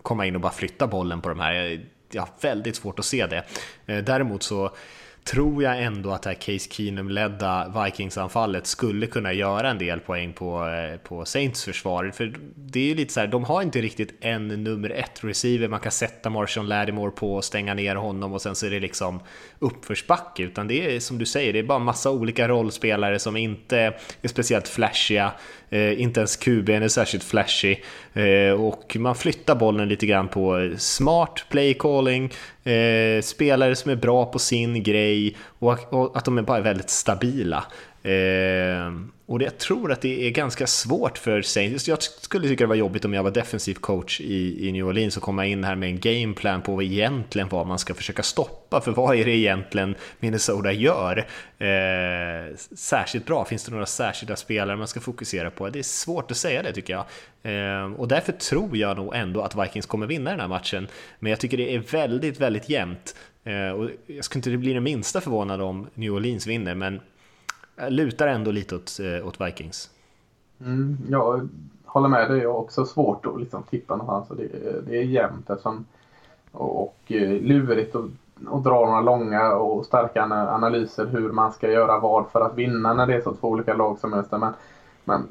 komma 0.02 0.26
in 0.26 0.36
och 0.36 0.42
bara 0.42 0.52
flytta 0.52 0.88
bollen 0.88 1.22
på 1.22 1.30
de 1.30 1.40
här 1.40 1.86
jag 2.16 2.22
har 2.22 2.30
väldigt 2.42 2.76
svårt 2.76 3.00
att 3.00 3.06
se 3.06 3.26
det. 3.26 3.44
Eh, 3.86 4.04
däremot 4.04 4.44
så 4.44 4.72
tror 5.26 5.64
jag 5.64 5.84
ändå 5.84 6.12
att 6.12 6.22
det 6.22 6.30
här 6.30 6.36
Case 6.36 6.70
Keenum-ledda 6.72 7.84
Vikings-anfallet 7.84 8.68
skulle 8.68 9.08
kunna 9.08 9.34
göra 9.34 9.70
en 9.70 9.78
del 9.78 10.00
poäng 10.00 10.34
på, 10.34 10.68
eh, 10.68 10.98
på 10.98 11.26
Saints 11.26 11.64
försvar. 11.64 12.12
För 12.16 12.34
det 12.56 12.80
är 12.80 12.84
ju 12.84 12.96
lite 12.96 13.14
så 13.14 13.20
här, 13.20 13.28
de 13.28 13.44
har 13.44 13.62
inte 13.62 13.82
riktigt 13.82 14.14
en 14.22 14.48
nummer 14.48 14.90
ett 14.90 15.24
receiver 15.24 15.68
man 15.68 15.80
kan 15.80 15.92
sätta 15.92 16.30
Marshall 16.30 16.68
Lattimore 16.68 17.12
på 17.12 17.36
och 17.36 17.44
stänga 17.44 17.74
ner 17.74 17.96
honom 17.96 18.34
och 18.34 18.42
sen 18.42 18.56
så 18.56 18.66
är 18.66 18.70
det 18.70 18.80
liksom 18.80 19.20
uppförsbacke, 19.60 20.44
utan 20.44 20.68
det 20.68 20.96
är 20.96 21.00
som 21.00 21.18
du 21.18 21.26
säger, 21.26 21.54
det 21.54 21.60
är 21.60 21.64
bara 21.64 21.80
massa 21.80 22.12
olika 22.12 22.48
rollspelare 22.48 23.20
som 23.20 23.38
inte 23.38 23.78
är 24.22 24.28
speciellt 24.28 24.68
flashiga, 24.68 25.32
eh, 25.70 26.02
inte 26.02 26.20
ens 26.20 26.36
QB 26.36 26.70
är 26.70 26.88
särskilt 26.88 27.24
flashy 27.24 27.76
eh, 28.14 28.52
och 28.52 28.96
man 29.00 29.16
flyttar 29.16 29.56
bollen 29.56 29.90
lite 29.90 30.06
grann 30.06 30.28
på 30.28 30.58
eh, 30.58 30.78
smart 30.78 31.46
play 31.50 31.74
calling, 31.74 32.34
eh, 32.64 33.22
spelare 33.22 33.76
som 33.76 33.92
är 33.92 33.96
bra 33.96 34.26
på 34.26 34.40
sin 34.40 34.84
grej 34.84 35.38
och, 35.60 35.94
och 35.94 36.18
att 36.18 36.26
de 36.26 36.38
är 36.38 36.42
bara 36.42 36.62
väldigt 36.62 36.90
stabila. 36.90 37.64
Eh, 38.06 38.92
och 39.28 39.42
jag 39.42 39.58
tror 39.58 39.92
att 39.92 40.02
det 40.02 40.28
är 40.28 40.32
ganska 40.32 40.68
svårt 40.68 41.18
för 41.18 41.42
Saints. 41.42 41.88
Jag 41.88 42.04
skulle 42.04 42.48
tycka 42.48 42.64
det 42.64 42.68
var 42.68 42.76
jobbigt 42.76 43.06
om 43.06 43.14
jag 43.14 43.24
var 43.24 43.32
defensiv 43.32 43.74
coach 43.74 44.22
i, 44.22 44.68
i 44.68 44.72
New 44.72 44.88
Orleans 44.88 45.18
och 45.18 45.24
komma 45.24 45.46
in 45.46 45.64
här 45.64 45.76
med 45.76 45.90
en 45.90 46.00
gameplan 46.00 46.62
på 46.62 46.76
vad 46.76 46.84
egentligen 46.84 47.50
vad 47.50 47.68
man 47.68 47.80
ska 47.80 47.94
försöka 47.94 48.24
stoppa. 48.24 48.82
För 48.82 48.92
vad 48.92 49.16
är 49.16 49.26
det 49.26 49.32
egentligen 49.32 49.96
Minnesota 50.20 50.72
gör? 50.72 51.18
Eh, 51.58 52.56
särskilt 52.76 53.26
bra, 53.26 53.46
finns 53.46 53.64
det 53.66 53.72
några 53.72 53.86
särskilda 53.86 54.36
spelare 54.36 54.78
man 54.78 54.88
ska 54.88 55.00
fokusera 55.00 55.52
på? 55.52 55.70
Det 55.70 55.80
är 55.80 55.84
svårt 55.84 56.32
att 56.32 56.38
säga 56.38 56.64
det 56.64 56.74
tycker 56.74 56.94
jag. 56.94 57.06
Eh, 57.54 57.94
och 57.94 58.08
därför 58.08 58.32
tror 58.32 58.78
jag 58.78 58.98
nog 58.98 59.16
ändå 59.16 59.42
att 59.42 59.56
Vikings 59.56 59.86
kommer 59.86 60.08
vinna 60.08 60.32
den 60.32 60.40
här 60.40 60.48
matchen. 60.48 60.88
Men 61.20 61.30
jag 61.30 61.40
tycker 61.40 61.58
det 61.58 61.76
är 61.76 61.80
väldigt, 61.80 62.40
väldigt 62.40 62.70
jämnt. 62.70 63.16
Eh, 63.44 63.70
och 63.70 63.90
jag 64.08 64.26
skulle 64.26 64.40
inte 64.40 64.58
bli 64.58 64.74
det 64.74 64.82
minsta 64.82 65.22
förvånad 65.22 65.62
om 65.62 65.88
New 65.94 66.14
Orleans 66.14 66.48
vinner, 66.48 66.76
men 66.76 67.00
Eh, 67.78 67.92
lutar 67.92 68.28
ändå 68.28 68.52
lite 68.52 68.76
åt, 68.76 69.00
eh, 69.00 69.28
åt 69.28 69.42
Vikings. 69.42 69.90
Mm, 70.62 70.98
jag 71.10 71.50
håller 71.86 72.08
med 72.10 72.32
dig. 72.32 72.40
Jag 72.40 72.54
har 72.54 72.60
också 72.60 72.86
svårt 72.86 73.26
att 73.26 73.40
liksom 73.40 73.64
tippa 73.64 73.96
någonstans. 73.96 74.40
Det, 74.40 74.82
det 74.88 74.98
är 74.98 75.04
jämnt 75.04 75.50
eftersom, 75.50 75.86
och, 76.52 76.84
och 76.84 76.98
eh, 77.08 77.42
lurigt 77.42 77.96
att, 77.96 78.06
och 78.48 78.62
dra 78.62 78.86
några 78.86 79.02
långa 79.02 79.54
och 79.54 79.86
starka 79.86 80.24
analyser 80.24 81.06
hur 81.06 81.32
man 81.32 81.52
ska 81.52 81.72
göra 81.72 82.00
vad 82.00 82.26
för 82.32 82.42
att 82.42 82.58
vinna 82.58 82.94
när 82.94 83.08
det 83.08 83.16
är 83.16 83.22
så 83.22 83.36
två 83.36 83.48
olika 83.48 83.74
lag 83.74 84.00
som 84.00 84.10
möts. 84.10 84.32
Men, 84.32 84.54
men 85.04 85.28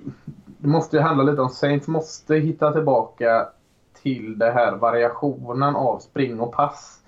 det 0.59 0.69
måste 0.69 0.97
ju 0.97 1.03
handla 1.03 1.25
lite 1.25 1.43
om 1.43 1.49
Saints 1.49 1.89
måste 1.89 2.35
hitta 2.35 2.73
tillbaka 2.73 3.47
till 4.03 4.39
den 4.39 4.55
här 4.55 4.77
variationen 4.77 5.77
av 5.77 5.99
spring 5.99 6.41
och 6.41 6.53
pass 6.53 7.01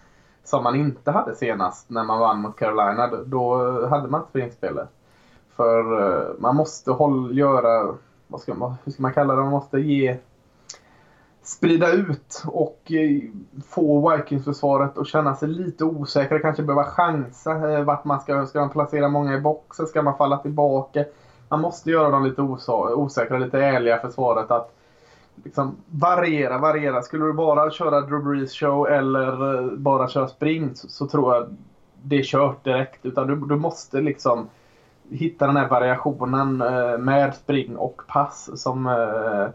som 0.45 0.65
man 0.65 0.77
inte 0.77 1.11
hade 1.11 1.35
senast 1.35 1.91
när 1.91 2.05
man 2.05 2.19
vann 2.19 2.41
mot 2.41 2.57
Carolina. 2.57 3.07
Då 3.07 3.57
hade 3.87 4.09
man 4.09 4.21
inte 4.21 4.31
springspelet. 4.31 4.89
För 5.57 6.01
eh, 6.01 6.35
man 6.39 6.57
måste 6.57 6.91
hålla, 6.91 7.33
göra, 7.33 7.95
vad 8.29 8.41
ska 8.41 8.55
man, 8.55 8.75
hur 8.85 8.93
ska 8.93 9.03
man 9.03 9.13
kalla 9.13 9.35
det, 9.35 9.43
man 9.43 9.51
måste 9.51 9.79
ge 9.79 10.19
sprida 11.43 11.93
ut 11.93 12.43
och 12.47 12.93
eh, 12.93 13.21
få 13.69 14.11
Vikings-försvaret 14.11 14.99
att 14.99 15.07
känna 15.07 15.35
sig 15.35 15.49
lite 15.49 15.85
osäkra. 15.85 16.39
Kanske 16.39 16.63
behöva 16.63 16.85
chansa 16.85 17.73
eh, 17.73 17.85
vart 17.85 18.05
man 18.05 18.21
ska, 18.21 18.47
ska 18.47 18.61
man 18.61 18.71
placera 18.71 19.09
många 19.09 19.35
i 19.35 19.41
boxen, 19.41 19.87
ska 19.87 20.03
man 20.03 20.17
falla 20.17 20.39
tillbaka? 20.39 21.05
Man 21.49 21.61
måste 21.61 21.91
göra 21.91 22.11
dem 22.11 22.25
lite 22.25 22.43
osäkra, 22.43 23.39
lite 23.39 23.59
ärliga 23.59 23.99
försvaret 23.99 24.51
att 24.51 24.73
liksom 25.45 25.77
variera, 25.91 26.59
variera. 26.59 27.03
Skulle 27.03 27.25
du 27.25 27.33
bara 27.33 27.71
köra 27.71 28.01
Drew 28.01 28.25
Brees 28.25 28.53
show 28.53 28.89
eller 28.89 29.77
bara 29.77 30.09
köra 30.09 30.29
sprint 30.29 30.79
så, 30.79 30.89
så 30.89 31.07
tror 31.07 31.35
jag 31.35 31.57
det 32.03 32.19
är 32.19 32.23
kört 32.23 32.65
direkt. 32.65 33.07
Utan 33.07 33.27
du, 33.27 33.37
du 33.37 33.57
måste 33.57 34.01
liksom 34.01 34.49
hitta 35.11 35.47
den 35.47 35.57
här 35.57 35.69
variationen 35.69 36.61
eh, 36.61 36.99
med 36.99 37.35
spring 37.35 37.77
och 37.77 38.03
pass 38.09 38.63
som 38.63 38.87
eh, 38.87 39.49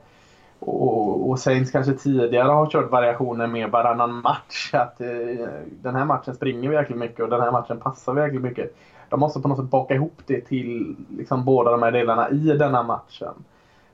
och, 0.62 1.30
och 1.30 1.40
Saints 1.40 1.72
kanske 1.72 1.94
tidigare 1.94 2.52
har 2.52 2.70
kört 2.70 2.92
variationer 2.92 3.48
med 3.48 3.72
varannan 3.72 4.22
match. 4.22 4.74
Att 4.74 5.02
eh, 5.02 5.48
den 5.82 5.96
här 5.96 6.06
matchen 6.06 6.36
springer 6.36 6.70
vi 6.70 6.76
jäkligt 6.76 7.00
mycket 7.00 7.20
och 7.20 7.30
den 7.30 7.42
här 7.42 7.52
matchen 7.52 7.80
passar 7.80 8.14
vi 8.14 8.22
jäkligt 8.22 8.42
mycket. 8.42 8.76
De 9.10 9.20
måste 9.20 9.40
på 9.40 9.48
något 9.48 9.58
sätt 9.58 9.70
baka 9.70 9.94
ihop 9.94 10.22
det 10.26 10.42
till 10.42 10.96
liksom, 11.18 11.46
båda 11.46 11.72
de 11.72 11.82
här 11.82 11.92
delarna 11.92 12.30
i 12.30 12.58
denna 12.58 12.84
matchen. 12.84 13.34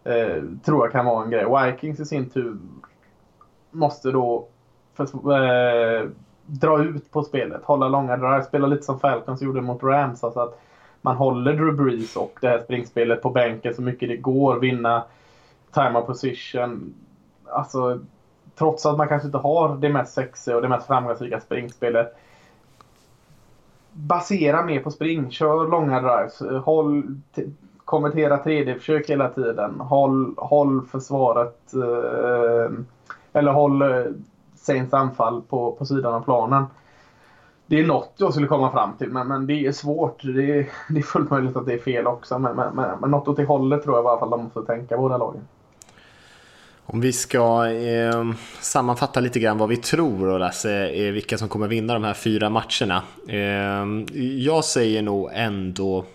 Eh, 0.03 0.43
tror 0.65 0.85
jag 0.85 0.91
kan 0.91 1.05
vara 1.05 1.23
en 1.23 1.29
grej. 1.29 1.45
Vikings 1.45 1.99
i 1.99 2.05
sin 2.05 2.29
tur 2.29 2.57
måste 3.71 4.11
då 4.11 4.47
för, 4.93 5.03
eh, 5.31 6.09
dra 6.45 6.83
ut 6.83 7.11
på 7.11 7.23
spelet, 7.23 7.63
hålla 7.63 7.87
långa 7.87 8.17
drives, 8.17 8.47
spela 8.47 8.67
lite 8.67 8.83
som 8.83 8.99
Falcons 8.99 9.41
gjorde 9.41 9.61
mot 9.61 9.83
Rams. 9.83 10.23
Alltså 10.23 10.39
att 10.39 10.59
man 11.07 11.15
håller 11.15 11.53
Drew 11.53 11.75
Brees 11.75 12.15
och 12.15 12.37
det 12.41 12.47
här 12.47 12.59
springspelet 12.59 13.21
på 13.21 13.29
bänken 13.29 13.73
så 13.73 13.81
mycket 13.81 14.09
det 14.09 14.17
går, 14.17 14.59
vinna 14.59 15.03
time 15.73 15.99
of 15.99 16.05
position. 16.05 16.93
Alltså, 17.45 17.99
trots 18.55 18.85
att 18.85 18.97
man 18.97 19.07
kanske 19.07 19.25
inte 19.25 19.37
har 19.37 19.77
det 19.77 19.89
mest 19.89 20.13
sexiga 20.13 20.55
och 20.55 20.61
det 20.61 20.67
mest 20.67 20.87
framgångsrika 20.87 21.39
springspelet. 21.39 22.15
Basera 23.93 24.65
mer 24.65 24.79
på 24.79 24.91
spring, 24.91 25.31
kör 25.31 25.67
långa 25.67 26.01
drives, 26.01 26.63
håll, 26.65 27.03
konvertera 27.85 28.43
3D-försök 28.43 29.09
hela 29.09 29.29
tiden. 29.29 29.79
Håll, 29.79 30.33
håll 30.37 30.85
försvaret, 30.91 31.73
eh, 31.73 32.71
eller 33.33 33.51
håll 33.51 33.81
eh, 33.81 34.05
Saints 34.55 34.93
anfall 34.93 35.41
på, 35.41 35.71
på 35.71 35.85
sidan 35.85 36.13
av 36.13 36.21
planen. 36.21 36.65
Det 37.67 37.79
är 37.79 37.85
något 37.85 38.13
jag 38.17 38.31
skulle 38.31 38.47
komma 38.47 38.71
fram 38.71 38.97
till, 38.97 39.09
men, 39.09 39.27
men 39.27 39.47
det 39.47 39.65
är 39.65 39.71
svårt. 39.71 40.23
Det 40.23 40.57
är, 40.57 40.69
det 40.89 40.99
är 40.99 41.03
fullt 41.03 41.29
möjligt 41.29 41.55
att 41.55 41.65
det 41.65 41.73
är 41.73 41.79
fel 41.79 42.07
också, 42.07 42.39
men, 42.39 42.55
men, 42.55 42.75
men, 42.75 42.99
men 42.99 43.11
något 43.11 43.27
åt 43.27 43.37
det 43.37 43.45
hållet 43.45 43.83
tror 43.83 43.95
jag 43.95 44.05
i 44.05 44.07
alla 44.07 44.19
fall 44.19 44.29
de 44.29 44.43
måste 44.43 44.61
tänka 44.61 44.97
båda 44.97 45.17
lagen. 45.17 45.41
Om 46.89 47.01
vi 47.01 47.13
ska 47.13 47.69
eh, 47.69 48.31
sammanfatta 48.59 49.19
lite 49.19 49.39
grann 49.39 49.57
vad 49.57 49.69
vi 49.69 49.77
tror 49.77 50.27
och 50.27 50.39
Lasse, 50.39 50.89
eh, 50.89 51.11
vilka 51.11 51.37
som 51.37 51.49
kommer 51.49 51.67
vinna 51.67 51.93
de 51.93 52.03
här 52.03 52.13
fyra 52.13 52.49
matcherna. 52.49 53.03
Eh, 53.27 54.15
jag 54.37 54.65
säger 54.65 55.01
nog 55.01 55.29
ändå 55.33 56.05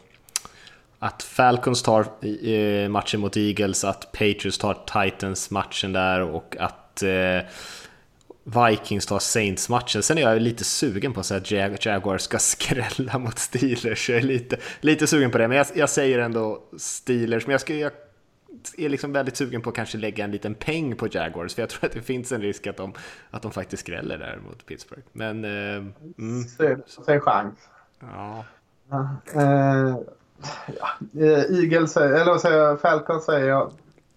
att 0.98 1.22
Falcons 1.22 1.82
tar 1.82 2.06
eh, 2.46 2.88
matchen 2.88 3.20
mot 3.20 3.36
Eagles, 3.36 3.84
att 3.84 4.12
Patriots 4.12 4.58
tar 4.58 5.04
Titans 5.04 5.50
matchen 5.50 5.92
där 5.92 6.20
och 6.20 6.56
att 6.58 7.02
eh, 7.02 7.48
Vikings 8.44 9.06
tar 9.06 9.18
Saints-matchen. 9.18 10.02
Sen 10.02 10.18
är 10.18 10.22
jag 10.22 10.42
lite 10.42 10.64
sugen 10.64 11.12
på 11.12 11.20
att 11.20 11.26
säga 11.26 11.40
att 11.40 11.50
Jag 11.50 11.76
Jaguars 11.80 12.22
ska 12.22 12.38
skrälla 12.38 13.18
mot 13.18 13.38
Steelers. 13.38 14.10
Jag 14.10 14.18
är 14.18 14.22
lite, 14.22 14.56
lite 14.80 15.06
sugen 15.06 15.30
på 15.30 15.38
det, 15.38 15.48
men 15.48 15.56
jag, 15.56 15.66
jag 15.74 15.90
säger 15.90 16.18
ändå 16.18 16.62
Steelers. 16.76 17.46
Men 17.46 17.52
jag, 17.52 17.60
ska, 17.60 17.74
jag 17.74 17.92
är 18.78 18.88
liksom 18.88 19.12
väldigt 19.12 19.36
sugen 19.36 19.62
på 19.62 19.70
att 19.70 19.76
kanske 19.76 19.98
lägga 19.98 20.24
en 20.24 20.30
liten 20.30 20.54
peng 20.54 20.96
på 20.96 21.08
Jaguars, 21.10 21.54
för 21.54 21.62
jag 21.62 21.68
tror 21.68 21.84
att 21.84 21.92
det 21.92 22.02
finns 22.02 22.32
en 22.32 22.40
risk 22.40 22.66
att 22.66 22.76
de, 22.76 22.92
att 23.30 23.42
de 23.42 23.52
faktiskt 23.52 23.82
skräller 23.82 24.18
där 24.18 24.40
mot 24.46 24.66
Pittsburgh. 24.66 25.02
Men... 25.12 25.44
Eh, 25.44 25.84
mm. 26.18 26.44
Säg 27.04 27.20
chans. 27.20 27.54
Ja. 28.00 28.44
Ja. 29.34 30.04
Eagles, 31.50 31.96
eller 31.96 32.24
vad 32.24 32.40
säger 32.40 32.58
jag, 32.58 32.80
Falcon 32.80 33.20
säger 33.20 33.48
jag, 33.48 33.72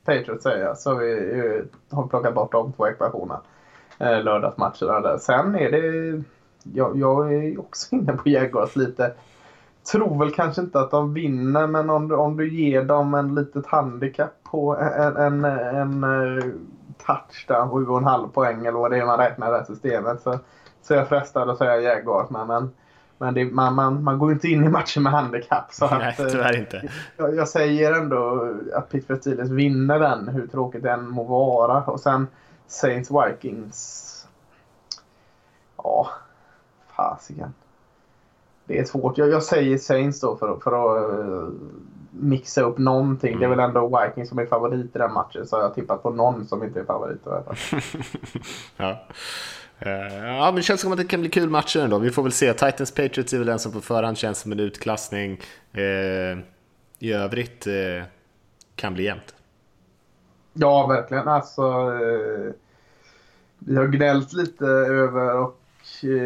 Patriots 0.06 0.44
säger 0.44 0.64
jag, 0.64 0.78
så 0.78 0.96
vi, 0.96 1.14
vi 1.14 1.64
har 1.90 2.08
plockat 2.08 2.36
bort 2.36 2.52
de 2.52 2.74
två 2.74 2.88
ekvationerna. 2.88 3.42
Eh, 3.98 4.24
lördagsmatcherna 4.24 5.00
där. 5.00 5.18
Sen 5.18 5.56
är 5.56 5.72
det, 5.72 6.24
jag, 6.74 6.98
jag 6.98 7.34
är 7.34 7.60
också 7.60 7.88
inne 7.96 8.14
på 8.14 8.30
Jaguars 8.30 8.76
lite 8.76 9.14
tror 9.92 10.20
väl 10.20 10.32
kanske 10.32 10.62
inte 10.62 10.80
att 10.80 10.92
de 10.92 11.14
vinner 11.14 11.68
men 11.68 11.90
om 11.90 12.08
du, 12.08 12.16
om 12.16 12.38
du 12.38 12.50
ger 12.50 12.84
dem 12.84 13.14
en 13.14 13.36
litet 13.36 13.68
handikapp 13.68 14.44
på 14.44 14.78
en, 14.78 15.18
en, 15.18 15.46
en, 15.46 16.04
en 16.04 16.68
touchdown, 17.06 17.70
7,5 17.70 18.30
poäng 18.30 18.66
eller 18.66 18.80
vad 18.80 18.92
det 18.92 18.98
är 18.98 19.06
man 19.06 19.18
räknar 19.18 19.48
i 19.48 19.52
det 19.52 19.58
här 19.58 19.66
systemet 19.66 20.22
så, 20.22 20.40
så 20.82 20.94
är 20.94 20.98
jag 20.98 21.08
frestad 21.08 21.50
att 21.50 21.58
säga 21.58 21.82
Jaguars. 21.82 22.30
Men, 22.30 22.48
men, 22.48 22.70
men 23.18 23.34
det, 23.34 23.46
man, 23.46 23.76
man, 23.76 24.04
man 24.04 24.20
går 24.20 24.32
inte 24.32 24.48
in 24.48 24.64
i 24.64 24.70
matchen 24.70 25.04
med 25.04 25.12
handikapp. 25.12 25.74
Så 25.74 25.88
Nej, 25.88 26.16
att, 26.20 26.32
tyvärr 26.32 26.58
inte. 26.58 26.90
Jag, 27.18 27.36
jag, 27.36 27.48
säger 27.48 27.94
ändå 27.94 28.54
att 28.76 28.90
Pittsburgh 28.90 29.22
Steelers 29.22 29.50
vinner 29.50 30.00
den, 30.00 30.28
hur 30.28 30.48
tråkigt 30.48 30.84
det 30.84 30.92
än 30.92 31.10
må 31.10 31.24
vara. 31.24 31.84
Och 31.84 32.00
sen 32.00 32.28
Saints 32.68 33.12
Vikings. 33.12 34.12
Ja, 35.78 36.10
fasiken 36.88 37.54
det 38.68 38.80
är 38.80 38.86
svårt. 38.86 39.18
Jag, 39.18 39.30
jag 39.30 39.44
säger 39.44 39.78
Saints 39.78 40.20
då 40.20 40.38
för, 40.38 40.60
för 40.64 40.72
att 40.72 41.20
uh, 41.20 41.50
mixa 42.12 42.62
upp 42.62 42.78
någonting. 42.78 43.30
Mm. 43.30 43.40
Det 43.40 43.46
är 43.46 43.50
väl 43.50 43.60
mm. 43.60 43.70
ändå 43.70 44.02
Vikings 44.02 44.30
som 44.30 44.40
är 44.40 44.46
favorit 44.46 44.96
i 44.96 45.00
den 45.00 45.14
matchen. 45.14 45.48
Så 45.48 45.56
jag 45.56 45.64
har 45.64 45.70
tippat 45.70 46.04
på 46.04 46.10
någon 46.10 46.46
som 46.46 46.64
inte 46.64 46.80
är 46.80 46.84
favorit 46.84 47.18
i 47.18 47.30
ja. 48.78 49.08
Uh, 49.86 50.16
ja, 50.26 50.46
men 50.46 50.56
det 50.56 50.62
känns 50.62 50.82
som 50.82 50.92
att 50.92 50.98
det 50.98 51.06
kan 51.06 51.22
bli 51.22 51.30
kul 51.30 51.50
matcher 51.50 51.80
ändå. 51.80 51.98
Vi 51.98 52.12
får 52.12 52.24
väl 52.24 52.32
se. 52.32 52.54
Titans 52.54 52.92
Patriots 52.92 53.34
är 53.34 53.38
väl 53.38 53.48
den 53.48 53.60
som 53.60 53.72
på 53.72 53.82
förhand 53.82 54.18
känns 54.18 54.40
som 54.40 54.52
en 54.52 54.60
utklassning. 54.60 55.42
Uh, 55.78 56.40
I 57.00 57.12
övrigt 57.14 57.68
uh, 57.68 58.04
kan 58.76 58.94
bli 58.94 59.04
jämnt. 59.04 59.35
Ja, 60.58 60.88
verkligen. 60.88 61.28
Alltså, 61.28 61.92
vi 63.60 63.76
har 63.76 63.88
gnällt 63.88 64.34
lite 64.34 64.66
över 64.66 65.38
och 65.38 65.62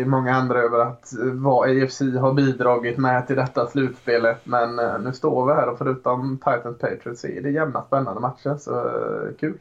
många 0.06 0.36
andra 0.36 0.60
över 0.60 0.80
att 0.80 1.14
vad 1.34 1.70
AFC 1.70 2.02
har 2.02 2.34
bidragit 2.34 2.98
med 2.98 3.28
till 3.28 3.36
detta 3.36 3.68
slutspelet. 3.68 4.38
Men 4.44 4.80
eh, 4.80 5.00
nu 5.00 5.14
står 5.14 5.46
vi 5.46 5.54
här 5.54 5.70
och 5.70 5.78
förutom 5.78 6.38
Titans 6.38 6.78
Patriots 6.80 7.26
är 7.26 7.42
det 7.42 7.50
jämna 7.50 7.82
spännande 7.82 8.22
matcher. 8.22 8.58
Så 8.60 8.78
eh, 8.78 9.36
kul. 9.40 9.58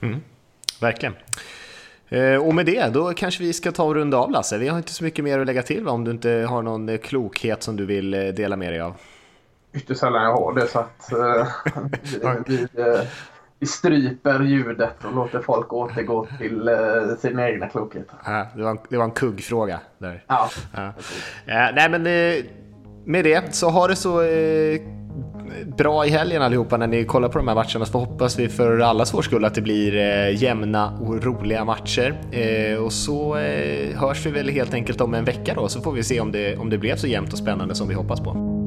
Mm, 0.00 0.20
verkligen. 0.80 1.14
Eh, 2.08 2.46
och 2.46 2.54
med 2.54 2.66
det, 2.66 2.94
då 2.94 3.12
kanske 3.12 3.42
vi 3.42 3.52
ska 3.52 3.72
ta 3.72 3.84
och 3.84 3.94
runda 3.94 4.16
av 4.16 4.30
Lasse. 4.30 4.58
Vi 4.58 4.68
har 4.68 4.76
inte 4.76 4.92
så 4.92 5.04
mycket 5.04 5.24
mer 5.24 5.38
att 5.38 5.46
lägga 5.46 5.62
till 5.62 5.84
va? 5.84 5.92
om 5.92 6.04
du 6.04 6.10
inte 6.10 6.46
har 6.48 6.62
någon 6.62 6.98
klokhet 6.98 7.62
som 7.62 7.76
du 7.76 7.86
vill 7.86 8.10
dela 8.10 8.56
med 8.56 8.72
dig 8.72 8.80
av. 8.80 8.94
Ytterst 9.72 10.00
sällan 10.00 10.22
jag 10.22 10.32
har 10.32 10.54
det 10.54 10.66
så 10.66 10.78
att 10.78 11.12
vi, 12.46 12.66
vi, 12.72 12.98
vi 13.60 13.66
stryper 13.66 14.40
ljudet 14.40 15.04
och 15.04 15.14
låter 15.14 15.40
folk 15.40 15.72
återgå 15.72 16.26
till 16.38 16.68
uh, 16.68 17.16
sina 17.18 17.48
egna 17.48 17.68
klokheter. 17.68 18.14
Ja, 18.24 18.46
det, 18.56 18.62
var 18.62 18.70
en, 18.70 18.78
det 18.88 18.96
var 18.96 19.04
en 19.04 19.10
kuggfråga. 19.10 19.80
Där. 19.98 20.24
Ja. 20.26 20.50
ja. 20.74 20.92
ja 21.46 21.70
nej, 21.74 21.88
men 21.90 22.06
uh, 22.06 22.44
med 23.04 23.24
det 23.24 23.54
så 23.54 23.68
har 23.68 23.88
det 23.88 23.96
så 23.96 24.22
uh, 24.22 24.80
bra 25.76 26.06
i 26.06 26.10
helgen 26.10 26.42
allihopa 26.42 26.76
när 26.76 26.86
ni 26.86 27.04
kollar 27.04 27.28
på 27.28 27.38
de 27.38 27.48
här 27.48 27.54
matcherna 27.54 27.84
så 27.84 27.98
hoppas 27.98 28.38
vi 28.38 28.48
för 28.48 28.78
allas 28.78 29.14
vår 29.14 29.22
skull 29.22 29.44
att 29.44 29.54
det 29.54 29.60
blir 29.60 29.94
jämna 30.28 30.98
och 31.00 31.24
roliga 31.24 31.64
matcher. 31.64 32.14
och 32.80 32.92
så 32.92 33.34
hörs 33.94 34.26
vi 34.26 34.30
väl 34.30 34.48
helt 34.48 34.74
enkelt 34.74 35.00
om 35.00 35.14
en 35.14 35.24
vecka 35.24 35.54
då 35.54 35.68
så 35.68 35.80
får 35.80 35.92
vi 35.92 36.02
se 36.02 36.20
om 36.20 36.32
det, 36.32 36.56
om 36.56 36.70
det 36.70 36.78
blev 36.78 36.96
så 36.96 37.06
jämnt 37.06 37.32
och 37.32 37.38
spännande 37.38 37.74
som 37.74 37.88
vi 37.88 37.94
hoppas 37.94 38.20
på. 38.20 38.57